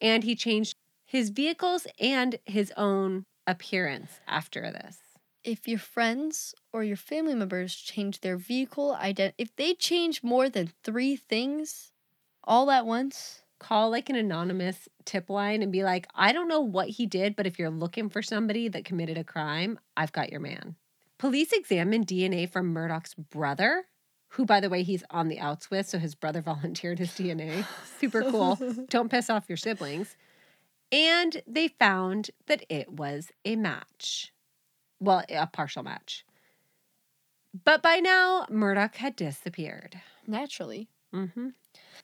and 0.00 0.24
he 0.24 0.34
changed 0.34 0.76
his 1.04 1.30
vehicles 1.30 1.86
and 1.98 2.38
his 2.44 2.72
own 2.76 3.24
appearance 3.46 4.20
after 4.26 4.70
this. 4.70 4.98
if 5.44 5.66
your 5.66 5.78
friends 5.78 6.54
or 6.72 6.84
your 6.84 6.96
family 6.96 7.34
members 7.34 7.74
change 7.74 8.20
their 8.20 8.36
vehicle 8.36 8.96
ident 9.00 9.32
if 9.38 9.54
they 9.56 9.72
change 9.72 10.22
more 10.22 10.50
than 10.50 10.72
three 10.84 11.16
things 11.16 11.92
all 12.44 12.70
at 12.70 12.84
once, 12.84 13.42
Call 13.58 13.90
like 13.90 14.08
an 14.08 14.16
anonymous 14.16 14.88
tip 15.04 15.28
line 15.28 15.62
and 15.62 15.72
be 15.72 15.82
like, 15.82 16.06
I 16.14 16.32
don't 16.32 16.48
know 16.48 16.60
what 16.60 16.88
he 16.90 17.06
did, 17.06 17.34
but 17.34 17.46
if 17.46 17.58
you're 17.58 17.70
looking 17.70 18.08
for 18.08 18.22
somebody 18.22 18.68
that 18.68 18.84
committed 18.84 19.18
a 19.18 19.24
crime, 19.24 19.78
I've 19.96 20.12
got 20.12 20.30
your 20.30 20.40
man. 20.40 20.76
Police 21.18 21.52
examined 21.52 22.06
DNA 22.06 22.48
from 22.48 22.68
Murdoch's 22.68 23.14
brother, 23.14 23.86
who, 24.28 24.44
by 24.44 24.60
the 24.60 24.70
way, 24.70 24.84
he's 24.84 25.02
on 25.10 25.28
the 25.28 25.40
outs 25.40 25.70
with, 25.70 25.88
so 25.88 25.98
his 25.98 26.14
brother 26.14 26.40
volunteered 26.42 26.98
his 26.98 27.10
DNA. 27.10 27.66
Super 28.00 28.22
cool. 28.22 28.58
Don't 28.88 29.10
piss 29.10 29.28
off 29.28 29.48
your 29.48 29.56
siblings. 29.56 30.16
And 30.92 31.42
they 31.46 31.68
found 31.68 32.30
that 32.46 32.64
it 32.68 32.90
was 32.92 33.30
a 33.44 33.56
match. 33.56 34.32
Well, 35.00 35.24
a 35.28 35.46
partial 35.46 35.82
match. 35.82 36.24
But 37.64 37.82
by 37.82 37.96
now, 37.96 38.46
Murdoch 38.48 38.96
had 38.96 39.16
disappeared. 39.16 40.00
Naturally. 40.26 40.88
Mm-hmm. 41.14 41.48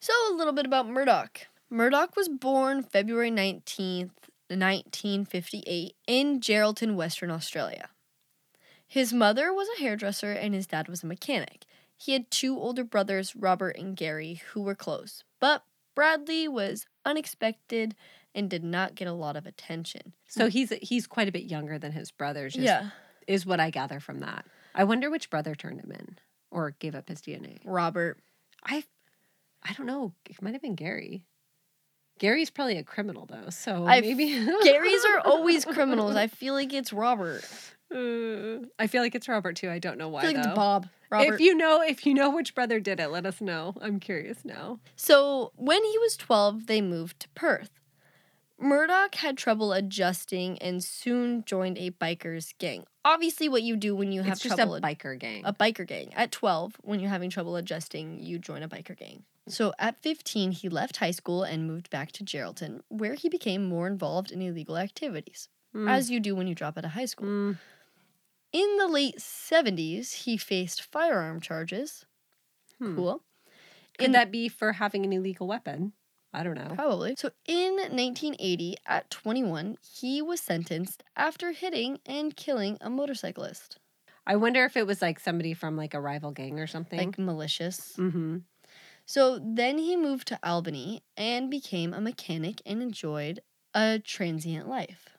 So, 0.00 0.12
a 0.30 0.34
little 0.34 0.52
bit 0.52 0.66
about 0.66 0.88
Murdoch. 0.88 1.46
Murdoch 1.70 2.16
was 2.16 2.28
born 2.28 2.82
February 2.82 3.30
19th, 3.30 4.10
1958, 4.48 5.94
in 6.06 6.40
Geraldton, 6.40 6.94
Western 6.94 7.30
Australia. 7.30 7.88
His 8.94 9.12
mother 9.12 9.52
was 9.52 9.66
a 9.76 9.80
hairdresser 9.80 10.30
and 10.30 10.54
his 10.54 10.68
dad 10.68 10.86
was 10.86 11.02
a 11.02 11.06
mechanic. 11.08 11.64
He 11.96 12.12
had 12.12 12.30
two 12.30 12.56
older 12.56 12.84
brothers, 12.84 13.34
Robert 13.34 13.76
and 13.76 13.96
Gary, 13.96 14.40
who 14.52 14.62
were 14.62 14.76
close, 14.76 15.24
but 15.40 15.64
Bradley 15.96 16.46
was 16.46 16.86
unexpected 17.04 17.96
and 18.36 18.48
did 18.48 18.62
not 18.62 18.94
get 18.94 19.08
a 19.08 19.12
lot 19.12 19.34
of 19.34 19.46
attention. 19.46 20.12
So 20.28 20.46
he's 20.48 20.72
he's 20.80 21.08
quite 21.08 21.26
a 21.26 21.32
bit 21.32 21.42
younger 21.42 21.76
than 21.76 21.90
his 21.90 22.12
brothers. 22.12 22.54
Is, 22.54 22.62
Yeah, 22.62 22.90
is 23.26 23.44
what 23.44 23.58
I 23.58 23.70
gather 23.70 23.98
from 23.98 24.20
that. 24.20 24.46
I 24.76 24.84
wonder 24.84 25.10
which 25.10 25.28
brother 25.28 25.56
turned 25.56 25.80
him 25.80 25.90
in 25.90 26.16
or 26.52 26.70
gave 26.78 26.94
up 26.94 27.08
his 27.08 27.20
DNA. 27.20 27.58
Robert. 27.64 28.20
I 28.64 28.84
I 29.64 29.72
don't 29.72 29.86
know. 29.86 30.12
It 30.30 30.40
might 30.40 30.52
have 30.52 30.62
been 30.62 30.76
Gary. 30.76 31.26
Gary's 32.20 32.50
probably 32.50 32.76
a 32.76 32.84
criminal 32.84 33.26
though, 33.26 33.50
so 33.50 33.86
I- 33.88 34.02
maybe 34.02 34.30
Garys 34.30 35.04
are 35.04 35.18
always 35.24 35.64
criminals. 35.74 36.14
I 36.14 36.28
feel 36.28 36.54
like 36.54 36.72
it's 36.72 36.92
Robert. 36.92 37.44
Uh, 37.94 38.66
I 38.78 38.86
feel 38.88 39.02
like 39.02 39.14
it's 39.14 39.28
Robert 39.28 39.56
too. 39.56 39.70
I 39.70 39.78
don't 39.78 39.98
know 39.98 40.08
I 40.08 40.10
why 40.10 40.20
feel 40.22 40.32
like 40.32 40.42
though. 40.42 40.50
it's 40.50 40.56
Bob. 40.56 40.88
Robert. 41.10 41.34
If 41.34 41.40
you 41.40 41.54
know, 41.54 41.80
if 41.82 42.04
you 42.06 42.12
know 42.14 42.30
which 42.30 42.54
brother 42.54 42.80
did 42.80 42.98
it, 42.98 43.08
let 43.08 43.24
us 43.24 43.40
know. 43.40 43.74
I'm 43.80 44.00
curious 44.00 44.44
now. 44.44 44.80
So, 44.96 45.52
when 45.54 45.82
he 45.84 45.98
was 45.98 46.16
12, 46.16 46.66
they 46.66 46.80
moved 46.80 47.20
to 47.20 47.28
Perth. 47.30 47.70
Murdoch 48.58 49.16
had 49.16 49.36
trouble 49.36 49.72
adjusting 49.72 50.58
and 50.58 50.82
soon 50.82 51.44
joined 51.44 51.76
a 51.78 51.90
biker's 51.90 52.54
gang. 52.58 52.84
Obviously, 53.04 53.48
what 53.48 53.62
you 53.62 53.76
do 53.76 53.94
when 53.94 54.12
you 54.12 54.22
have 54.22 54.34
it's 54.34 54.42
just 54.42 54.56
trouble 54.56 54.76
a 54.76 54.80
biker 54.80 55.18
gang. 55.18 55.42
a 55.44 55.52
biker 55.52 55.86
gang. 55.86 56.12
At 56.14 56.32
12, 56.32 56.76
when 56.82 57.00
you're 57.00 57.10
having 57.10 57.30
trouble 57.30 57.56
adjusting, 57.56 58.20
you 58.20 58.38
join 58.38 58.62
a 58.62 58.68
biker 58.68 58.96
gang. 58.96 59.24
So 59.46 59.74
at 59.78 60.00
15, 60.02 60.52
he 60.52 60.68
left 60.68 60.96
high 60.96 61.10
school 61.10 61.42
and 61.42 61.66
moved 61.66 61.90
back 61.90 62.12
to 62.12 62.24
Geraldton, 62.24 62.80
where 62.88 63.14
he 63.14 63.28
became 63.28 63.64
more 63.68 63.86
involved 63.86 64.30
in 64.32 64.40
illegal 64.40 64.78
activities, 64.78 65.48
Mm. 65.74 65.90
as 65.90 66.08
you 66.08 66.20
do 66.20 66.34
when 66.36 66.46
you 66.46 66.54
drop 66.54 66.78
out 66.78 66.84
of 66.84 66.92
high 66.92 67.04
school. 67.04 67.26
Mm. 67.28 67.58
In 68.54 68.76
the 68.78 68.86
late 68.86 69.20
70s, 69.20 70.12
he 70.24 70.36
faced 70.36 70.80
firearm 70.80 71.40
charges. 71.40 72.06
Hmm. 72.78 72.94
Cool. 72.94 73.22
Could 73.98 74.06
In- 74.06 74.12
that 74.12 74.30
be 74.30 74.48
for 74.48 74.74
having 74.74 75.04
an 75.04 75.12
illegal 75.12 75.46
weapon? 75.48 75.92
I 76.32 76.42
don't 76.44 76.54
know. 76.54 76.72
Probably. 76.74 77.14
So 77.18 77.30
in 77.46 77.76
1980, 77.76 78.76
at 78.86 79.10
21, 79.10 79.76
he 79.82 80.22
was 80.22 80.40
sentenced 80.40 81.02
after 81.16 81.52
hitting 81.52 81.98
and 82.06 82.36
killing 82.36 82.78
a 82.80 82.88
motorcyclist. 82.90 83.78
I 84.26 84.36
wonder 84.36 84.64
if 84.64 84.76
it 84.76 84.86
was 84.86 85.02
like 85.02 85.20
somebody 85.20 85.52
from 85.52 85.76
like 85.76 85.94
a 85.94 86.00
rival 86.00 86.30
gang 86.30 86.58
or 86.58 86.66
something. 86.66 86.98
Like 86.98 87.18
malicious. 87.18 87.94
mm-hmm. 87.98 88.38
So 89.06 89.38
then 89.38 89.78
he 89.78 89.96
moved 89.96 90.28
to 90.28 90.38
Albany 90.42 91.02
and 91.16 91.50
became 91.50 91.92
a 91.92 92.00
mechanic 92.00 92.62
and 92.64 92.82
enjoyed 92.82 93.40
a 93.74 93.98
transient 93.98 94.68
life. 94.68 95.10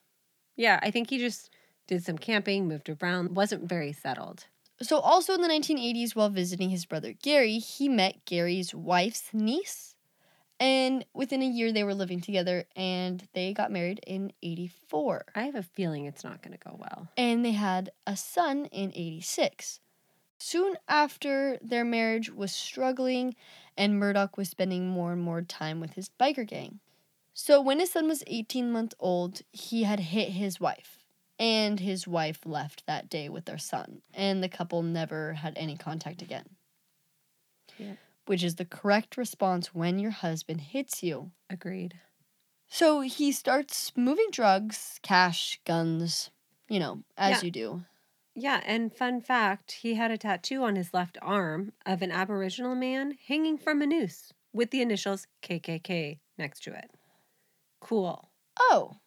Yeah, 0.56 0.80
I 0.82 0.92
think 0.92 1.10
he 1.10 1.18
just 1.20 1.50
did 1.88 2.04
some 2.04 2.18
camping, 2.18 2.68
moved 2.68 2.90
around, 2.90 3.36
wasn't 3.36 3.68
very 3.70 3.94
settled. 3.94 4.46
So 4.82 5.00
also 5.00 5.34
in 5.34 5.42
the 5.42 5.48
1980s, 5.48 6.16
while 6.16 6.30
visiting 6.30 6.70
his 6.70 6.86
brother 6.86 7.14
Gary, 7.14 7.60
he 7.60 7.88
met 7.88 8.26
Gary's 8.26 8.74
wife's 8.76 9.30
niece. 9.34 9.96
And 10.60 11.06
within 11.14 11.42
a 11.42 11.46
year, 11.46 11.72
they 11.72 11.84
were 11.84 11.94
living 11.94 12.22
together 12.22 12.66
and 12.76 13.28
they 13.34 13.54
got 13.54 13.72
married 13.72 14.00
in 14.08 14.32
84. 14.42 15.26
I 15.36 15.44
have 15.44 15.56
a 15.56 15.64
feeling 15.64 16.06
it's 16.06 16.24
not 16.24 16.42
going 16.42 16.58
to 16.58 16.64
go 16.70 16.78
well. 16.80 17.10
and 17.18 17.44
they 17.44 17.52
had 17.52 17.92
a 18.08 18.16
son 18.16 18.66
in 18.68 18.92
86. 18.96 19.80
Soon 20.38 20.76
after, 20.88 21.58
their 21.62 21.86
marriage 21.86 22.30
was 22.30 22.52
struggling, 22.52 23.36
and 23.78 23.98
Murdoch 23.98 24.38
was 24.38 24.50
spending 24.50 24.88
more 24.88 25.14
and 25.14 25.22
more 25.22 25.42
time 25.42 25.80
with 25.80 25.94
his 25.94 26.10
biker 26.20 26.46
gang. 26.46 26.80
So, 27.34 27.62
when 27.62 27.80
his 27.80 27.92
son 27.92 28.08
was 28.08 28.24
18 28.28 28.72
months 28.72 28.96
old, 29.00 29.42
he 29.52 29.84
had 29.84 30.00
hit 30.00 30.30
his 30.30 30.60
wife, 30.60 30.95
and 31.40 31.80
his 31.80 32.08
wife 32.08 32.40
left 32.46 32.86
that 32.86 33.10
day 33.10 33.30
with 33.30 33.46
their 33.46 33.58
son, 33.58 34.02
and 34.14 34.44
the 34.44 34.50
couple 34.50 34.82
never 34.84 35.34
had 35.34 35.54
any 35.58 35.76
contact 35.78 36.22
again. 36.22 36.46
Yep. 37.78 37.98
Which 38.26 38.44
is 38.44 38.56
the 38.56 38.66
correct 38.66 39.18
response 39.18 39.74
when 39.74 40.00
your 40.00 40.12
husband 40.12 40.62
hits 40.62 41.04
you. 41.04 41.32
Agreed. 41.50 42.00
So 42.68 43.02
he 43.02 43.32
starts 43.32 43.92
moving 43.96 44.28
drugs, 44.32 45.00
cash, 45.04 45.60
guns, 45.66 46.32
you 46.68 46.80
know, 46.80 47.04
as 47.18 47.42
Yeah. 47.42 47.46
you 47.46 47.52
do. 47.52 47.86
Yeah, 48.34 48.62
and 48.66 48.94
fun 48.94 49.22
fact, 49.22 49.72
he 49.74 49.94
had 49.94 50.12
a 50.12 50.18
tattoo 50.18 50.64
on 50.64 50.76
his 50.76 50.94
left 50.94 51.18
arm 51.22 51.72
of 51.86 52.02
an 52.02 52.12
Aboriginal 52.12 52.76
man 52.76 53.18
hanging 53.28 53.58
from 53.58 53.82
a 53.82 53.86
noose 53.88 54.34
with 54.52 54.72
the 54.72 54.82
initials 54.82 55.28
KKK 55.42 56.20
next 56.38 56.62
to 56.64 56.74
it. 56.74 56.92
Cool. 57.80 58.32
Oh, 58.60 58.98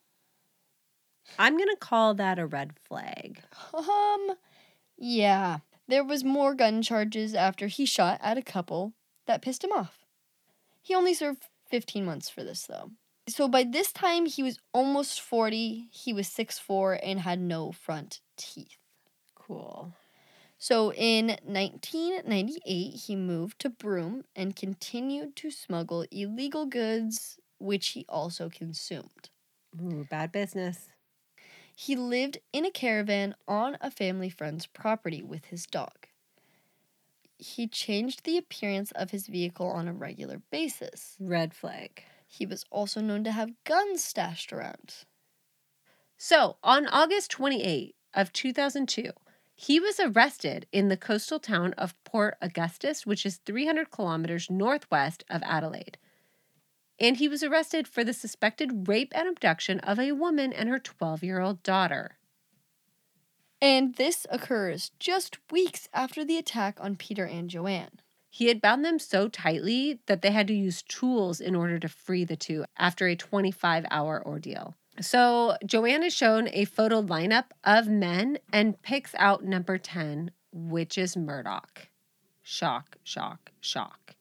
I'm 1.38 1.56
going 1.56 1.68
to 1.68 1.76
call 1.76 2.14
that 2.14 2.38
a 2.38 2.46
red 2.46 2.72
flag. 2.84 3.42
um, 3.74 4.32
yeah. 4.96 5.58
There 5.86 6.04
was 6.04 6.22
more 6.22 6.54
gun 6.54 6.82
charges 6.82 7.34
after 7.34 7.66
he 7.66 7.86
shot 7.86 8.18
at 8.22 8.38
a 8.38 8.42
couple 8.42 8.92
that 9.26 9.42
pissed 9.42 9.64
him 9.64 9.72
off. 9.72 10.04
He 10.82 10.94
only 10.94 11.14
served 11.14 11.44
15 11.70 12.04
months 12.04 12.28
for 12.28 12.44
this, 12.44 12.66
though. 12.66 12.90
So 13.28 13.46
by 13.46 13.64
this 13.64 13.92
time, 13.92 14.26
he 14.26 14.42
was 14.42 14.58
almost 14.72 15.20
40, 15.20 15.88
he 15.92 16.12
was 16.12 16.28
6'4, 16.28 16.98
and 17.02 17.20
had 17.20 17.40
no 17.40 17.72
front 17.72 18.20
teeth. 18.36 18.78
Cool. 19.34 19.92
So 20.58 20.92
in 20.92 21.28
1998, 21.44 22.90
he 22.90 23.16
moved 23.16 23.60
to 23.60 23.70
Broome 23.70 24.24
and 24.34 24.56
continued 24.56 25.36
to 25.36 25.50
smuggle 25.50 26.04
illegal 26.10 26.66
goods, 26.66 27.38
which 27.58 27.88
he 27.88 28.04
also 28.08 28.48
consumed. 28.48 29.30
Ooh, 29.80 30.06
bad 30.10 30.32
business. 30.32 30.88
He 31.80 31.94
lived 31.94 32.38
in 32.52 32.64
a 32.64 32.72
caravan 32.72 33.36
on 33.46 33.78
a 33.80 33.88
family 33.88 34.30
friend's 34.30 34.66
property 34.66 35.22
with 35.22 35.44
his 35.44 35.64
dog. 35.64 36.08
He 37.38 37.68
changed 37.68 38.24
the 38.24 38.36
appearance 38.36 38.90
of 38.90 39.12
his 39.12 39.28
vehicle 39.28 39.68
on 39.68 39.86
a 39.86 39.92
regular 39.92 40.42
basis. 40.50 41.14
Red 41.20 41.54
flag. 41.54 42.02
He 42.26 42.44
was 42.44 42.64
also 42.72 43.00
known 43.00 43.22
to 43.22 43.30
have 43.30 43.62
guns 43.62 44.02
stashed 44.02 44.52
around. 44.52 45.04
So, 46.16 46.56
on 46.64 46.88
August 46.88 47.30
28 47.30 47.94
of 48.12 48.32
2002, 48.32 49.12
he 49.54 49.78
was 49.78 50.00
arrested 50.00 50.66
in 50.72 50.88
the 50.88 50.96
coastal 50.96 51.38
town 51.38 51.74
of 51.74 51.94
Port 52.02 52.36
Augustus, 52.42 53.06
which 53.06 53.24
is 53.24 53.36
300 53.46 53.92
kilometers 53.92 54.50
northwest 54.50 55.22
of 55.30 55.44
Adelaide. 55.44 55.96
And 57.00 57.16
he 57.16 57.28
was 57.28 57.42
arrested 57.42 57.86
for 57.86 58.02
the 58.02 58.12
suspected 58.12 58.88
rape 58.88 59.12
and 59.14 59.28
abduction 59.28 59.80
of 59.80 59.98
a 59.98 60.12
woman 60.12 60.52
and 60.52 60.68
her 60.68 60.78
12 60.78 61.22
year 61.22 61.40
old 61.40 61.62
daughter. 61.62 62.18
And 63.60 63.94
this 63.96 64.26
occurs 64.30 64.92
just 64.98 65.38
weeks 65.50 65.88
after 65.92 66.24
the 66.24 66.38
attack 66.38 66.78
on 66.80 66.96
Peter 66.96 67.24
and 67.24 67.50
Joanne. 67.50 68.00
He 68.30 68.46
had 68.46 68.60
bound 68.60 68.84
them 68.84 68.98
so 68.98 69.28
tightly 69.28 70.00
that 70.06 70.22
they 70.22 70.30
had 70.30 70.46
to 70.48 70.54
use 70.54 70.82
tools 70.82 71.40
in 71.40 71.56
order 71.56 71.78
to 71.78 71.88
free 71.88 72.24
the 72.24 72.36
two 72.36 72.64
after 72.76 73.06
a 73.06 73.16
25 73.16 73.84
hour 73.90 74.22
ordeal. 74.24 74.74
So, 75.00 75.56
Joanne 75.64 76.02
is 76.02 76.12
shown 76.12 76.48
a 76.52 76.64
photo 76.64 77.00
lineup 77.00 77.46
of 77.62 77.86
men 77.86 78.38
and 78.52 78.80
picks 78.82 79.14
out 79.16 79.44
number 79.44 79.78
10, 79.78 80.32
which 80.52 80.98
is 80.98 81.16
Murdoch. 81.16 81.88
Shock, 82.42 82.96
shock, 83.04 83.52
shock. 83.60 84.14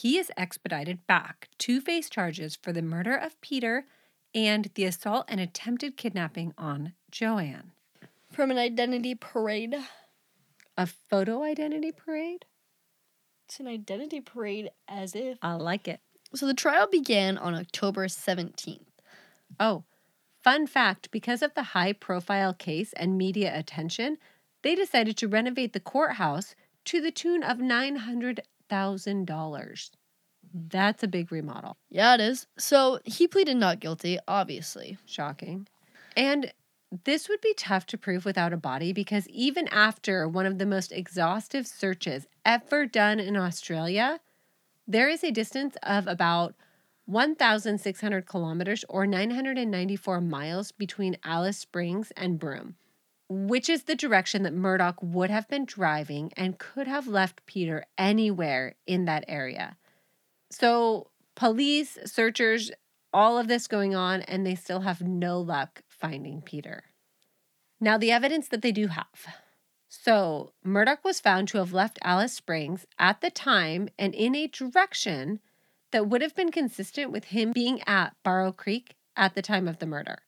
He 0.00 0.16
is 0.16 0.30
expedited 0.36 1.08
back 1.08 1.48
to 1.58 1.80
face 1.80 2.08
charges 2.08 2.54
for 2.54 2.72
the 2.72 2.82
murder 2.82 3.16
of 3.16 3.40
Peter 3.40 3.84
and 4.32 4.70
the 4.76 4.84
assault 4.84 5.24
and 5.26 5.40
attempted 5.40 5.96
kidnapping 5.96 6.54
on 6.56 6.92
Joanne. 7.10 7.72
From 8.30 8.52
an 8.52 8.58
identity 8.58 9.16
parade. 9.16 9.74
A 10.76 10.86
photo 10.86 11.42
identity 11.42 11.90
parade? 11.90 12.44
It's 13.46 13.58
an 13.58 13.66
identity 13.66 14.20
parade 14.20 14.70
as 14.86 15.16
if. 15.16 15.36
I 15.42 15.54
like 15.54 15.88
it. 15.88 15.98
So 16.32 16.46
the 16.46 16.54
trial 16.54 16.86
began 16.86 17.36
on 17.36 17.56
October 17.56 18.06
17th. 18.06 18.86
Oh, 19.58 19.82
fun 20.44 20.68
fact 20.68 21.10
because 21.10 21.42
of 21.42 21.54
the 21.54 21.74
high 21.74 21.92
profile 21.92 22.54
case 22.54 22.92
and 22.92 23.18
media 23.18 23.58
attention, 23.58 24.18
they 24.62 24.76
decided 24.76 25.16
to 25.16 25.26
renovate 25.26 25.72
the 25.72 25.80
courthouse 25.80 26.54
to 26.84 27.00
the 27.00 27.10
tune 27.10 27.42
of 27.42 27.58
$900,000. 28.70 29.26
Mm-hmm. 29.26 30.68
That's 30.68 31.02
a 31.02 31.08
big 31.08 31.30
remodel. 31.32 31.76
Yeah, 31.90 32.14
it 32.14 32.20
is. 32.20 32.46
So 32.58 33.00
he 33.04 33.28
pleaded 33.28 33.56
not 33.56 33.80
guilty, 33.80 34.18
obviously. 34.26 34.98
Shocking. 35.06 35.66
And 36.16 36.52
this 37.04 37.28
would 37.28 37.40
be 37.40 37.54
tough 37.54 37.86
to 37.86 37.98
prove 37.98 38.24
without 38.24 38.52
a 38.52 38.56
body 38.56 38.92
because 38.92 39.28
even 39.28 39.68
after 39.68 40.26
one 40.26 40.46
of 40.46 40.58
the 40.58 40.66
most 40.66 40.90
exhaustive 40.90 41.66
searches 41.66 42.26
ever 42.44 42.86
done 42.86 43.20
in 43.20 43.36
Australia, 43.36 44.20
there 44.86 45.08
is 45.08 45.22
a 45.22 45.30
distance 45.30 45.76
of 45.82 46.06
about 46.06 46.54
1,600 47.04 48.26
kilometers 48.26 48.84
or 48.88 49.06
994 49.06 50.20
miles 50.20 50.72
between 50.72 51.16
Alice 51.24 51.58
Springs 51.58 52.10
and 52.16 52.38
Broome. 52.38 52.76
Which 53.28 53.68
is 53.68 53.84
the 53.84 53.94
direction 53.94 54.42
that 54.42 54.54
Murdoch 54.54 54.96
would 55.02 55.30
have 55.30 55.48
been 55.48 55.64
driving 55.64 56.32
and 56.36 56.58
could 56.58 56.86
have 56.86 57.06
left 57.06 57.44
Peter 57.46 57.84
anywhere 57.96 58.76
in 58.86 59.04
that 59.04 59.24
area. 59.28 59.76
So, 60.50 61.10
police, 61.36 61.98
searchers, 62.06 62.70
all 63.12 63.38
of 63.38 63.48
this 63.48 63.66
going 63.66 63.94
on, 63.94 64.22
and 64.22 64.46
they 64.46 64.54
still 64.54 64.80
have 64.80 65.02
no 65.02 65.40
luck 65.40 65.82
finding 65.88 66.40
Peter. 66.40 66.84
Now, 67.80 67.98
the 67.98 68.10
evidence 68.10 68.48
that 68.48 68.62
they 68.62 68.72
do 68.72 68.88
have. 68.88 69.06
So, 69.88 70.52
Murdoch 70.64 71.04
was 71.04 71.20
found 71.20 71.48
to 71.48 71.58
have 71.58 71.72
left 71.72 71.98
Alice 72.02 72.32
Springs 72.32 72.86
at 72.98 73.20
the 73.20 73.30
time 73.30 73.88
and 73.98 74.14
in 74.14 74.34
a 74.34 74.46
direction 74.46 75.40
that 75.92 76.08
would 76.08 76.22
have 76.22 76.34
been 76.34 76.50
consistent 76.50 77.10
with 77.10 77.26
him 77.26 77.52
being 77.52 77.80
at 77.86 78.14
Barrow 78.22 78.52
Creek 78.52 78.96
at 79.16 79.34
the 79.34 79.42
time 79.42 79.66
of 79.66 79.78
the 79.78 79.86
murder. 79.86 80.18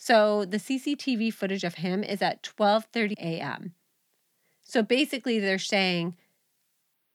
So, 0.00 0.44
the 0.44 0.58
CCTV 0.58 1.32
footage 1.34 1.64
of 1.64 1.74
him 1.74 2.04
is 2.04 2.22
at 2.22 2.42
12:30 2.44 3.14
a.m. 3.18 3.74
So 4.62 4.82
basically 4.82 5.40
they're 5.40 5.58
saying 5.58 6.14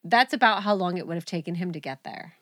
that's 0.02 0.34
about 0.34 0.64
how 0.64 0.74
long 0.74 0.98
it 0.98 1.06
would 1.06 1.14
have 1.14 1.24
taken 1.24 1.54
him 1.54 1.72
to 1.72 1.80
get 1.80 2.02
there. 2.04 2.34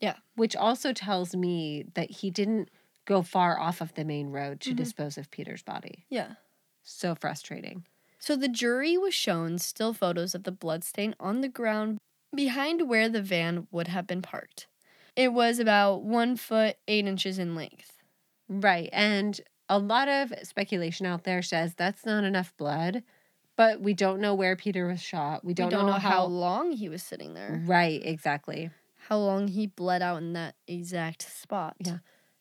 Yeah. 0.00 0.16
Which 0.34 0.56
also 0.56 0.92
tells 0.92 1.36
me 1.36 1.84
that 1.94 2.10
he 2.10 2.30
didn't 2.30 2.70
go 3.04 3.22
far 3.22 3.60
off 3.60 3.80
of 3.80 3.94
the 3.94 4.04
main 4.04 4.30
road 4.30 4.60
to 4.62 4.72
Mhm. 4.72 4.76
dispose 4.76 5.16
of 5.18 5.30
Peter's 5.30 5.62
body. 5.62 6.04
Yeah. 6.08 6.34
So 6.82 7.14
frustrating. 7.14 7.84
So 8.18 8.34
the 8.34 8.48
jury 8.48 8.96
was 8.98 9.14
shown 9.14 9.58
still 9.58 9.92
photos 9.94 10.34
of 10.34 10.42
the 10.44 10.52
bloodstain 10.52 11.14
on 11.20 11.42
the 11.42 11.48
ground 11.48 11.98
behind 12.34 12.88
where 12.88 13.08
the 13.08 13.22
van 13.22 13.68
would 13.70 13.88
have 13.88 14.06
been 14.06 14.22
parked. 14.22 14.66
It 15.14 15.32
was 15.32 15.58
about 15.58 16.02
one 16.02 16.36
foot 16.36 16.76
eight 16.88 17.06
inches 17.06 17.38
in 17.38 17.54
length. 17.54 18.02
Right. 18.48 18.88
And 18.92 19.40
a 19.70 19.78
lot 19.78 20.08
of 20.08 20.34
speculation 20.42 21.06
out 21.06 21.24
there 21.24 21.40
says 21.42 21.74
that's 21.74 22.04
not 22.04 22.24
enough 22.24 22.52
blood, 22.58 23.02
but 23.56 23.80
we 23.80 23.94
don't 23.94 24.20
know 24.20 24.34
where 24.34 24.56
Peter 24.56 24.86
was 24.86 25.00
shot. 25.00 25.44
We 25.44 25.54
don't, 25.54 25.68
we 25.68 25.70
don't 25.70 25.86
know, 25.86 25.92
know, 25.92 25.98
how 25.98 26.10
how. 26.10 26.24
long 26.24 26.72
he 26.72 26.88
was 26.88 27.02
sitting 27.02 27.34
there, 27.34 27.62
Right, 27.66 28.04
exactly. 28.04 28.70
how 29.08 29.18
long 29.18 29.48
he 29.48 29.66
bled 29.68 30.02
out 30.02 30.18
in 30.18 30.32
that 30.34 30.56
exact 30.66 31.22
spot. 31.22 31.76
Yeah. 31.80 31.98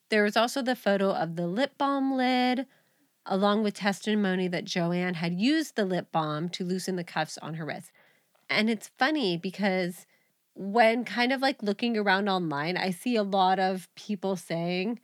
There 0.09 0.23
was 0.23 0.35
also 0.35 0.61
the 0.63 0.75
photo 0.75 1.11
of 1.11 1.35
the 1.35 1.45
lip 1.45 1.77
balm 1.77 2.17
lid, 2.17 2.65
along 3.27 3.61
with 3.63 3.75
testimony 3.75 4.47
that 4.47 4.65
Joanne 4.65 5.13
had 5.13 5.33
used 5.39 5.75
the 5.75 5.85
lip 5.85 6.11
balm 6.11 6.49
to 6.49 6.65
loosen 6.65 6.95
the 6.95 7.03
cuffs 7.03 7.37
on 7.37 7.53
her 7.55 7.65
wrist. 7.65 7.91
And 8.49 8.69
it's 8.71 8.89
funny 8.97 9.37
because 9.37 10.07
when 10.55 11.05
kind 11.05 11.31
of 11.31 11.41
like 11.41 11.61
looking 11.61 11.95
around 11.95 12.27
online, 12.27 12.75
I 12.75 12.89
see 12.89 13.15
a 13.15 13.23
lot 13.23 13.59
of 13.59 13.87
people 13.93 14.35
saying 14.35 14.99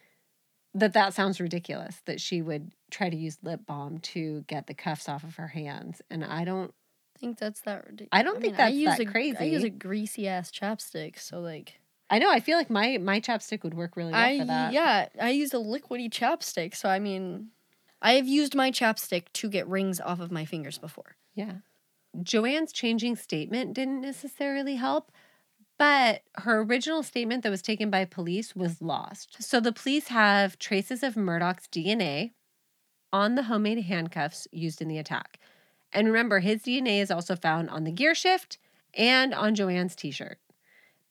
that 0.76 0.93
that 0.93 1.13
sounds 1.13 1.39
ridiculous 1.39 2.01
that 2.05 2.21
she 2.21 2.41
would 2.41 2.71
try 2.91 3.09
to 3.09 3.15
use 3.15 3.38
lip 3.41 3.61
balm 3.65 3.97
to 3.99 4.43
get 4.47 4.67
the 4.67 4.73
cuffs 4.73 5.09
off 5.09 5.23
of 5.23 5.38
her 5.38 5.47
hands. 5.47 6.01
And 6.11 6.23
I 6.23 6.43
don't 6.43 6.73
I 7.15 7.19
think 7.19 7.39
that's 7.39 7.61
that 7.61 7.86
ridiculous. 7.86 8.09
I 8.11 8.23
don't 8.23 8.41
think 8.41 8.57
that's 8.57 8.97
that 8.97 9.07
crazy. 9.07 9.38
I 9.39 9.43
use 9.45 9.63
a 9.63 9.69
greasy 9.69 10.28
ass 10.28 10.51
chapstick, 10.51 11.17
so 11.17 11.39
like 11.39 11.80
I 12.09 12.19
know 12.19 12.30
I 12.30 12.41
feel 12.41 12.57
like 12.57 12.69
my 12.69 12.97
my 12.97 13.21
chapstick 13.21 13.63
would 13.63 13.73
work 13.73 13.95
really 13.95 14.11
well 14.11 14.21
I 14.21 14.39
for 14.39 14.45
that. 14.45 14.73
yeah, 14.73 15.07
I 15.19 15.30
use 15.30 15.53
a 15.53 15.57
liquidy 15.57 16.09
chapstick, 16.09 16.76
so 16.76 16.89
I 16.89 16.99
mean, 16.99 17.49
I 18.01 18.13
have 18.13 18.28
used 18.28 18.53
my 18.53 18.69
chapstick 18.69 19.32
to 19.34 19.49
get 19.49 19.67
rings 19.67 20.01
off 20.01 20.19
of 20.19 20.30
my 20.30 20.43
fingers 20.43 20.78
before. 20.78 21.15
Yeah. 21.34 21.53
Joanne's 22.21 22.71
changing 22.71 23.15
statement 23.15 23.73
didn't 23.73 24.01
necessarily 24.01 24.76
help, 24.76 25.11
but 25.78 26.21
her 26.36 26.61
original 26.61 27.03
statement 27.03 27.43
that 27.43 27.49
was 27.49 27.61
taken 27.61 27.89
by 27.89 28.05
police 28.05 28.55
was 28.55 28.82
lost. 28.82 29.41
So 29.43 29.59
the 29.59 29.73
police 29.73 30.07
have 30.09 30.57
traces 30.57 31.03
of 31.03 31.17
Murdoch's 31.17 31.67
DNA 31.67 32.32
on 33.11 33.36
the 33.36 33.43
homemade 33.43 33.84
handcuffs 33.86 34.47
used 34.51 34.82
in 34.82 34.88
the 34.88 34.97
attack. 34.97 35.39
And 35.91 36.07
remember, 36.07 36.39
his 36.39 36.61
DNA 36.61 37.01
is 37.01 37.11
also 37.11 37.36
found 37.36 37.69
on 37.69 37.84
the 37.84 37.91
gear 37.91 38.15
shift 38.15 38.57
and 38.93 39.34
on 39.34 39.55
Joanne's 39.55 39.95
t 39.95 40.11
shirt. 40.11 40.39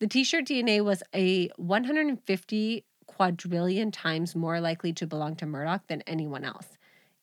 The 0.01 0.07
t 0.07 0.25
shirt 0.25 0.45
DNA 0.47 0.85
was 0.85 1.03
a 1.15 1.49
150 1.57 2.85
quadrillion 3.07 3.91
times 3.91 4.35
more 4.35 4.61
likely 4.61 4.93
to 4.95 5.07
belong 5.07 5.37
to 5.37 5.47
Murdoch 5.47 5.87
than 5.87 6.03
anyone 6.03 6.45
else. 6.45 6.79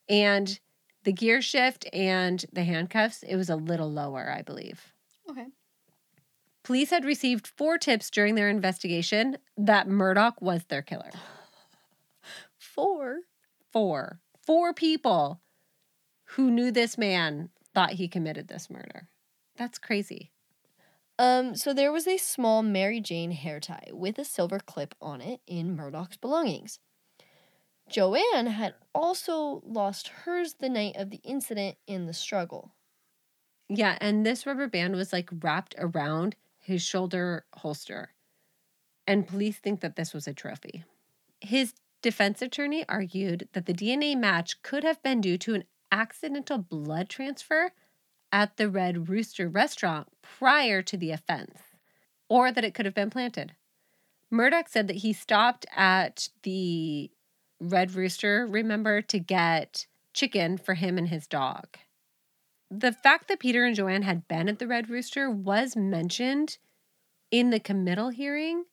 And 0.08 0.58
the 1.04 1.12
gear 1.12 1.42
shift 1.42 1.86
and 1.92 2.44
the 2.52 2.64
handcuffs, 2.64 3.22
it 3.22 3.36
was 3.36 3.50
a 3.50 3.56
little 3.56 3.90
lower, 3.90 4.32
I 4.36 4.42
believe. 4.42 4.92
Okay. 5.28 5.46
Police 6.64 6.90
had 6.90 7.04
received 7.04 7.46
four 7.46 7.76
tips 7.76 8.08
during 8.10 8.34
their 8.34 8.48
investigation 8.48 9.36
that 9.56 9.88
Murdoch 9.88 10.40
was 10.40 10.64
their 10.64 10.82
killer. 10.82 11.10
Four. 12.56 13.20
Four. 13.72 14.20
Four 14.46 14.72
people 14.72 15.40
who 16.24 16.50
knew 16.50 16.70
this 16.70 16.96
man 16.96 17.50
thought 17.74 17.92
he 17.92 18.08
committed 18.08 18.48
this 18.48 18.70
murder. 18.70 19.08
That's 19.56 19.78
crazy. 19.78 20.30
Um, 21.18 21.54
so 21.54 21.74
there 21.74 21.92
was 21.92 22.06
a 22.06 22.16
small 22.16 22.62
Mary 22.62 23.00
Jane 23.00 23.32
hair 23.32 23.60
tie 23.60 23.90
with 23.92 24.18
a 24.18 24.24
silver 24.24 24.58
clip 24.58 24.94
on 25.00 25.20
it 25.20 25.40
in 25.46 25.76
Murdoch's 25.76 26.16
belongings. 26.16 26.78
Joanne 27.88 28.46
had 28.46 28.74
also 28.94 29.62
lost 29.66 30.08
hers 30.08 30.54
the 30.54 30.68
night 30.68 30.96
of 30.96 31.10
the 31.10 31.20
incident 31.24 31.76
in 31.86 32.06
the 32.06 32.14
struggle. 32.14 32.72
Yeah, 33.68 33.98
and 34.00 34.24
this 34.24 34.46
rubber 34.46 34.68
band 34.68 34.96
was 34.96 35.12
like 35.12 35.28
wrapped 35.42 35.74
around 35.78 36.36
his 36.62 36.82
shoulder 36.82 37.44
holster. 37.56 38.14
And 39.06 39.26
police 39.26 39.58
think 39.58 39.80
that 39.80 39.96
this 39.96 40.14
was 40.14 40.26
a 40.26 40.32
trophy. 40.32 40.84
His 41.40 41.74
defense 42.02 42.40
attorney 42.40 42.84
argued 42.88 43.48
that 43.52 43.66
the 43.66 43.74
DNA 43.74 44.16
match 44.16 44.62
could 44.62 44.84
have 44.84 45.02
been 45.02 45.20
due 45.20 45.36
to 45.38 45.54
an 45.54 45.64
accidental 45.90 46.58
blood 46.58 47.08
transfer 47.08 47.72
at 48.30 48.56
the 48.56 48.68
Red 48.68 49.08
Rooster 49.08 49.48
restaurant 49.48 50.08
prior 50.22 50.82
to 50.82 50.96
the 50.96 51.10
offense, 51.10 51.58
or 52.28 52.50
that 52.50 52.64
it 52.64 52.74
could 52.74 52.86
have 52.86 52.94
been 52.94 53.10
planted. 53.10 53.54
Murdoch 54.30 54.68
said 54.68 54.88
that 54.88 54.98
he 54.98 55.12
stopped 55.12 55.66
at 55.76 56.28
the 56.42 57.10
Red 57.60 57.94
Rooster, 57.94 58.46
remember, 58.46 59.02
to 59.02 59.18
get 59.18 59.86
chicken 60.14 60.56
for 60.56 60.74
him 60.74 60.96
and 60.96 61.08
his 61.08 61.26
dog. 61.26 61.76
The 62.74 62.92
fact 62.92 63.28
that 63.28 63.38
Peter 63.40 63.64
and 63.64 63.76
Joanne 63.76 64.02
had 64.02 64.26
been 64.28 64.48
at 64.48 64.58
the 64.58 64.66
Red 64.66 64.88
Rooster 64.88 65.30
was 65.30 65.76
mentioned 65.76 66.56
in 67.30 67.50
the 67.50 67.60
committal 67.60 68.08
hearing, 68.08 68.64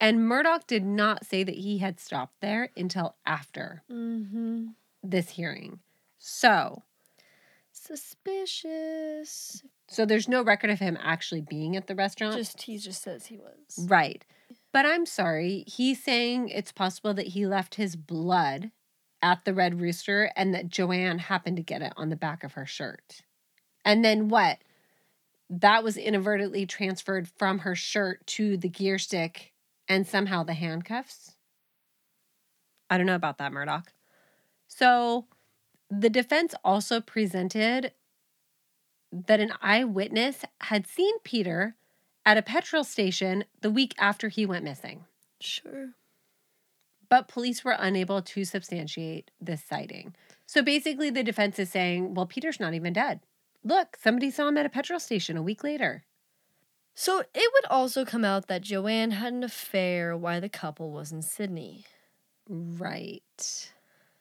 and 0.00 0.26
Murdoch 0.26 0.66
did 0.66 0.84
not 0.84 1.24
say 1.24 1.44
that 1.44 1.54
he 1.54 1.78
had 1.78 2.00
stopped 2.00 2.40
there 2.40 2.70
until 2.76 3.14
after 3.24 3.82
Mm-hmm. 3.90 4.66
this 5.02 5.30
hearing. 5.30 5.78
So, 6.18 6.82
Suspicious. 7.72 9.62
so 9.88 10.04
there's 10.04 10.28
no 10.28 10.42
record 10.42 10.70
of 10.70 10.80
him 10.80 10.98
actually 11.00 11.40
being 11.42 11.76
at 11.76 11.86
the 11.86 11.94
restaurant. 11.94 12.34
Just 12.36 12.62
he 12.62 12.78
just 12.78 13.02
says 13.02 13.26
he 13.26 13.38
was. 13.38 13.86
Right. 13.88 14.24
But 14.72 14.86
I'm 14.86 15.06
sorry. 15.06 15.64
He's 15.66 16.02
saying 16.02 16.48
it's 16.48 16.72
possible 16.72 17.14
that 17.14 17.28
he 17.28 17.46
left 17.46 17.76
his 17.76 17.94
blood 17.96 18.70
at 19.22 19.44
the 19.44 19.54
Red 19.54 19.80
Rooster 19.80 20.30
and 20.36 20.52
that 20.54 20.68
Joanne 20.68 21.18
happened 21.18 21.56
to 21.58 21.62
get 21.62 21.82
it 21.82 21.92
on 21.96 22.08
the 22.10 22.16
back 22.16 22.42
of 22.44 22.54
her 22.54 22.66
shirt. 22.66 23.22
And 23.86 24.04
then 24.04 24.28
what? 24.28 24.58
That 25.48 25.84
was 25.84 25.96
inadvertently 25.96 26.66
transferred 26.66 27.28
from 27.28 27.60
her 27.60 27.76
shirt 27.76 28.26
to 28.26 28.56
the 28.56 28.68
gear 28.68 28.98
stick 28.98 29.52
and 29.88 30.06
somehow 30.06 30.42
the 30.42 30.54
handcuffs? 30.54 31.36
I 32.90 32.98
don't 32.98 33.06
know 33.06 33.14
about 33.14 33.38
that, 33.38 33.52
Murdoch. 33.52 33.92
So 34.66 35.26
the 35.88 36.10
defense 36.10 36.54
also 36.64 37.00
presented 37.00 37.92
that 39.12 39.38
an 39.38 39.52
eyewitness 39.62 40.44
had 40.62 40.88
seen 40.88 41.18
Peter 41.20 41.76
at 42.24 42.36
a 42.36 42.42
petrol 42.42 42.82
station 42.82 43.44
the 43.60 43.70
week 43.70 43.94
after 43.98 44.28
he 44.28 44.44
went 44.44 44.64
missing. 44.64 45.04
Sure. 45.40 45.90
But 47.08 47.28
police 47.28 47.64
were 47.64 47.76
unable 47.78 48.20
to 48.20 48.44
substantiate 48.44 49.30
this 49.40 49.62
sighting. 49.62 50.16
So 50.44 50.60
basically, 50.60 51.10
the 51.10 51.22
defense 51.22 51.60
is 51.60 51.70
saying, 51.70 52.14
well, 52.14 52.26
Peter's 52.26 52.58
not 52.58 52.74
even 52.74 52.92
dead. 52.92 53.20
Look, 53.66 53.96
somebody 54.00 54.30
saw 54.30 54.46
him 54.46 54.58
at 54.58 54.66
a 54.66 54.68
petrol 54.68 55.00
station 55.00 55.36
a 55.36 55.42
week 55.42 55.64
later. 55.64 56.04
So 56.94 57.24
it 57.34 57.50
would 57.52 57.66
also 57.68 58.04
come 58.04 58.24
out 58.24 58.46
that 58.46 58.62
Joanne 58.62 59.10
had 59.10 59.32
an 59.32 59.42
affair 59.42 60.16
while 60.16 60.40
the 60.40 60.48
couple 60.48 60.92
was 60.92 61.10
in 61.10 61.20
Sydney. 61.20 61.84
Right. 62.48 63.72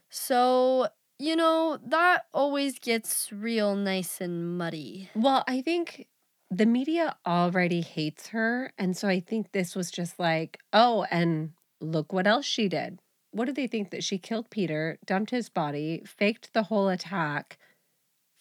So, 0.10 0.88
you 1.20 1.36
know, 1.36 1.78
that 1.86 2.26
always 2.34 2.80
gets 2.80 3.32
real 3.32 3.76
nice 3.76 4.20
and 4.20 4.58
muddy. 4.58 5.12
Well, 5.14 5.44
I 5.48 5.62
think 5.62 6.08
the 6.50 6.66
media 6.66 7.16
already 7.24 7.82
hates 7.82 8.30
her. 8.30 8.74
And 8.80 8.98
so 8.98 9.08
I 9.08 9.20
think 9.20 9.52
this 9.52 9.76
was 9.76 9.92
just 9.92 10.18
like, 10.18 10.58
oh, 10.74 11.06
and 11.12 11.52
look 11.80 12.12
what 12.12 12.26
else 12.26 12.46
she 12.46 12.68
did. 12.68 12.98
What 13.30 13.46
do 13.46 13.52
they 13.52 13.68
think 13.68 13.92
that 13.92 14.04
she 14.04 14.18
killed 14.18 14.50
Peter, 14.50 14.98
dumped 15.06 15.30
his 15.30 15.50
body, 15.50 16.02
faked 16.04 16.54
the 16.54 16.64
whole 16.64 16.90
attack? 16.90 17.60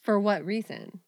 For 0.04 0.20
what 0.20 0.44
reason? 0.44 1.00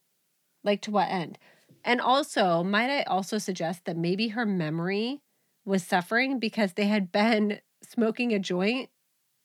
Like 0.64 0.80
to 0.82 0.90
what 0.90 1.08
end? 1.10 1.38
And 1.84 2.00
also, 2.00 2.64
might 2.64 2.90
I 2.90 3.02
also 3.04 3.38
suggest 3.38 3.84
that 3.84 3.96
maybe 3.96 4.28
her 4.28 4.44
memory 4.44 5.20
was 5.64 5.84
suffering 5.84 6.40
because 6.40 6.72
they 6.72 6.86
had 6.86 7.12
been 7.12 7.60
smoking 7.84 8.32
a 8.32 8.38
joint 8.38 8.88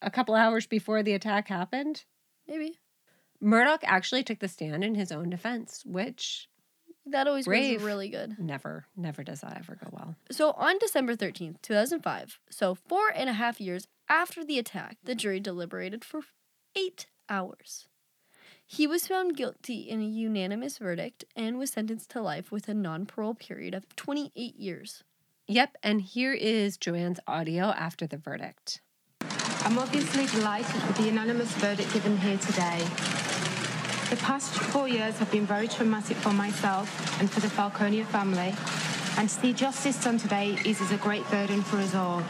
a 0.02 0.10
couple 0.10 0.34
hours 0.34 0.66
before 0.66 1.04
the 1.04 1.14
attack 1.14 1.50
happened? 1.50 2.06
Maybe. 2.48 2.80
Murdoch 3.40 3.82
actually 3.84 4.24
took 4.24 4.40
the 4.40 4.48
stand 4.48 4.84
in 4.84 4.96
his 4.96 5.12
own 5.12 5.30
defense, 5.30 5.84
which 5.86 6.48
That 7.06 7.28
always 7.28 7.46
Brave. 7.46 7.84
really 7.84 8.08
good. 8.10 8.38
never, 8.40 8.86
never 8.96 9.24
does 9.24 9.42
that 9.42 9.58
ever 9.58 9.76
go 9.76 9.90
well. 9.92 10.16
So 10.32 10.52
on 10.52 10.78
December 10.80 11.16
13th, 11.16 11.62
2005, 11.62 12.40
so 12.50 12.76
four 12.76 13.12
and 13.14 13.30
a 13.30 13.34
half 13.34 13.60
years 13.60 13.88
after 14.08 14.46
the 14.46 14.60
attack, 14.60 14.98
the 15.04 15.16
jury 15.16 15.40
deliberated 15.40 16.06
for 16.06 16.22
eight 16.76 17.08
hours. 17.30 17.88
He 18.74 18.88
was 18.88 19.06
found 19.06 19.36
guilty 19.36 19.90
in 19.90 20.00
a 20.00 20.06
unanimous 20.06 20.78
verdict 20.78 21.26
and 21.36 21.60
was 21.60 21.72
sentenced 21.72 22.10
to 22.12 22.22
life 22.22 22.54
with 22.54 22.70
a 22.70 22.74
non 22.74 23.06
parole 23.06 23.34
period 23.34 23.74
of 23.74 23.94
28 23.98 24.56
years. 24.56 25.04
Yep, 25.50 25.76
and 25.84 26.02
here 26.02 26.32
is 26.32 26.78
Joanne's 26.78 27.20
audio 27.28 27.66
after 27.72 28.08
the 28.08 28.16
verdict. 28.16 28.80
I'm 29.66 29.78
obviously 29.78 30.26
delighted 30.28 30.88
with 30.88 30.96
the 30.96 31.04
unanimous 31.04 31.52
verdict 31.56 31.92
given 31.94 32.16
here 32.16 32.38
today. 32.38 32.80
The 34.10 34.16
past 34.16 34.54
four 34.54 34.88
years 34.88 35.18
have 35.18 35.30
been 35.34 35.46
very 35.46 35.68
traumatic 35.68 36.16
for 36.16 36.32
myself 36.32 37.20
and 37.20 37.30
for 37.30 37.42
the 37.42 37.50
Falconio 37.50 38.06
family, 38.06 38.56
and 39.18 39.28
to 39.28 39.36
see 39.36 39.52
justice 39.52 40.02
done 40.02 40.18
today 40.18 40.58
eases 40.64 40.94
a 40.94 40.98
great 40.98 41.30
burden 41.30 41.62
for 41.62 41.76
us 41.76 41.94
all. 41.94 42.24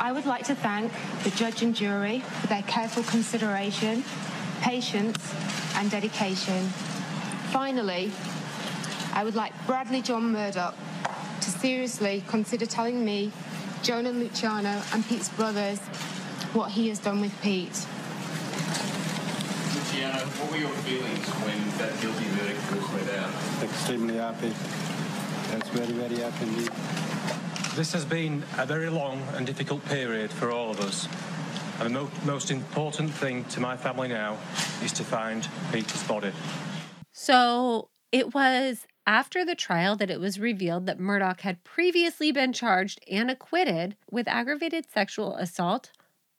I 0.00 0.10
would 0.10 0.26
like 0.26 0.44
to 0.46 0.56
thank 0.56 0.90
the 1.22 1.30
judge 1.30 1.62
and 1.62 1.72
jury 1.72 2.18
for 2.18 2.48
their 2.48 2.62
careful 2.62 3.04
consideration, 3.04 4.02
patience, 4.60 5.34
and 5.76 5.90
dedication. 5.90 6.68
Finally, 7.52 8.10
I 9.12 9.24
would 9.24 9.34
like 9.34 9.52
Bradley 9.66 10.02
John 10.02 10.32
Murdoch 10.32 10.74
to 11.40 11.50
seriously 11.50 12.24
consider 12.28 12.66
telling 12.66 13.04
me, 13.04 13.32
Jonah 13.82 14.10
Luciano, 14.10 14.82
and 14.92 15.06
Pete's 15.06 15.28
brothers 15.28 15.78
what 16.54 16.70
he 16.70 16.88
has 16.88 16.98
done 16.98 17.20
with 17.20 17.32
Pete. 17.42 17.86
Luciano, 19.74 20.18
what 20.38 20.50
were 20.50 20.56
your 20.56 20.70
feelings 20.82 21.26
when 21.44 21.58
that 21.78 22.00
guilty 22.00 22.24
verdict 22.24 22.72
was 22.72 23.06
let 23.06 23.18
out? 23.18 23.30
extremely 23.62 24.16
happy. 24.16 24.52
That's 25.50 25.68
very, 25.70 25.92
very 25.92 26.16
happy 26.22 26.46
indeed. 26.46 26.70
This 27.76 27.92
has 27.92 28.04
been 28.04 28.44
a 28.56 28.64
very 28.64 28.88
long 28.88 29.20
and 29.34 29.46
difficult 29.46 29.84
period 29.86 30.30
for 30.30 30.50
all 30.50 30.70
of 30.70 30.80
us. 30.80 31.08
And 31.80 31.94
the 31.94 32.00
mo- 32.00 32.10
most 32.24 32.50
important 32.50 33.10
thing 33.12 33.44
to 33.46 33.60
my 33.60 33.76
family 33.76 34.08
now 34.08 34.36
is 34.82 34.92
to 34.92 35.04
find 35.04 35.48
Peter's 35.72 36.02
body. 36.04 36.32
So 37.12 37.88
it 38.12 38.34
was 38.34 38.86
after 39.06 39.44
the 39.44 39.54
trial 39.54 39.96
that 39.96 40.10
it 40.10 40.20
was 40.20 40.38
revealed 40.38 40.86
that 40.86 40.98
Murdoch 40.98 41.40
had 41.40 41.62
previously 41.64 42.32
been 42.32 42.52
charged 42.52 43.00
and 43.10 43.30
acquitted 43.30 43.96
with 44.10 44.28
aggravated 44.28 44.86
sexual 44.90 45.36
assault 45.36 45.90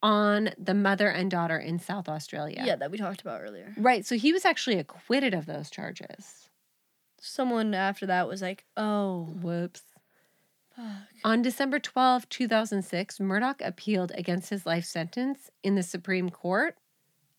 on 0.01 0.51
the 0.57 0.73
mother 0.73 1.09
and 1.09 1.29
daughter 1.31 1.57
in 1.57 1.79
South 1.79 2.07
Australia. 2.07 2.63
Yeah, 2.65 2.75
that 2.75 2.91
we 2.91 2.97
talked 2.97 3.21
about 3.21 3.41
earlier. 3.41 3.73
Right. 3.77 4.05
So 4.05 4.15
he 4.15 4.31
was 4.31 4.45
actually 4.45 4.77
acquitted 4.77 5.33
of 5.33 5.45
those 5.45 5.69
charges. 5.69 6.49
Someone 7.19 7.73
after 7.73 8.05
that 8.05 8.27
was 8.27 8.41
like, 8.41 8.65
oh, 8.77 9.23
Whoops. 9.41 9.81
On 11.23 11.41
December 11.41 11.79
12, 11.79 12.29
2006, 12.29 13.19
Murdoch 13.19 13.61
appealed 13.61 14.11
against 14.15 14.49
his 14.49 14.65
life 14.65 14.85
sentence 14.85 15.49
in 15.63 15.75
the 15.75 15.83
Supreme 15.83 16.29
Court, 16.29 16.75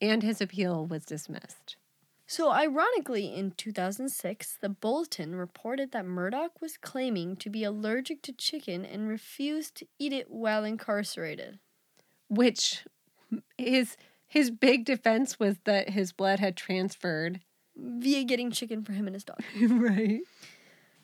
and 0.00 0.22
his 0.22 0.40
appeal 0.40 0.86
was 0.86 1.04
dismissed. 1.04 1.76
So, 2.28 2.50
ironically, 2.50 3.32
in 3.32 3.52
2006, 3.52 4.58
the 4.60 4.68
Bulletin 4.68 5.36
reported 5.36 5.92
that 5.92 6.04
Murdoch 6.04 6.60
was 6.60 6.76
claiming 6.76 7.36
to 7.36 7.48
be 7.48 7.62
allergic 7.62 8.20
to 8.22 8.32
chicken 8.32 8.84
and 8.84 9.08
refused 9.08 9.76
to 9.76 9.86
eat 9.98 10.12
it 10.12 10.28
while 10.28 10.64
incarcerated. 10.64 11.60
Which 12.28 12.84
his 13.56 13.96
his 14.26 14.50
big 14.50 14.84
defense 14.84 15.38
was 15.38 15.58
that 15.64 15.90
his 15.90 16.12
blood 16.12 16.40
had 16.40 16.56
transferred. 16.56 17.40
Via 17.76 18.24
getting 18.24 18.50
chicken 18.50 18.82
for 18.82 18.92
him 18.92 19.06
and 19.06 19.14
his 19.14 19.22
dog. 19.22 19.42
right. 19.62 20.22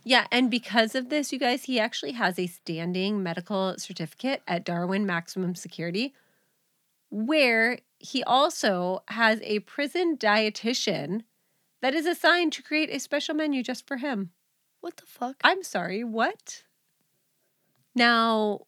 Yeah, 0.04 0.26
and 0.32 0.50
because 0.50 0.94
of 0.94 1.08
this, 1.08 1.32
you 1.32 1.38
guys, 1.38 1.64
he 1.64 1.78
actually 1.78 2.12
has 2.12 2.38
a 2.38 2.46
standing 2.48 3.22
medical 3.22 3.74
certificate 3.78 4.42
at 4.48 4.64
Darwin 4.64 5.06
Maximum 5.06 5.54
Security, 5.54 6.12
where 7.10 7.78
he 7.98 8.24
also 8.24 9.04
has 9.08 9.40
a 9.42 9.60
prison 9.60 10.16
dietitian 10.16 11.22
that 11.82 11.94
is 11.94 12.06
assigned 12.06 12.52
to 12.54 12.62
create 12.62 12.90
a 12.90 12.98
special 12.98 13.34
menu 13.34 13.62
just 13.62 13.86
for 13.86 13.98
him. 13.98 14.30
What 14.80 14.96
the 14.96 15.06
fuck? 15.06 15.36
I'm 15.44 15.62
sorry, 15.62 16.02
what? 16.02 16.64
Now, 17.94 18.62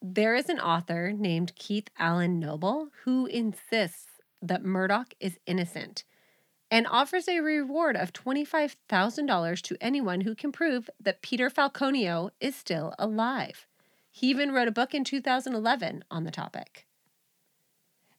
there 0.00 0.34
is 0.34 0.48
an 0.48 0.60
author 0.60 1.12
named 1.12 1.56
Keith 1.56 1.88
Allan 1.98 2.38
Noble 2.38 2.88
who 3.04 3.26
insists 3.26 4.06
that 4.40 4.64
Murdoch 4.64 5.14
is 5.18 5.38
innocent 5.46 6.04
and 6.70 6.86
offers 6.86 7.28
a 7.28 7.40
reward 7.40 7.96
of 7.96 8.12
$25,000 8.12 9.62
to 9.62 9.76
anyone 9.80 10.20
who 10.20 10.34
can 10.34 10.52
prove 10.52 10.88
that 11.00 11.22
Peter 11.22 11.50
Falconio 11.50 12.30
is 12.40 12.54
still 12.54 12.94
alive. 12.98 13.66
He 14.10 14.28
even 14.28 14.52
wrote 14.52 14.68
a 14.68 14.72
book 14.72 14.94
in 14.94 15.04
2011 15.04 16.04
on 16.10 16.24
the 16.24 16.30
topic. 16.30 16.86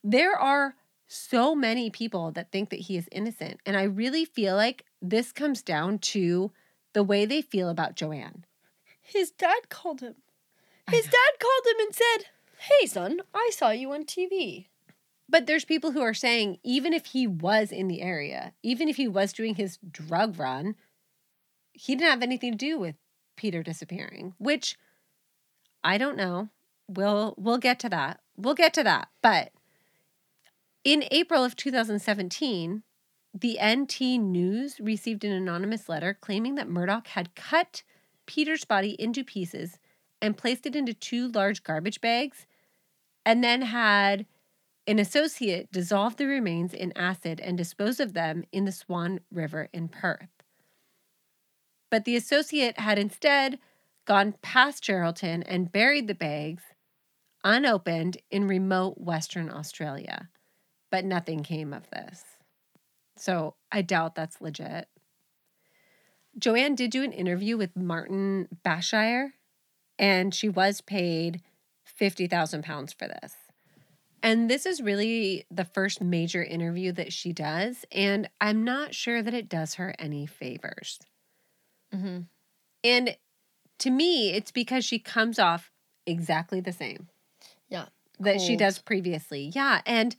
There 0.03 0.35
are 0.35 0.75
so 1.07 1.53
many 1.53 1.89
people 1.89 2.31
that 2.31 2.51
think 2.51 2.69
that 2.69 2.81
he 2.81 2.97
is 2.97 3.09
innocent, 3.11 3.59
and 3.65 3.77
I 3.77 3.83
really 3.83 4.25
feel 4.25 4.55
like 4.55 4.85
this 5.01 5.31
comes 5.31 5.61
down 5.61 5.99
to 5.99 6.51
the 6.93 7.03
way 7.03 7.25
they 7.25 7.41
feel 7.41 7.69
about 7.69 7.95
Joanne. 7.95 8.45
His 9.01 9.31
dad 9.31 9.69
called 9.69 10.01
him. 10.01 10.15
His 10.89 11.05
dad 11.05 11.39
called 11.39 11.65
him 11.67 11.85
and 11.85 11.95
said, 11.95 12.29
Hey, 12.57 12.85
son, 12.85 13.21
I 13.33 13.49
saw 13.53 13.69
you 13.71 13.91
on 13.91 14.05
TV. 14.05 14.67
But 15.32 15.47
there's 15.47 15.63
people 15.63 15.93
who 15.93 16.01
are 16.01 16.13
saying 16.13 16.57
even 16.61 16.91
if 16.91 17.07
he 17.07 17.25
was 17.25 17.71
in 17.71 17.88
the 17.88 18.01
area, 18.01 18.53
even 18.61 18.89
if 18.89 18.97
he 18.97 19.07
was 19.07 19.32
doing 19.32 19.55
his 19.55 19.79
drug 19.89 20.38
run, 20.38 20.75
he 21.71 21.95
didn't 21.95 22.11
have 22.11 22.21
anything 22.21 22.51
to 22.51 22.57
do 22.57 22.77
with 22.77 22.95
Peter 23.38 23.63
disappearing, 23.63 24.34
which 24.38 24.77
I 25.84 25.97
don't 25.97 26.17
know. 26.17 26.49
We'll 26.89 27.34
we'll 27.38 27.57
get 27.57 27.79
to 27.79 27.89
that. 27.89 28.19
We'll 28.36 28.55
get 28.55 28.73
to 28.73 28.84
that. 28.84 29.07
But 29.21 29.53
in 30.84 31.05
April 31.11 31.45
of 31.45 31.55
2017, 31.55 32.84
the 33.34 33.57
NT 33.63 34.01
News 34.19 34.82
received 34.82 35.23
an 35.23 35.32
anonymous 35.32 35.88
letter 35.88 36.13
claiming 36.19 36.55
that 36.55 36.67
Murdoch 36.67 37.07
had 37.07 37.36
cut 37.36 37.84
Peter's 38.25 38.65
body 38.65 38.97
into 38.99 39.23
pieces 39.23 39.79
and 40.21 40.38
placed 40.38 40.65
it 40.65 40.75
into 40.75 40.93
two 40.93 41.29
large 41.29 41.63
garbage 41.63 42.01
bags 42.01 42.45
and 43.25 43.41
then 43.41 43.61
had 43.61 44.25
an 44.88 44.99
associate 44.99 45.71
dissolved 45.71 46.17
the 46.17 46.25
remains 46.25 46.73
in 46.73 46.91
acid 46.95 47.39
and 47.39 47.57
disposed 47.57 47.99
of 47.99 48.13
them 48.13 48.43
in 48.51 48.65
the 48.65 48.71
Swan 48.71 49.19
River 49.32 49.69
in 49.71 49.88
Perth. 49.88 50.29
But 51.89 52.05
the 52.05 52.15
associate 52.15 52.79
had 52.79 52.97
instead 52.97 53.59
gone 54.05 54.36
past 54.41 54.84
Geraldton 54.84 55.43
and 55.45 55.71
buried 55.71 56.07
the 56.07 56.15
bags 56.15 56.63
unopened 57.43 58.17
in 58.29 58.47
remote 58.47 58.97
Western 58.97 59.51
Australia. 59.51 60.29
But 60.89 61.05
nothing 61.05 61.43
came 61.43 61.73
of 61.73 61.89
this. 61.89 62.23
So 63.17 63.55
I 63.71 63.82
doubt 63.82 64.15
that's 64.15 64.41
legit. 64.41 64.88
Joanne 66.38 66.75
did 66.75 66.91
do 66.91 67.03
an 67.03 67.11
interview 67.11 67.57
with 67.57 67.75
Martin 67.75 68.47
Bashir, 68.65 69.34
and 69.99 70.34
she 70.34 70.49
was 70.49 70.82
paid 70.82 71.41
50,000 71.84 72.63
pounds 72.63 72.93
for 72.93 73.07
this. 73.07 73.36
And 74.24 74.49
this 74.49 74.65
is 74.65 74.82
really 74.82 75.45
the 75.49 75.65
first 75.65 76.01
major 76.01 76.43
interview 76.43 76.91
that 76.93 77.11
she 77.11 77.34
does. 77.34 77.86
And 77.91 78.30
I'm 78.39 78.63
not 78.63 78.93
sure 78.93 79.22
that 79.24 79.34
it 79.34 79.49
does 79.49 79.76
her 79.76 79.95
any 79.97 80.26
favors. 80.28 80.99
Mhm. 81.93 82.28
And 82.84 83.17
to 83.80 83.89
me, 83.89 84.32
it's 84.32 84.51
because 84.51 84.86
she 84.86 84.99
comes 84.99 85.39
off 85.39 85.72
exactly 86.05 86.59
the 86.61 86.72
same 86.72 87.09
Yeah. 87.69 87.89
that 88.19 88.41
she 88.41 88.55
does 88.55 88.80
previously. 88.80 89.51
Yeah. 89.55 89.82
And 89.86 90.15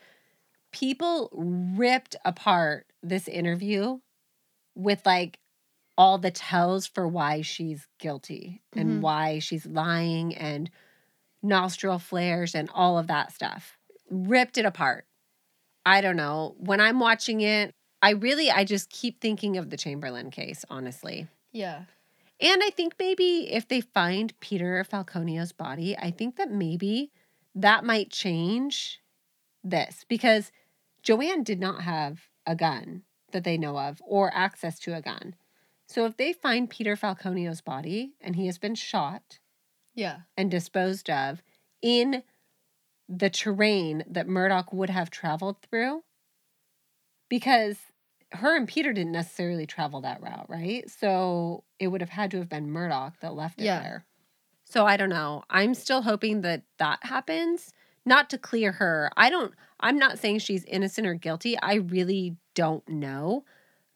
people 0.72 1.28
ripped 1.32 2.16
apart 2.24 2.92
this 3.02 3.28
interview 3.28 4.00
with 4.74 5.04
like 5.06 5.38
all 5.98 6.18
the 6.18 6.30
tells 6.30 6.86
for 6.86 7.06
why 7.06 7.42
she's 7.42 7.86
guilty 7.98 8.62
Mhm. 8.74 8.80
and 8.80 9.02
why 9.02 9.38
she's 9.38 9.66
lying 9.66 10.34
and 10.36 10.70
nostril 11.42 11.98
flares 11.98 12.54
and 12.54 12.70
all 12.70 12.98
of 12.98 13.08
that 13.08 13.32
stuff. 13.32 13.78
Ripped 14.12 14.58
it 14.58 14.66
apart. 14.66 15.06
I 15.86 16.00
don't 16.02 16.16
know. 16.16 16.54
When 16.58 16.80
I'm 16.80 17.00
watching 17.00 17.40
it, 17.40 17.74
I 18.02 18.10
really 18.10 18.50
I 18.50 18.64
just 18.64 18.90
keep 18.90 19.20
thinking 19.20 19.56
of 19.56 19.70
the 19.70 19.76
Chamberlain 19.76 20.30
case, 20.30 20.64
honestly. 20.68 21.28
Yeah. 21.50 21.84
And 22.40 22.60
I 22.62 22.70
think 22.70 22.94
maybe 22.98 23.48
if 23.52 23.66
they 23.68 23.80
find 23.80 24.38
Peter 24.40 24.84
Falconio's 24.84 25.52
body, 25.52 25.96
I 25.96 26.10
think 26.10 26.36
that 26.36 26.50
maybe 26.50 27.10
that 27.54 27.84
might 27.84 28.10
change 28.10 29.00
this 29.64 30.04
because 30.08 30.50
Joanne 31.02 31.42
did 31.42 31.60
not 31.60 31.82
have 31.82 32.28
a 32.46 32.54
gun 32.54 33.02
that 33.30 33.44
they 33.44 33.56
know 33.56 33.78
of 33.78 34.02
or 34.04 34.30
access 34.34 34.78
to 34.80 34.94
a 34.94 35.00
gun. 35.00 35.34
So 35.86 36.04
if 36.04 36.16
they 36.16 36.32
find 36.32 36.68
Peter 36.68 36.96
Falconio's 36.96 37.60
body 37.60 38.12
and 38.20 38.34
he 38.36 38.46
has 38.46 38.58
been 38.58 38.74
shot 38.74 39.38
Yeah. 39.94 40.20
and 40.36 40.50
disposed 40.50 41.08
of 41.08 41.42
in 41.80 42.22
the 43.14 43.28
terrain 43.28 44.04
that 44.08 44.26
Murdoch 44.26 44.72
would 44.72 44.90
have 44.90 45.10
traveled 45.10 45.56
through, 45.60 46.02
because 47.28 47.76
her 48.32 48.56
and 48.56 48.66
Peter 48.66 48.92
didn't 48.92 49.12
necessarily 49.12 49.66
travel 49.66 50.00
that 50.00 50.22
route, 50.22 50.46
right? 50.48 50.88
So 50.90 51.64
it 51.78 51.88
would 51.88 52.00
have 52.00 52.10
had 52.10 52.30
to 52.30 52.38
have 52.38 52.48
been 52.48 52.70
Murdoch 52.70 53.20
that 53.20 53.34
left 53.34 53.60
it 53.60 53.64
Yeah. 53.64 53.80
there. 53.80 54.06
So 54.64 54.86
I 54.86 54.96
don't 54.96 55.10
know. 55.10 55.44
I'm 55.50 55.74
still 55.74 56.02
hoping 56.02 56.40
that 56.40 56.62
that 56.78 57.00
happens, 57.02 57.72
not 58.06 58.30
to 58.30 58.38
clear 58.38 58.72
her. 58.72 59.10
I 59.16 59.28
don't, 59.28 59.52
I'm 59.80 59.98
not 59.98 60.18
saying 60.18 60.38
she's 60.38 60.64
innocent 60.64 61.06
or 61.06 61.14
guilty. 61.14 61.58
I 61.60 61.74
really 61.74 62.36
don't 62.54 62.88
know. 62.88 63.44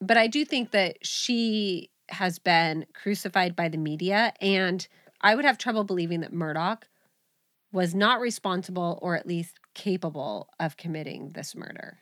But 0.01 0.19
I 0.19 0.27
do 0.27 0.45
think 0.45 0.73
that 0.73 0.99
she 1.07 1.89
has 2.11 2.39
been 2.39 2.85
crucified 2.93 3.57
by 3.57 3.71
the 3.71 3.79
media. 3.79 4.35
And 4.43 4.87
I 5.23 5.35
would 5.35 5.47
have 5.47 5.57
trouble 5.57 5.85
believing 5.85 6.21
that 6.21 6.35
Murdoch 6.35 6.87
was 7.77 7.95
not 7.95 8.21
responsible 8.21 8.99
or 9.03 9.15
at 9.17 9.27
least 9.27 9.61
capable 9.75 10.49
of 10.59 10.77
committing 10.79 11.31
this 11.35 11.55
murder. 11.55 11.99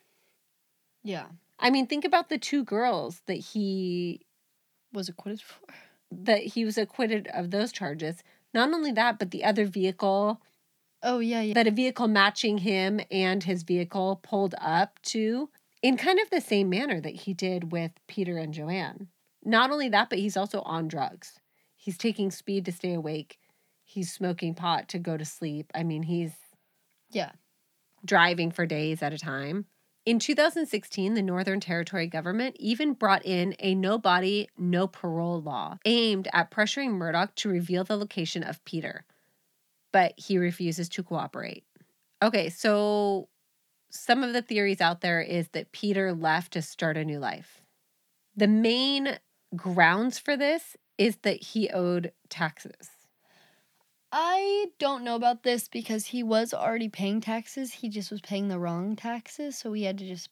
Yeah. 1.02 1.26
I 1.58 1.70
mean, 1.70 1.86
think 1.86 2.04
about 2.04 2.28
the 2.28 2.38
two 2.38 2.62
girls 2.64 3.20
that 3.26 3.34
he 3.52 4.20
Was 4.92 5.08
acquitted 5.08 5.42
for. 5.42 5.58
that 6.12 6.42
he 6.42 6.64
was 6.64 6.78
acquitted 6.78 7.28
of 7.34 7.50
those 7.50 7.72
charges. 7.72 8.22
Not 8.54 8.72
only 8.72 8.92
that, 8.92 9.18
but 9.18 9.32
the 9.32 9.44
other 9.44 9.66
vehicle 9.66 10.40
Oh 11.02 11.18
yeah, 11.18 11.42
yeah. 11.42 11.54
that 11.54 11.66
a 11.66 11.70
vehicle 11.72 12.08
matching 12.08 12.58
him 12.58 13.00
and 13.10 13.42
his 13.42 13.62
vehicle 13.64 14.20
pulled 14.22 14.54
up 14.58 14.98
to 15.14 15.50
in 15.82 15.96
kind 15.98 16.18
of 16.20 16.30
the 16.30 16.40
same 16.40 16.70
manner 16.70 17.00
that 17.00 17.14
he 17.22 17.34
did 17.34 17.72
with 17.72 17.90
Peter 18.06 18.38
and 18.38 18.54
Joanne. 18.54 19.08
Not 19.44 19.70
only 19.70 19.88
that, 19.90 20.08
but 20.08 20.18
he's 20.20 20.36
also 20.36 20.62
on 20.62 20.88
drugs. 20.88 21.38
He's 21.76 21.98
taking 21.98 22.30
speed 22.30 22.64
to 22.64 22.72
stay 22.72 22.94
awake. 22.94 23.38
He's 23.94 24.12
smoking 24.12 24.56
pot 24.56 24.88
to 24.88 24.98
go 24.98 25.16
to 25.16 25.24
sleep. 25.24 25.70
I 25.72 25.84
mean, 25.84 26.02
he's 26.02 26.32
Yeah. 27.10 27.30
driving 28.04 28.50
for 28.50 28.66
days 28.66 29.04
at 29.04 29.12
a 29.12 29.18
time. 29.18 29.66
In 30.04 30.18
2016, 30.18 31.14
the 31.14 31.22
Northern 31.22 31.60
Territory 31.60 32.08
government 32.08 32.56
even 32.58 32.94
brought 32.94 33.24
in 33.24 33.54
a 33.60 33.76
no 33.76 33.96
body, 33.96 34.48
no 34.58 34.88
parole 34.88 35.40
law 35.40 35.78
aimed 35.84 36.26
at 36.32 36.50
pressuring 36.50 36.90
Murdoch 36.90 37.36
to 37.36 37.48
reveal 37.48 37.84
the 37.84 37.96
location 37.96 38.42
of 38.42 38.64
Peter, 38.64 39.04
but 39.92 40.18
he 40.18 40.38
refuses 40.38 40.88
to 40.88 41.04
cooperate. 41.04 41.64
Okay, 42.20 42.50
so 42.50 43.28
some 43.90 44.24
of 44.24 44.32
the 44.32 44.42
theories 44.42 44.80
out 44.80 45.02
there 45.02 45.20
is 45.20 45.50
that 45.50 45.70
Peter 45.70 46.12
left 46.12 46.54
to 46.54 46.62
start 46.62 46.96
a 46.96 47.04
new 47.04 47.20
life. 47.20 47.62
The 48.34 48.48
main 48.48 49.20
grounds 49.54 50.18
for 50.18 50.36
this 50.36 50.76
is 50.98 51.18
that 51.18 51.40
he 51.44 51.70
owed 51.70 52.12
taxes. 52.28 52.90
I 54.16 54.66
don't 54.78 55.02
know 55.02 55.16
about 55.16 55.42
this 55.42 55.66
because 55.66 56.06
he 56.06 56.22
was 56.22 56.54
already 56.54 56.88
paying 56.88 57.20
taxes. 57.20 57.72
He 57.72 57.88
just 57.88 58.12
was 58.12 58.20
paying 58.20 58.46
the 58.46 58.60
wrong 58.60 58.94
taxes, 58.94 59.58
so 59.58 59.72
he 59.72 59.82
had 59.82 59.98
to 59.98 60.06
just 60.06 60.30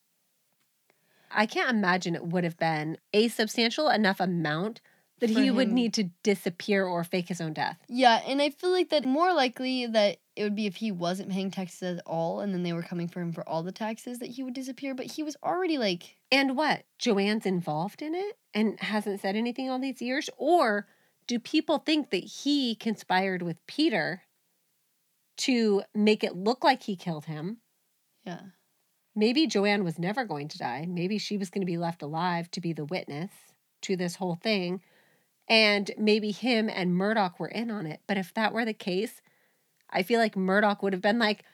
I 1.33 1.47
can't 1.47 1.71
imagine 1.71 2.15
it 2.15 2.27
would 2.27 2.45
have 2.45 2.57
been 2.57 2.97
a 3.13 3.27
substantial 3.27 3.89
enough 3.89 4.21
amount 4.21 4.81
that 5.19 5.31
he 5.31 5.51
would 5.51 5.73
need 5.73 5.95
to 5.95 6.11
disappear 6.23 6.85
or 6.85 7.03
fake 7.03 7.29
his 7.29 7.41
own 7.41 7.53
death. 7.53 7.79
Yeah, 7.89 8.21
and 8.27 8.41
I 8.41 8.51
feel 8.51 8.71
like 8.71 8.91
that 8.91 9.05
more 9.05 9.33
likely 9.33 9.87
that 9.87 10.19
it 10.37 10.43
would 10.45 10.55
be 10.57 10.67
if 10.67 10.77
he 10.77 10.93
wasn't 10.93 11.31
paying 11.31 11.51
taxes 11.51 11.99
at 11.99 12.03
all 12.07 12.41
and 12.41 12.55
then 12.55 12.63
they 12.63 12.73
were 12.73 12.83
coming 12.83 13.09
for 13.09 13.21
him 13.21 13.33
for 13.33 13.49
all 13.49 13.63
the 13.63 13.73
taxes 13.73 14.21
that 14.21 14.31
he 14.31 14.45
would 14.45 14.55
disappear, 14.55 14.95
but 14.95 15.07
he 15.07 15.25
was 15.25 15.37
already 15.43 15.79
like 15.79 16.17
And 16.31 16.57
what? 16.57 16.85
Joanne's 16.99 17.47
involved 17.47 18.01
in 18.01 18.15
it 18.15 18.39
and 18.55 18.79
hasn't 18.81 19.21
said 19.21 19.35
anything 19.35 19.71
all 19.71 19.79
these 19.79 20.03
years? 20.03 20.31
Or 20.37 20.87
do 21.27 21.39
people 21.39 21.79
think 21.79 22.11
that 22.11 22.25
he 22.25 22.75
conspired 22.75 23.43
with 23.43 23.65
Peter 23.67 24.23
to 25.39 25.83
make 25.95 26.23
it 26.25 26.37
look 26.37 26.63
like 26.65 26.83
he 26.85 26.97
killed 26.97 27.27
him? 27.27 27.59
yeah. 28.25 28.41
Maybe 29.15 29.47
Joanne 29.47 29.85
was 29.85 29.99
never 29.99 30.25
going 30.25 30.49
to 30.49 30.57
die. 30.57 30.87
Maybe 30.89 31.19
she 31.19 31.37
was 31.37 31.51
going 31.51 31.61
to 31.61 31.67
be 31.71 31.77
left 31.77 32.01
alive 32.01 32.51
to 32.53 32.63
be 32.63 32.73
the 32.73 32.87
witness 32.87 33.31
to 33.83 33.95
this 33.95 34.17
whole 34.17 34.37
thing. 34.37 34.81
And 35.47 35.91
maybe 35.99 36.31
him 36.31 36.71
and 36.71 36.97
Murdoch 36.97 37.39
were 37.39 37.49
in 37.49 37.71
on 37.71 37.85
it. 37.85 38.01
But 38.07 38.17
if 38.17 38.33
that 38.33 38.55
were 38.55 38.65
the 38.65 38.73
case, 38.73 39.21
I 39.91 40.03
feel 40.03 40.19
like 40.19 40.35
Murdoch 40.35 40.83
would 40.83 40.95
have 40.95 41.03
been 41.03 41.19
like, 41.19 41.45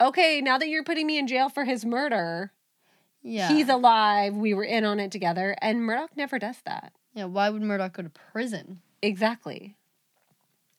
okay, 0.00 0.40
now 0.40 0.58
that 0.58 0.66
you're 0.68 0.82
putting 0.82 1.06
me 1.06 1.18
in 1.18 1.28
jail 1.28 1.48
for 1.48 1.64
his 1.64 1.84
murder, 1.84 2.52
Yeah. 3.22 3.46
he's 3.46 3.68
alive. 3.68 4.34
We 4.34 4.52
were 4.52 4.64
in 4.64 4.84
on 4.84 4.98
it 4.98 5.12
together. 5.12 5.54
And 5.62 5.84
Murdoch 5.84 6.16
never 6.16 6.40
does 6.40 6.60
that. 6.64 6.94
yeah, 7.14 7.26
why 7.26 7.48
would 7.48 7.62
Murdoch 7.62 7.92
go 7.92 8.02
to 8.02 8.10
prison? 8.10 8.80
Exactly. 9.02 9.76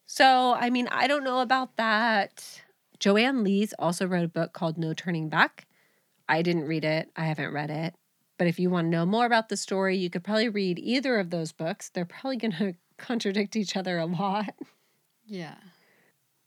So, 0.06 0.54
I 0.54 0.70
mean, 0.70 0.88
I 0.88 1.08
don't 1.08 1.24
know 1.24 1.40
about 1.40 1.76
that. 1.78 2.62
Joanne 3.00 3.44
Lees 3.44 3.74
also 3.80 4.06
wrote 4.06 4.26
a 4.26 4.30
book 4.30 4.54
called 4.54 4.78
No 4.78 4.94
Turning 4.94 5.30
Back. 5.30 5.68
I 6.28 6.42
didn't 6.42 6.66
read 6.66 6.84
it, 6.84 7.10
I 7.16 7.26
haven't 7.26 7.54
read 7.54 7.70
it. 7.70 7.96
But 8.38 8.48
if 8.48 8.60
you 8.60 8.70
want 8.70 8.86
to 8.86 8.90
know 8.90 9.06
more 9.06 9.26
about 9.26 9.50
the 9.50 9.58
story, 9.58 9.98
you 9.98 10.10
could 10.10 10.24
probably 10.24 10.50
read 10.50 10.80
either 10.80 11.20
of 11.20 11.30
those 11.30 11.52
books. 11.52 11.90
They're 11.90 12.06
probably 12.06 12.38
going 12.38 12.52
to 12.60 12.74
contradict 12.98 13.56
each 13.56 13.76
other 13.76 13.98
a 13.98 14.06
lot. 14.06 14.56
Yeah. 15.26 15.56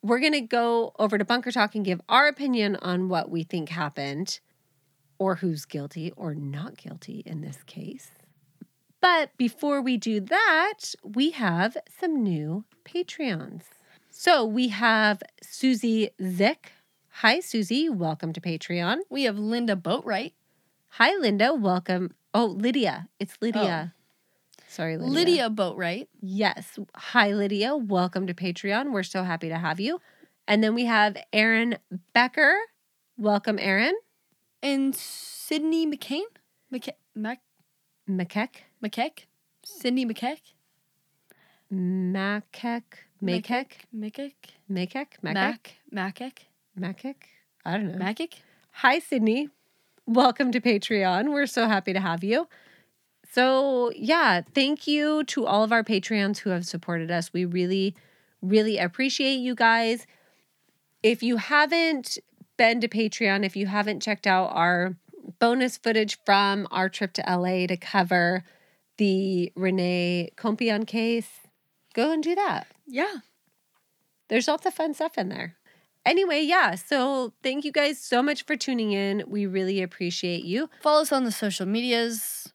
We're 0.03 0.19
going 0.19 0.33
to 0.33 0.41
go 0.41 0.93
over 0.99 1.17
to 1.17 1.25
Bunker 1.25 1.53
Talk 1.53 1.75
and 1.75 1.85
give 1.85 2.01
our 2.09 2.27
opinion 2.27 2.77
on 2.77 3.09
what 3.09 3.31
we 3.31 3.45
think 3.45 3.69
happened 3.69 4.41
or 5.19 5.37
who's 5.37 5.65
guilty 5.65 6.13
or 6.17 6.35
not 6.35 6.77
guilty 6.77 7.23
in 7.25 7.43
this 7.43 7.63
case. 7.65 8.11
But 9.03 9.37
before 9.37 9.83
we 9.83 9.97
do 9.97 10.21
that, 10.21 10.95
we 11.03 11.31
have 11.33 11.77
some 11.99 12.23
new 12.23 12.65
Patreons. 12.85 13.63
So 14.11 14.45
we 14.45 14.69
have 14.69 15.21
Susie 15.43 16.11
Zick. 16.25 16.71
Hi, 17.15 17.41
Susie. 17.41 17.89
Welcome 17.89 18.33
to 18.33 18.41
Patreon. 18.41 18.99
We 19.11 19.25
have 19.25 19.37
Linda 19.37 19.75
Boatwright. 19.75 20.35
Hi, 20.91 21.17
Linda. 21.17 21.53
Welcome. 21.53 22.15
Oh, 22.33 22.47
Lydia. 22.47 23.09
It's 23.19 23.37
Lydia. 23.41 23.93
Oh. 23.93 23.99
Sorry, 24.69 24.97
Lydia. 24.97 25.13
Lydia 25.13 25.51
Boatwright. 25.51 26.07
Yes. 26.21 26.79
Hi, 26.95 27.33
Lydia. 27.33 27.75
Welcome 27.77 28.29
to 28.29 28.35
Patreon. 28.35 28.93
We're 28.93 29.03
so 29.03 29.25
happy 29.25 29.49
to 29.49 29.59
have 29.59 29.81
you. 29.81 30.01
And 30.47 30.63
then 30.63 30.77
we 30.77 30.85
have 30.85 31.17
Aaron 31.33 31.77
Becker. 32.15 32.55
Welcome, 33.19 33.59
Aaron. 33.61 33.95
And 34.63 34.95
Sydney 34.95 35.89
McCain? 35.89 36.23
McCa- 36.73 36.95
Mac- 37.17 37.43
McKeck. 38.09 38.51
McKeck? 38.83 39.27
Sydney 39.65 40.05
McKeck? 40.05 40.39
Makek. 41.73 42.83
Makek. 43.23 43.65
McKeck? 43.95 44.35
Makek. 44.69 45.07
Makek. 45.23 45.23
Mac? 45.23 45.75
Macek? 45.95 46.33
Makek. 46.77 47.15
I 47.65 47.77
don't 47.77 47.93
know. 47.93 47.99
Macic? 47.99 48.43
Hi, 48.73 48.99
Sydney. 48.99 49.51
Welcome 50.07 50.51
to 50.51 50.61
Patreon. 50.61 51.33
We're 51.33 51.47
so 51.47 51.69
happy 51.69 51.93
to 51.93 52.01
have 52.01 52.25
you. 52.25 52.49
So, 53.31 53.93
yeah, 53.95 54.41
thank 54.53 54.89
you 54.89 55.23
to 55.25 55.47
all 55.47 55.63
of 55.63 55.71
our 55.71 55.85
Patreons 55.85 56.39
who 56.39 56.51
have 56.51 56.67
supported 56.67 57.13
us. 57.13 57.33
We 57.33 57.45
really, 57.45 57.95
really 58.41 58.79
appreciate 58.79 59.37
you 59.37 59.55
guys. 59.55 60.09
If 61.05 61.23
you 61.23 61.37
haven't 61.37 62.19
been 62.57 62.81
to 62.81 62.89
Patreon, 62.89 63.45
if 63.45 63.55
you 63.55 63.69
haven't 63.69 64.03
checked 64.03 64.27
out 64.27 64.51
our 64.53 64.97
bonus 65.39 65.77
footage 65.77 66.19
from 66.27 66.67
our 66.73 66.89
trip 66.89 67.13
to 67.13 67.23
LA 67.29 67.69
to 67.69 67.77
cover 67.77 68.43
the 68.99 69.53
Renee 69.57 70.31
Compion 70.37 70.85
case, 70.87 71.29
go 71.95 72.11
and 72.13 72.23
do 72.23 72.35
that 72.35 72.67
Yeah. 72.87 73.17
there's 74.29 74.49
lots 74.49 74.65
of 74.67 74.75
fun 74.75 74.95
stuff 74.95 75.19
in 75.19 75.29
there. 75.29 75.57
Anyway, 76.05 76.41
yeah, 76.41 76.75
so 76.75 77.33
thank 77.43 77.65
you 77.65 77.71
guys 77.71 77.99
so 78.01 78.23
much 78.23 78.45
for 78.45 78.57
tuning 78.57 78.93
in. 78.93 79.23
We 79.29 79.47
really 79.47 79.83
appreciate 79.83 80.45
you. 80.45 80.69
Follow 80.83 81.03
us 81.03 81.13
on 81.13 81.23
the 81.25 81.31
social 81.31 81.65
medias. 81.67 82.53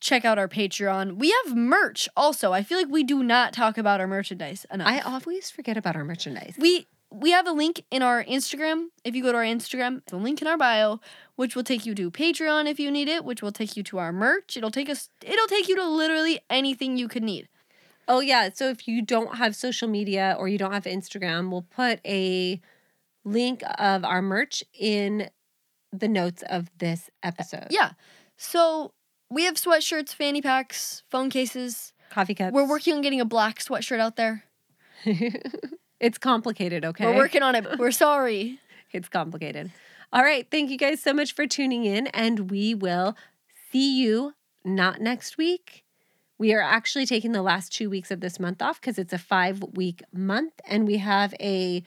Check 0.00 0.24
out 0.26 0.38
our 0.38 0.48
Patreon. 0.48 1.16
We 1.16 1.34
have 1.44 1.56
merch 1.56 2.10
also. 2.14 2.52
I 2.52 2.62
feel 2.62 2.76
like 2.76 2.90
we 2.90 3.02
do 3.02 3.22
not 3.22 3.54
talk 3.54 3.78
about 3.78 4.00
our 4.00 4.06
merchandise 4.06 4.66
enough. 4.70 4.86
I 4.86 4.98
always 5.00 5.50
forget 5.50 5.78
about 5.78 5.96
our 5.96 6.04
merchandise. 6.04 6.56
we 6.58 6.86
we 7.14 7.30
have 7.30 7.46
a 7.46 7.52
link 7.52 7.84
in 7.90 8.02
our 8.02 8.24
Instagram. 8.24 8.86
If 9.04 9.14
you 9.14 9.22
go 9.22 9.32
to 9.32 9.38
our 9.38 9.44
Instagram, 9.44 9.98
it's 9.98 10.12
a 10.12 10.16
link 10.16 10.42
in 10.42 10.48
our 10.48 10.58
bio, 10.58 11.00
which 11.36 11.54
will 11.54 11.62
take 11.62 11.86
you 11.86 11.94
to 11.94 12.10
Patreon 12.10 12.68
if 12.68 12.80
you 12.80 12.90
need 12.90 13.08
it, 13.08 13.24
which 13.24 13.42
will 13.42 13.52
take 13.52 13.76
you 13.76 13.82
to 13.84 13.98
our 13.98 14.12
merch. 14.12 14.56
It'll 14.56 14.70
take 14.70 14.88
us 14.88 15.08
it'll 15.22 15.46
take 15.46 15.68
you 15.68 15.76
to 15.76 15.84
literally 15.84 16.40
anything 16.50 16.96
you 16.96 17.08
could 17.08 17.22
need. 17.22 17.48
Oh, 18.06 18.20
yeah, 18.20 18.50
so 18.52 18.68
if 18.68 18.86
you 18.86 19.00
don't 19.00 19.36
have 19.36 19.56
social 19.56 19.88
media 19.88 20.36
or 20.38 20.46
you 20.46 20.58
don't 20.58 20.72
have 20.72 20.84
Instagram, 20.84 21.50
we'll 21.50 21.62
put 21.62 22.00
a 22.04 22.60
link 23.24 23.62
of 23.78 24.04
our 24.04 24.20
merch 24.20 24.62
in 24.78 25.30
the 25.90 26.08
notes 26.08 26.42
of 26.50 26.70
this 26.78 27.08
episode. 27.22 27.68
Yeah. 27.70 27.92
So 28.36 28.92
we 29.30 29.44
have 29.44 29.54
sweatshirts, 29.54 30.14
fanny 30.14 30.42
packs, 30.42 31.02
phone 31.08 31.30
cases. 31.30 31.94
Coffee 32.10 32.34
cups. 32.34 32.52
We're 32.52 32.68
working 32.68 32.94
on 32.94 33.00
getting 33.00 33.20
a 33.20 33.24
black 33.24 33.58
sweatshirt 33.60 34.00
out 34.00 34.16
there. 34.16 34.44
it's 36.00 36.18
complicated, 36.18 36.84
okay? 36.84 37.06
We're 37.06 37.16
working 37.16 37.42
on 37.42 37.54
it. 37.54 37.78
We're 37.78 37.90
sorry. 38.06 38.58
It's 38.92 39.08
complicated. 39.08 39.72
All 40.12 40.22
right. 40.22 40.46
Thank 40.50 40.70
you 40.70 40.78
guys 40.78 41.00
so 41.02 41.12
much 41.12 41.34
for 41.34 41.46
tuning 41.46 41.84
in, 41.84 42.06
and 42.08 42.50
we 42.50 42.74
will 42.74 43.16
see 43.72 44.00
you 44.00 44.34
not 44.64 45.00
next 45.00 45.36
week. 45.36 45.84
We 46.38 46.52
are 46.52 46.60
actually 46.60 47.06
taking 47.06 47.32
the 47.32 47.42
last 47.42 47.72
two 47.72 47.88
weeks 47.88 48.10
of 48.10 48.20
this 48.20 48.38
month 48.38 48.60
off 48.60 48.80
because 48.80 48.98
it's 48.98 49.12
a 49.12 49.18
five 49.18 49.62
week 49.74 50.02
month, 50.12 50.52
and 50.66 50.86
we 50.86 50.98
have 50.98 51.34
a 51.40 51.82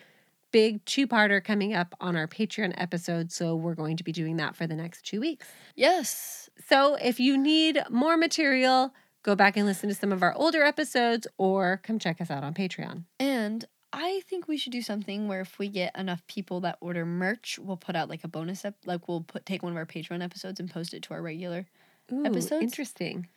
big 0.51 0.83
two-parter 0.85 1.43
coming 1.43 1.73
up 1.73 1.93
on 1.99 2.15
our 2.15 2.27
Patreon 2.27 2.73
episode, 2.77 3.31
so 3.31 3.55
we're 3.55 3.75
going 3.75 3.97
to 3.97 4.03
be 4.03 4.11
doing 4.11 4.37
that 4.37 4.55
for 4.55 4.65
the 4.65 4.75
next 4.75 5.03
2 5.05 5.19
weeks. 5.19 5.47
Yes. 5.75 6.49
So 6.67 6.95
if 6.95 7.19
you 7.19 7.37
need 7.37 7.81
more 7.89 8.17
material, 8.17 8.93
go 9.23 9.35
back 9.35 9.57
and 9.57 9.65
listen 9.65 9.89
to 9.89 9.95
some 9.95 10.11
of 10.11 10.23
our 10.23 10.33
older 10.33 10.63
episodes 10.63 11.27
or 11.37 11.81
come 11.83 11.99
check 11.99 12.21
us 12.21 12.31
out 12.31 12.43
on 12.43 12.53
Patreon. 12.53 13.03
And 13.19 13.65
I 13.93 14.21
think 14.27 14.47
we 14.47 14.57
should 14.57 14.73
do 14.73 14.81
something 14.81 15.27
where 15.27 15.41
if 15.41 15.57
we 15.59 15.69
get 15.69 15.97
enough 15.97 16.25
people 16.27 16.59
that 16.61 16.77
order 16.81 17.05
merch, 17.05 17.57
we'll 17.57 17.77
put 17.77 17.95
out 17.95 18.09
like 18.09 18.23
a 18.23 18.27
bonus 18.27 18.65
ep- 18.65 18.75
like 18.85 19.07
we'll 19.07 19.21
put 19.21 19.45
take 19.45 19.63
one 19.63 19.71
of 19.71 19.77
our 19.77 19.85
Patreon 19.85 20.23
episodes 20.23 20.59
and 20.59 20.69
post 20.69 20.93
it 20.93 21.03
to 21.03 21.13
our 21.13 21.21
regular. 21.21 21.65
Ooh, 22.11 22.25
Episodes? 22.25 22.63
Interesting. 22.63 23.27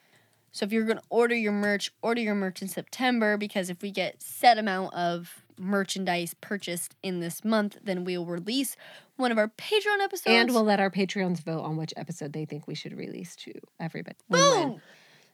So 0.53 0.64
if 0.64 0.72
you're 0.72 0.84
going 0.84 0.98
to 0.98 1.05
order 1.11 1.34
your 1.34 1.53
merch, 1.53 1.92
order 2.03 2.20
your 2.20 2.34
merch 2.34 2.61
in 2.61 2.68
September 2.68 3.36
because 3.36 3.70
if 3.70 3.82
we 3.82 3.90
get 3.90 4.20
set 4.20 4.59
amount 4.59 4.94
of 4.94 5.42
merchandise 5.59 6.34
purchased 6.40 6.96
in 7.03 7.20
this 7.20 7.44
month, 7.44 7.78
then 7.84 8.05
we'll 8.05 8.26
release 8.26 8.76
one 9.16 9.30
of 9.30 9.38
our 9.38 9.48
Patreon 9.48 10.01
episodes. 10.03 10.34
And 10.34 10.51
we'll 10.51 10.64
let 10.64 10.80
our 10.80 10.90
Patreons 10.90 11.40
vote 11.40 11.61
on 11.62 11.76
which 11.76 11.94
episode 11.96 12.32
they 12.32 12.46
think 12.46 12.66
we 12.66 12.74
should 12.74 12.96
release 12.96 13.36
to 13.36 13.53
everybody. 13.78 14.16
Boom. 14.28 14.80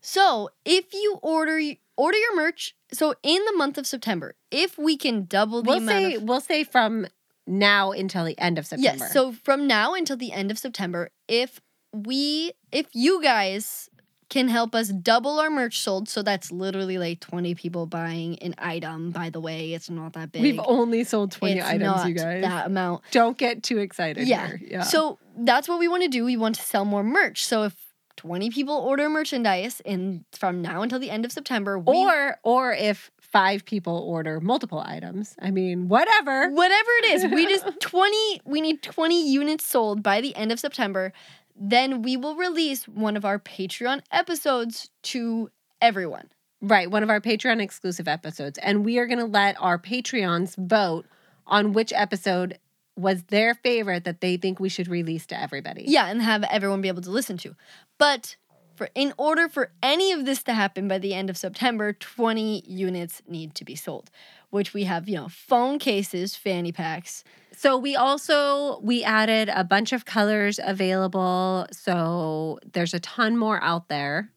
So 0.09 0.51
if 0.65 0.95
you 0.95 1.19
order 1.21 1.61
order 1.97 2.17
your 2.17 2.37
merch, 2.37 2.77
so 2.93 3.15
in 3.25 3.45
the 3.45 3.55
month 3.57 3.77
of 3.77 3.89
September, 3.89 4.37
if 4.53 4.79
we 4.79 4.97
can 4.97 5.25
double 5.25 5.63
the 5.65 5.69
We'll 5.69 5.79
amount 5.79 6.05
say 6.05 6.15
of 6.15 6.23
we'll 6.23 6.41
say 6.41 6.63
from 6.63 7.09
now 7.45 7.91
until 7.91 8.25
the 8.25 8.39
end 8.39 8.57
of 8.57 8.67
September. 8.67 9.05
Yes. 9.05 9.13
So 9.13 9.33
from 9.33 9.67
now 9.67 9.95
until 9.95 10.17
the 10.17 10.31
end 10.31 10.53
of 10.53 10.59
September, 10.59 11.11
if 11.27 11.61
we 11.93 12.53
if 12.71 12.87
you 12.93 13.21
guys 13.21 13.91
can 14.29 14.47
help 14.49 14.77
us 14.77 14.89
double 14.91 15.41
our 15.41 15.51
merch 15.51 15.81
sold, 15.81 16.09
so 16.09 16.23
that's 16.23 16.53
literally 16.53 16.99
like 16.99 17.19
20 17.19 17.57
people 17.57 17.87
buying 17.87 18.39
an 18.41 18.55
item, 18.59 19.11
by 19.11 19.31
the 19.31 19.41
way, 19.41 19.73
it's 19.73 19.91
not 19.91 20.13
that 20.13 20.31
big. 20.31 20.43
we've 20.43 20.61
only 20.67 21.03
sold 21.03 21.33
20 21.33 21.59
it's 21.59 21.67
items, 21.67 22.05
you 22.05 22.15
guys. 22.15 22.43
that 22.43 22.67
amount. 22.67 23.03
Don't 23.11 23.37
get 23.37 23.65
too 23.65 23.79
excited 23.79 24.29
Yeah. 24.29 24.47
here. 24.49 24.61
Yeah. 24.63 24.83
So 24.83 25.19
that's 25.37 25.69
what 25.69 25.81
we 25.81 25.89
want 25.89 26.05
to 26.05 26.09
do. 26.09 26.25
We 26.25 26.37
want 26.37 26.55
to 26.57 26.63
sell 26.63 26.85
more 26.85 27.03
merch. 27.03 27.45
So 27.45 27.65
if 27.65 27.86
20 28.17 28.51
people 28.51 28.75
order 28.75 29.09
merchandise 29.09 29.81
in 29.85 30.25
from 30.33 30.63
now 30.63 30.83
until 30.83 30.99
the 30.99 31.11
end 31.11 31.25
of 31.25 31.33
September, 31.33 31.79
we 31.79 31.95
or 31.95 32.39
or 32.43 32.73
if 32.73 33.11
five 33.21 33.65
people 33.65 33.99
order 34.09 34.41
multiple 34.41 34.83
items. 34.85 35.35
I 35.41 35.51
mean, 35.51 35.89
whatever. 35.89 36.51
whatever 36.51 36.91
it 37.03 37.05
is 37.15 37.27
we 37.27 37.47
just 37.47 37.67
20 37.81 38.41
we 38.45 38.61
need 38.61 38.83
20 38.83 39.29
units 39.29 39.65
sold 39.67 40.03
by 40.03 40.21
the 40.21 40.35
end 40.37 40.53
of 40.53 40.61
september 40.61 41.13
then 41.59 42.03
we 42.03 42.17
will 42.17 42.37
release 42.37 42.87
one 42.87 43.17
of 43.17 43.25
our 43.25 43.39
patreon 43.39 44.01
episodes 44.13 44.91
to 45.03 45.51
everyone 45.81 46.29
Right, 46.63 46.91
one 46.91 47.03
of 47.03 47.11
our 47.11 47.21
Patreon 47.21 47.61
exclusive 47.61 48.09
episodes. 48.09 48.59
And 48.59 48.85
we 48.85 48.99
are 48.99 49.07
going 49.07 49.19
to 49.19 49.27
let 49.27 49.61
our 49.61 49.79
Patreons 49.79 50.57
vote 50.57 51.07
on 51.47 51.73
which 51.73 51.93
episode 51.93 52.59
was 52.97 53.25
their 53.25 53.55
favorite 53.55 54.05
that 54.05 54.21
they 54.21 54.37
think 54.37 54.59
we 54.59 54.69
should 54.69 54.89
release 54.89 55.27
to 55.27 55.41
everybody. 55.41 55.85
yeah 55.87 56.07
and 56.07 56.23
have 56.23 56.43
everyone 56.45 56.81
be 56.81 56.89
able 56.89 57.03
to 57.03 57.11
listen 57.11 57.37
to 57.37 57.55
but 57.99 58.37
for 58.75 58.89
in 58.95 59.13
order 59.17 59.49
for 59.49 59.71
any 59.83 60.13
of 60.13 60.25
this 60.27 60.43
to 60.43 60.53
happen 60.53 60.87
by 60.89 60.99
the 60.99 61.15
end 61.15 61.31
of 61.31 61.37
september 61.37 61.93
20 61.93 62.63
units 62.67 63.23
need 63.29 63.55
to 63.55 63.65
be 63.65 63.75
sold 63.75 64.11
which 64.51 64.73
we 64.75 64.85
have 64.85 65.09
you 65.09 65.17
know 65.17 65.29
phone 65.29 65.79
cases 65.79 66.37
fanny 66.37 66.73
packs 66.73 67.23
So 67.59 67.79
we 67.79 67.97
also 67.97 68.79
we 68.81 69.03
added 69.03 69.49
a 69.49 69.65
bunch 69.65 69.93
of 69.95 70.05
colors 70.05 70.61
available. 70.63 71.67
So 71.73 72.59
there's 72.75 72.93
a 72.93 73.01
ton 73.01 73.39
more 73.39 73.59
out 73.65 73.89
there. 73.89 74.31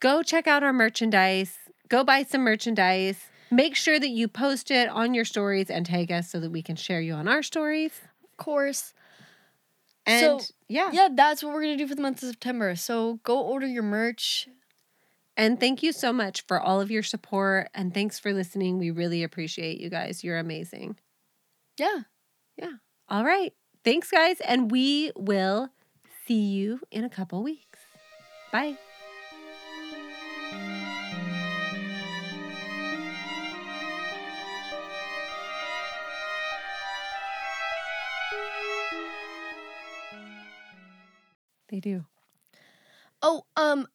Go 0.00 0.22
check 0.24 0.48
out 0.48 0.64
our 0.64 0.72
merchandise. 0.72 1.56
Go 1.88 2.02
buy 2.02 2.24
some 2.24 2.42
merchandise. 2.42 3.20
Make 3.54 3.76
sure 3.76 3.98
that 4.00 4.08
you 4.08 4.26
post 4.28 4.70
it 4.70 4.88
on 4.88 5.14
your 5.14 5.24
stories 5.24 5.70
and 5.70 5.86
tag 5.86 6.10
us 6.10 6.30
so 6.30 6.40
that 6.40 6.50
we 6.50 6.62
can 6.62 6.76
share 6.76 7.00
you 7.00 7.14
on 7.14 7.28
our 7.28 7.42
stories. 7.42 7.92
of 8.24 8.36
course 8.36 8.92
And 10.06 10.40
So, 10.40 10.54
yeah. 10.68 10.90
yeah 10.92 11.08
that's 11.12 11.42
what 11.42 11.52
we're 11.54 11.62
gonna 11.62 11.76
do 11.76 11.86
for 11.86 11.94
the 11.94 12.02
month 12.02 12.22
of 12.22 12.28
september 12.28 12.74
so 12.76 13.20
go 13.22 13.40
order 13.40 13.66
your 13.66 13.82
merch 13.84 14.48
And 15.36 15.58
thank 15.58 15.82
you 15.82 15.92
so 15.92 16.12
much 16.12 16.42
for 16.46 16.60
all 16.60 16.80
of 16.80 16.90
your 16.90 17.02
support 17.02 17.68
and 17.74 17.92
thanks 17.92 18.20
for 18.20 18.32
listening. 18.32 18.78
We 18.78 18.90
really 18.92 19.22
appreciate 19.24 19.80
you 19.80 19.90
guys. 19.90 20.22
You're 20.24 20.38
amazing. 20.38 20.96
yeah 21.78 22.02
Yeah. 22.56 22.74
All 23.08 23.24
right. 23.24 23.52
Thanks, 23.84 24.10
guys. 24.10 24.40
And 24.40 24.70
we 24.70 25.10
will 25.16 25.68
see 26.26 26.40
you 26.58 26.80
in 26.90 27.04
a 27.04 27.10
couple 27.10 27.42
weeks. 27.42 27.80
Bye. 28.52 28.78
They 41.74 41.80
do. 41.80 42.04
Oh, 43.20 43.46
um, 43.56 43.88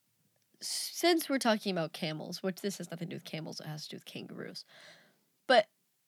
since 0.60 1.30
we're 1.30 1.38
talking 1.38 1.72
about 1.72 1.94
camels, 1.94 2.44
which 2.44 2.60
this 2.60 2.78
has 2.80 2.92
nothing 2.92 3.08
to 3.08 3.12
do 3.12 3.16
with 3.16 3.24
camels, 3.24 3.62
it 3.62 3.68
has 3.68 3.84
to 3.84 3.92
do 3.92 3.96
with 3.96 4.06
kangaroos. 4.06 4.66
But 5.48 5.68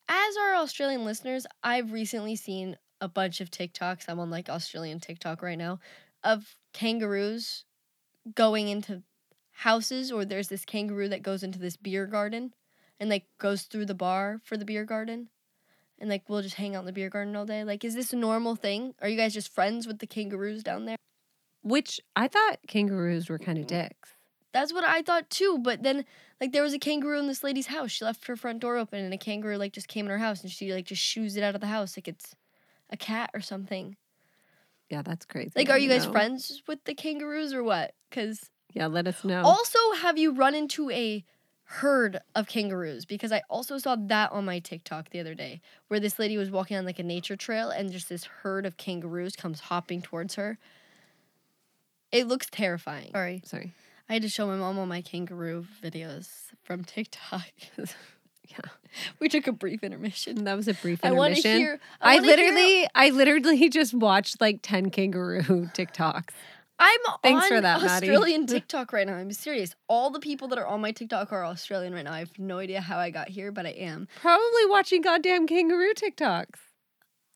as 0.10 0.36
our 0.36 0.56
Australian 0.56 1.06
listeners, 1.06 1.48
I've 1.64 1.94
recently 1.94 2.36
seen 2.36 2.76
a 3.00 3.08
bunch 3.08 3.40
of 3.40 3.50
TikToks. 3.50 4.10
I'm 4.10 4.20
on 4.20 4.30
like 4.30 4.50
Australian 4.50 5.00
TikTok 5.00 5.42
right 5.42 5.58
now 5.58 5.80
of 6.26 6.58
kangaroos 6.74 7.64
going 8.36 8.68
into 8.68 9.02
houses, 9.52 10.12
or 10.12 10.26
there's 10.26 10.50
this 10.50 10.66
kangaroo 10.66 11.08
that 11.08 11.24
goes 11.24 11.42
into 11.42 11.58
this 11.58 11.78
beer 11.78 12.06
garden 12.06 12.54
and 13.00 13.10
like 13.10 13.28
goes 13.38 13.62
through 13.62 13.86
the 13.86 13.96
bar 13.96 14.42
for 14.44 14.58
the 14.58 14.66
beer 14.66 14.84
garden. 14.84 15.30
And 16.00 16.10
like 16.10 16.28
we'll 16.28 16.42
just 16.42 16.56
hang 16.56 16.76
out 16.76 16.82
in 16.82 16.86
the 16.86 16.92
beer 16.92 17.10
garden 17.10 17.34
all 17.34 17.46
day. 17.46 17.64
Like, 17.64 17.86
is 17.86 17.96
this 17.96 18.12
a 18.12 18.18
normal 18.18 18.58
thing? 18.58 18.94
Are 19.02 19.08
you 19.08 19.16
guys 19.16 19.34
just 19.34 19.54
friends 19.54 19.88
with 19.88 20.00
the 20.00 20.08
kangaroos 20.08 20.64
down 20.64 20.84
there? 20.84 20.98
Which 21.62 22.00
I 22.16 22.28
thought 22.28 22.60
kangaroos 22.68 23.30
were 23.30 23.40
kind 23.40 23.58
of 23.60 23.68
dicks. 23.68 24.12
That's 24.54 24.74
what 24.74 24.84
I 24.84 25.02
thought 25.02 25.30
too. 25.30 25.60
But 25.60 25.84
then, 25.84 26.06
like, 26.40 26.52
there 26.52 26.64
was 26.64 26.74
a 26.74 26.80
kangaroo 26.80 27.20
in 27.20 27.28
this 27.28 27.44
lady's 27.44 27.68
house. 27.68 27.92
She 27.92 28.04
left 28.04 28.28
her 28.28 28.36
front 28.36 28.60
door 28.60 28.78
open, 28.78 29.00
and 29.04 29.14
a 29.14 29.18
kangaroo 29.18 29.58
like 29.58 29.74
just 29.74 29.88
came 29.88 30.06
in 30.06 30.12
her 30.12 30.18
house, 30.18 30.42
and 30.42 30.52
she 30.52 30.74
like 30.74 30.86
just 30.86 31.02
shoos 31.02 31.38
it 31.38 31.44
out 31.44 31.56
of 31.56 31.62
the 31.62 31.68
house 31.68 31.98
like 31.98 32.08
it's 32.08 32.36
a 32.90 32.98
cat 32.98 33.30
or 33.34 33.42
something. 33.42 33.96
Yeah, 34.90 35.02
that's 35.04 35.26
crazy. 35.26 35.52
Like, 35.56 35.70
are 35.70 35.78
you 35.78 35.88
guys 35.88 36.06
know. 36.06 36.12
friends 36.12 36.62
with 36.68 36.84
the 36.84 36.94
kangaroos 36.94 37.54
or 37.54 37.64
what? 37.64 37.94
Because 38.10 38.50
Yeah, 38.74 38.88
let 38.88 39.08
us 39.08 39.24
know. 39.24 39.42
also, 39.44 39.80
have 40.02 40.18
you 40.18 40.34
run 40.34 40.54
into 40.54 40.90
a 40.92 41.24
herd 41.64 42.20
of 42.36 42.48
kangaroos? 42.48 43.06
Because 43.06 43.32
I 43.32 43.42
also 43.50 43.78
saw 43.78 43.96
that 43.96 44.34
on 44.34 44.44
my 44.44 44.60
TikTok 44.60 45.12
the 45.12 45.22
other 45.22 45.34
day, 45.34 45.62
where 45.88 46.02
this 46.02 46.20
lady 46.20 46.38
was 46.38 46.52
walking 46.52 46.76
on 46.76 46.84
like 46.84 47.00
a 47.00 47.04
nature 47.04 47.38
trail, 47.38 47.70
and 47.70 47.90
just 47.90 48.10
this 48.10 48.26
herd 48.26 48.66
of 48.66 48.76
kangaroos 48.76 49.38
comes 49.38 49.62
hopping 49.62 50.02
towards 50.02 50.36
her. 50.36 50.58
It 52.12 52.28
looks 52.28 52.48
terrifying. 52.50 53.12
Sorry. 53.12 53.42
Sorry. 53.46 53.74
I 54.10 54.14
had 54.14 54.22
to 54.24 54.30
show 54.30 54.48
my 54.48 54.56
mom 54.58 54.78
all 54.78 54.86
my 54.86 55.02
kangaroo 55.02 55.66
videos 55.82 56.28
from 56.64 56.84
TikTok. 56.84 57.46
Yeah. 58.52 58.70
We 59.20 59.30
took 59.30 59.48
a 59.48 59.54
brief 59.54 59.82
intermission. 59.82 60.44
That 60.44 60.58
was 60.58 60.68
a 60.68 60.74
brief 60.74 61.04
intermission. 61.06 61.14
I 61.14 61.18
want 61.18 61.36
to 61.38 61.42
hear. 61.42 61.80
I, 62.02 62.14
hear- 62.16 62.22
literally, 62.22 62.88
I 62.94 63.10
literally 63.12 63.70
just 63.70 63.94
watched 63.94 64.42
like 64.42 64.60
10 64.62 64.90
kangaroo 64.90 65.42
TikToks. 65.74 66.30
I'm 66.78 67.00
Thanks 67.22 67.44
on 67.44 67.48
for 67.48 67.62
that, 67.62 67.82
Maddie. 67.82 68.10
Australian 68.10 68.48
TikTok 68.48 68.92
right 68.92 69.06
now. 69.08 69.14
I'm 69.14 69.32
serious. 69.32 69.76
All 69.88 70.10
the 70.10 70.20
people 70.20 70.48
that 70.50 70.58
are 70.58 70.66
on 70.66 70.82
my 70.82 70.92
TikTok 70.92 71.32
are 71.32 71.46
Australian 71.46 71.94
right 71.94 72.04
now. 72.04 72.12
I 72.12 72.20
have 72.20 72.38
no 72.40 72.58
idea 72.58 72.82
how 72.82 72.98
I 72.98 73.12
got 73.12 73.30
here, 73.30 73.52
but 73.52 73.66
I 73.68 73.70
am. 73.70 74.08
Probably 74.20 74.66
watching 74.66 75.02
goddamn 75.02 75.48
kangaroo 75.48 75.94
TikToks. 75.94 76.56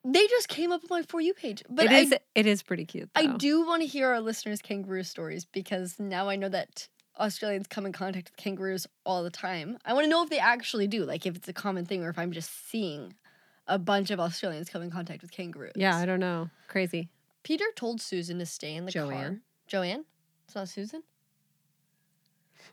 They 0.07 0.27
just 0.27 0.47
came 0.49 0.71
up 0.71 0.81
on 0.83 0.99
my 0.99 1.01
for 1.01 1.19
you 1.19 1.33
page. 1.33 1.63
But 1.67 1.85
it 1.85 1.91
is 1.91 2.13
I, 2.13 2.19
it 2.35 2.45
is 2.45 2.61
pretty 2.61 2.85
cute. 2.85 3.09
I 3.15 3.25
do 3.37 3.65
want 3.65 3.81
to 3.81 3.87
hear 3.87 4.09
our 4.09 4.21
listeners' 4.21 4.61
kangaroo 4.61 5.03
stories 5.03 5.45
because 5.45 5.99
now 5.99 6.29
I 6.29 6.35
know 6.35 6.49
that 6.49 6.87
Australians 7.19 7.65
come 7.67 7.87
in 7.87 7.91
contact 7.91 8.29
with 8.29 8.37
kangaroos 8.37 8.85
all 9.03 9.23
the 9.23 9.31
time. 9.31 9.79
I 9.83 9.93
want 9.93 10.05
to 10.05 10.09
know 10.09 10.21
if 10.21 10.29
they 10.29 10.37
actually 10.37 10.85
do, 10.87 11.05
like 11.05 11.25
if 11.25 11.35
it's 11.35 11.47
a 11.47 11.53
common 11.53 11.85
thing 11.85 12.03
or 12.03 12.09
if 12.09 12.19
I'm 12.19 12.31
just 12.31 12.69
seeing 12.69 13.15
a 13.67 13.79
bunch 13.79 14.11
of 14.11 14.19
Australians 14.19 14.69
come 14.69 14.83
in 14.83 14.91
contact 14.91 15.23
with 15.23 15.31
kangaroos. 15.31 15.73
Yeah, 15.75 15.97
I 15.97 16.05
don't 16.05 16.19
know. 16.19 16.51
Crazy. 16.67 17.09
Peter 17.41 17.65
told 17.75 17.99
Susan 17.99 18.37
to 18.39 18.45
stay 18.45 18.75
in 18.75 18.85
the 18.85 18.91
car. 18.91 19.05
Joanne. 19.05 19.41
Joanne? 19.65 20.05
It's 20.45 20.55
not 20.55 20.69
Susan? 20.69 21.01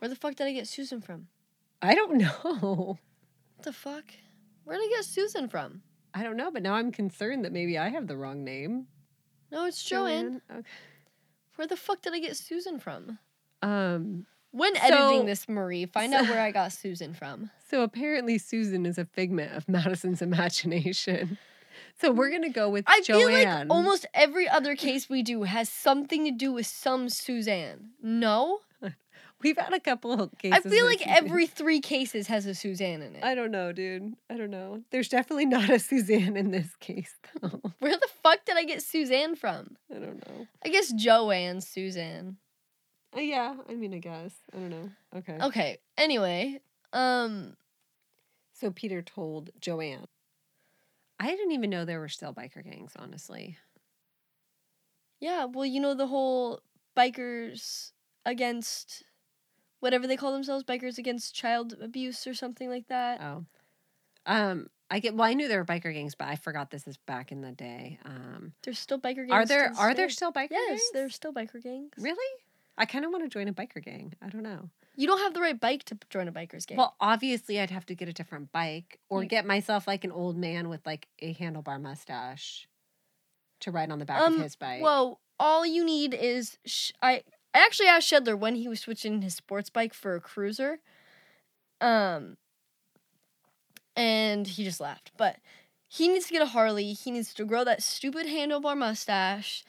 Where 0.01 0.09
the 0.09 0.17
fuck 0.17 0.35
did 0.35 0.47
I 0.47 0.53
get 0.53 0.69
Susan 0.69 1.01
from? 1.01 1.29
I 1.81 1.95
don't 1.95 2.17
know. 2.19 2.99
What 3.57 3.65
the 3.65 3.73
fuck? 3.73 4.05
Where 4.65 4.77
did 4.77 4.85
I 4.85 4.97
get 4.97 5.05
Susan 5.05 5.49
from? 5.49 5.83
I 6.15 6.23
don't 6.23 6.37
know, 6.37 6.51
but 6.51 6.63
now 6.63 6.75
I'm 6.75 6.93
concerned 6.93 7.45
that 7.45 7.53
maybe 7.53 7.79
I 7.79 7.89
have 7.89 8.07
the 8.07 8.17
wrong 8.17 8.45
name. 8.45 8.87
No, 9.51 9.67
it's 9.67 9.83
Joanne. 9.83 10.41
Okay. 10.51 10.63
Where 11.57 11.67
the 11.67 11.77
fuck 11.77 12.01
did 12.03 12.15
I 12.15 12.19
get 12.19 12.37
Susan 12.37 12.79
from? 12.79 13.19
Um 13.63 14.27
When 14.51 14.75
So- 14.77 14.83
editing 14.83 15.27
this, 15.27 15.49
Marie, 15.49 15.87
find 15.87 16.13
out 16.13 16.29
where 16.29 16.41
I 16.41 16.51
got 16.51 16.73
Susan 16.73 17.15
from. 17.15 17.51
so 17.71 17.83
apparently 17.83 18.37
Susan 18.39 18.85
is 18.87 18.99
a 18.99 19.05
figment 19.07 19.53
of 19.55 19.69
Madison's 19.77 20.21
imagination. 20.23 21.39
So 22.01 22.11
we're 22.13 22.31
gonna 22.31 22.51
go 22.51 22.69
with 22.69 22.85
I 22.87 23.01
Joanne. 23.01 23.19
feel 23.21 23.33
like 23.49 23.67
almost 23.71 24.07
every 24.15 24.49
other 24.49 24.77
case 24.77 25.09
we 25.09 25.23
do 25.23 25.45
has 25.45 25.69
something 25.69 26.25
to 26.25 26.31
do 26.31 26.53
with 26.53 26.67
some 26.67 27.09
Suzanne. 27.09 27.91
No? 28.03 28.61
We've 29.43 29.57
had 29.57 29.73
a 29.73 29.81
couple 29.81 30.13
of 30.13 30.37
cases. 30.39 30.65
I 30.65 30.69
feel 30.69 30.87
like 30.87 30.99
Suzanne. 31.01 31.17
every 31.17 31.47
three 31.47 31.81
cases 31.81 32.27
has 32.29 32.47
a 32.47 32.55
Suzanne 32.55 33.03
in 33.03 33.17
it. 33.17 33.25
I 33.25 33.35
don't 33.35 33.51
know, 33.51 33.73
dude. 33.73 34.15
I 34.31 34.37
don't 34.37 34.51
know. 34.51 34.83
There's 34.91 35.09
definitely 35.09 35.47
not 35.47 35.69
a 35.71 35.79
Suzanne 35.81 36.37
in 36.37 36.51
this 36.51 36.75
case, 36.81 37.15
though. 37.41 37.61
Where 37.81 37.97
the 37.97 38.09
fuck 38.23 38.45
did 38.45 38.57
I 38.57 38.65
get 38.65 38.83
Suzanne 38.83 39.35
from? 39.37 39.77
I 39.91 39.99
don't 39.99 40.27
know. 40.29 40.47
I 40.65 40.69
guess 40.69 40.93
Joanne 40.93 41.61
Suzanne. 41.61 42.37
Uh, 43.17 43.21
yeah, 43.21 43.55
I 43.69 43.75
mean, 43.75 43.93
I 43.95 43.99
guess. 43.99 44.35
I 44.55 44.57
don't 44.59 44.71
know. 44.71 44.91
Okay. 45.17 45.39
Okay. 45.43 45.79
Anyway, 45.99 46.61
um, 46.93 47.57
So 48.55 48.71
Peter 48.71 49.03
told 49.03 49.51
Joanne. 49.61 50.07
I 51.21 51.27
didn't 51.27 51.53
even 51.53 51.71
know 51.71 51.85
there 51.85 52.01
were 52.01 52.09
still 52.09 52.33
biker 52.33 52.65
gangs, 52.65 52.93
honestly. 52.99 53.57
yeah. 55.21 55.45
Well, 55.45 55.67
you 55.67 55.81
know 55.81 55.95
the 55.95 56.07
whole 56.07 56.61
bikers 56.97 57.93
against 58.25 59.05
whatever 59.83 60.07
they 60.07 60.17
call 60.17 60.33
themselves, 60.33 60.65
bikers 60.65 60.97
against 60.97 61.35
child 61.35 61.75
abuse 61.83 62.27
or 62.27 62.35
something 62.35 62.71
like 62.71 62.87
that. 62.89 63.21
Oh. 63.21 63.45
Um, 64.25 64.69
I 64.91 65.01
get 65.01 65.15
well, 65.15 65.29
I 65.29 65.35
knew 65.35 65.49
there 65.49 65.59
were 65.59 65.65
biker 65.65 65.93
gangs, 65.93 66.15
but 66.15 66.29
I 66.29 66.37
forgot 66.37 66.71
this 66.71 66.87
is 66.87 66.97
back 66.99 67.33
in 67.33 67.41
the 67.41 67.51
day. 67.53 67.99
Um 68.05 68.53
There's 68.63 68.79
still 68.79 68.99
biker 68.99 69.27
gangs. 69.27 69.33
are 69.33 69.47
there 69.47 69.73
are 69.77 69.95
there 69.95 70.09
still 70.11 70.33
biker 70.33 70.49
Yes, 70.51 70.69
gangs? 70.69 70.91
there's 70.93 71.15
still 71.15 71.33
biker 71.33 71.63
gangs. 71.63 71.91
Really? 71.99 72.41
I 72.79 72.85
kind 72.87 73.05
of 73.05 73.11
want 73.11 73.25
to 73.25 73.29
join 73.29 73.49
a 73.49 73.53
biker 73.53 73.83
gang. 73.85 74.15
I 74.23 74.29
don't 74.29 74.43
know. 74.43 74.71
You 74.95 75.07
don't 75.07 75.21
have 75.21 75.33
the 75.35 75.41
right 75.41 75.59
bike 75.59 75.85
to 75.85 75.99
join 76.11 76.29
a 76.29 76.33
biker's 76.33 76.67
gang. 76.67 76.77
Well, 76.79 76.95
obviously, 77.01 77.59
I'd 77.59 77.71
have 77.71 77.87
to 77.87 77.95
get 77.95 78.09
a 78.09 78.13
different 78.13 78.53
bike 78.53 78.99
or 79.09 79.23
You- 79.23 79.29
get 79.29 79.45
myself 79.47 79.87
like 79.87 80.05
an 80.05 80.13
old 80.13 80.37
man 80.37 80.69
with 80.69 80.85
like 80.87 81.09
a 81.21 81.35
handlebar 81.35 81.81
mustache 81.81 82.69
to 83.61 83.71
ride 83.71 83.91
on 83.91 83.99
the 83.99 84.05
back 84.05 84.21
Um, 84.21 84.35
of 84.37 84.43
his 84.43 84.57
bike. 84.57 84.83
Well, 84.83 85.21
all 85.41 85.65
you 85.67 85.85
need 85.85 86.13
is 86.15 86.59
sh- 86.67 86.93
I. 87.03 87.23
I 87.55 87.59
actually 87.59 87.89
asked 87.89 88.11
Shedler 88.11 88.39
when 88.39 88.55
he 88.57 88.69
was 88.69 88.81
switching 88.81 89.23
his 89.23 89.35
sports 89.35 89.69
bike 89.71 89.93
for 89.95 90.15
a 90.15 90.21
cruiser, 90.21 90.79
um, 91.81 92.37
and 93.97 94.47
he 94.47 94.65
just 94.65 94.81
laughed. 94.81 95.13
But 95.17 95.37
he 95.89 96.09
needs 96.09 96.27
to 96.27 96.33
get 96.33 96.43
a 96.43 96.47
Harley. 96.47 96.93
He 96.95 97.11
needs 97.11 97.35
to 97.35 97.45
grow 97.45 97.65
that 97.65 97.83
stupid 97.83 98.27
handlebar 98.27 98.77
mustache. 98.77 99.65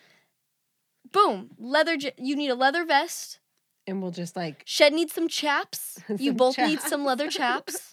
Boom, 1.11 1.51
leather. 1.59 1.97
You 2.17 2.35
need 2.35 2.49
a 2.49 2.55
leather 2.55 2.85
vest. 2.85 3.39
and 3.85 4.01
we'll 4.01 4.11
just 4.11 4.35
like 4.35 4.63
Shed 4.65 4.93
needs 4.93 5.13
some 5.13 5.27
chaps. 5.27 5.99
You 6.09 6.29
Some 6.31 6.37
both 6.37 6.57
need 6.57 6.79
some 6.81 7.03
leather 7.03 7.27
chaps. 7.29 7.92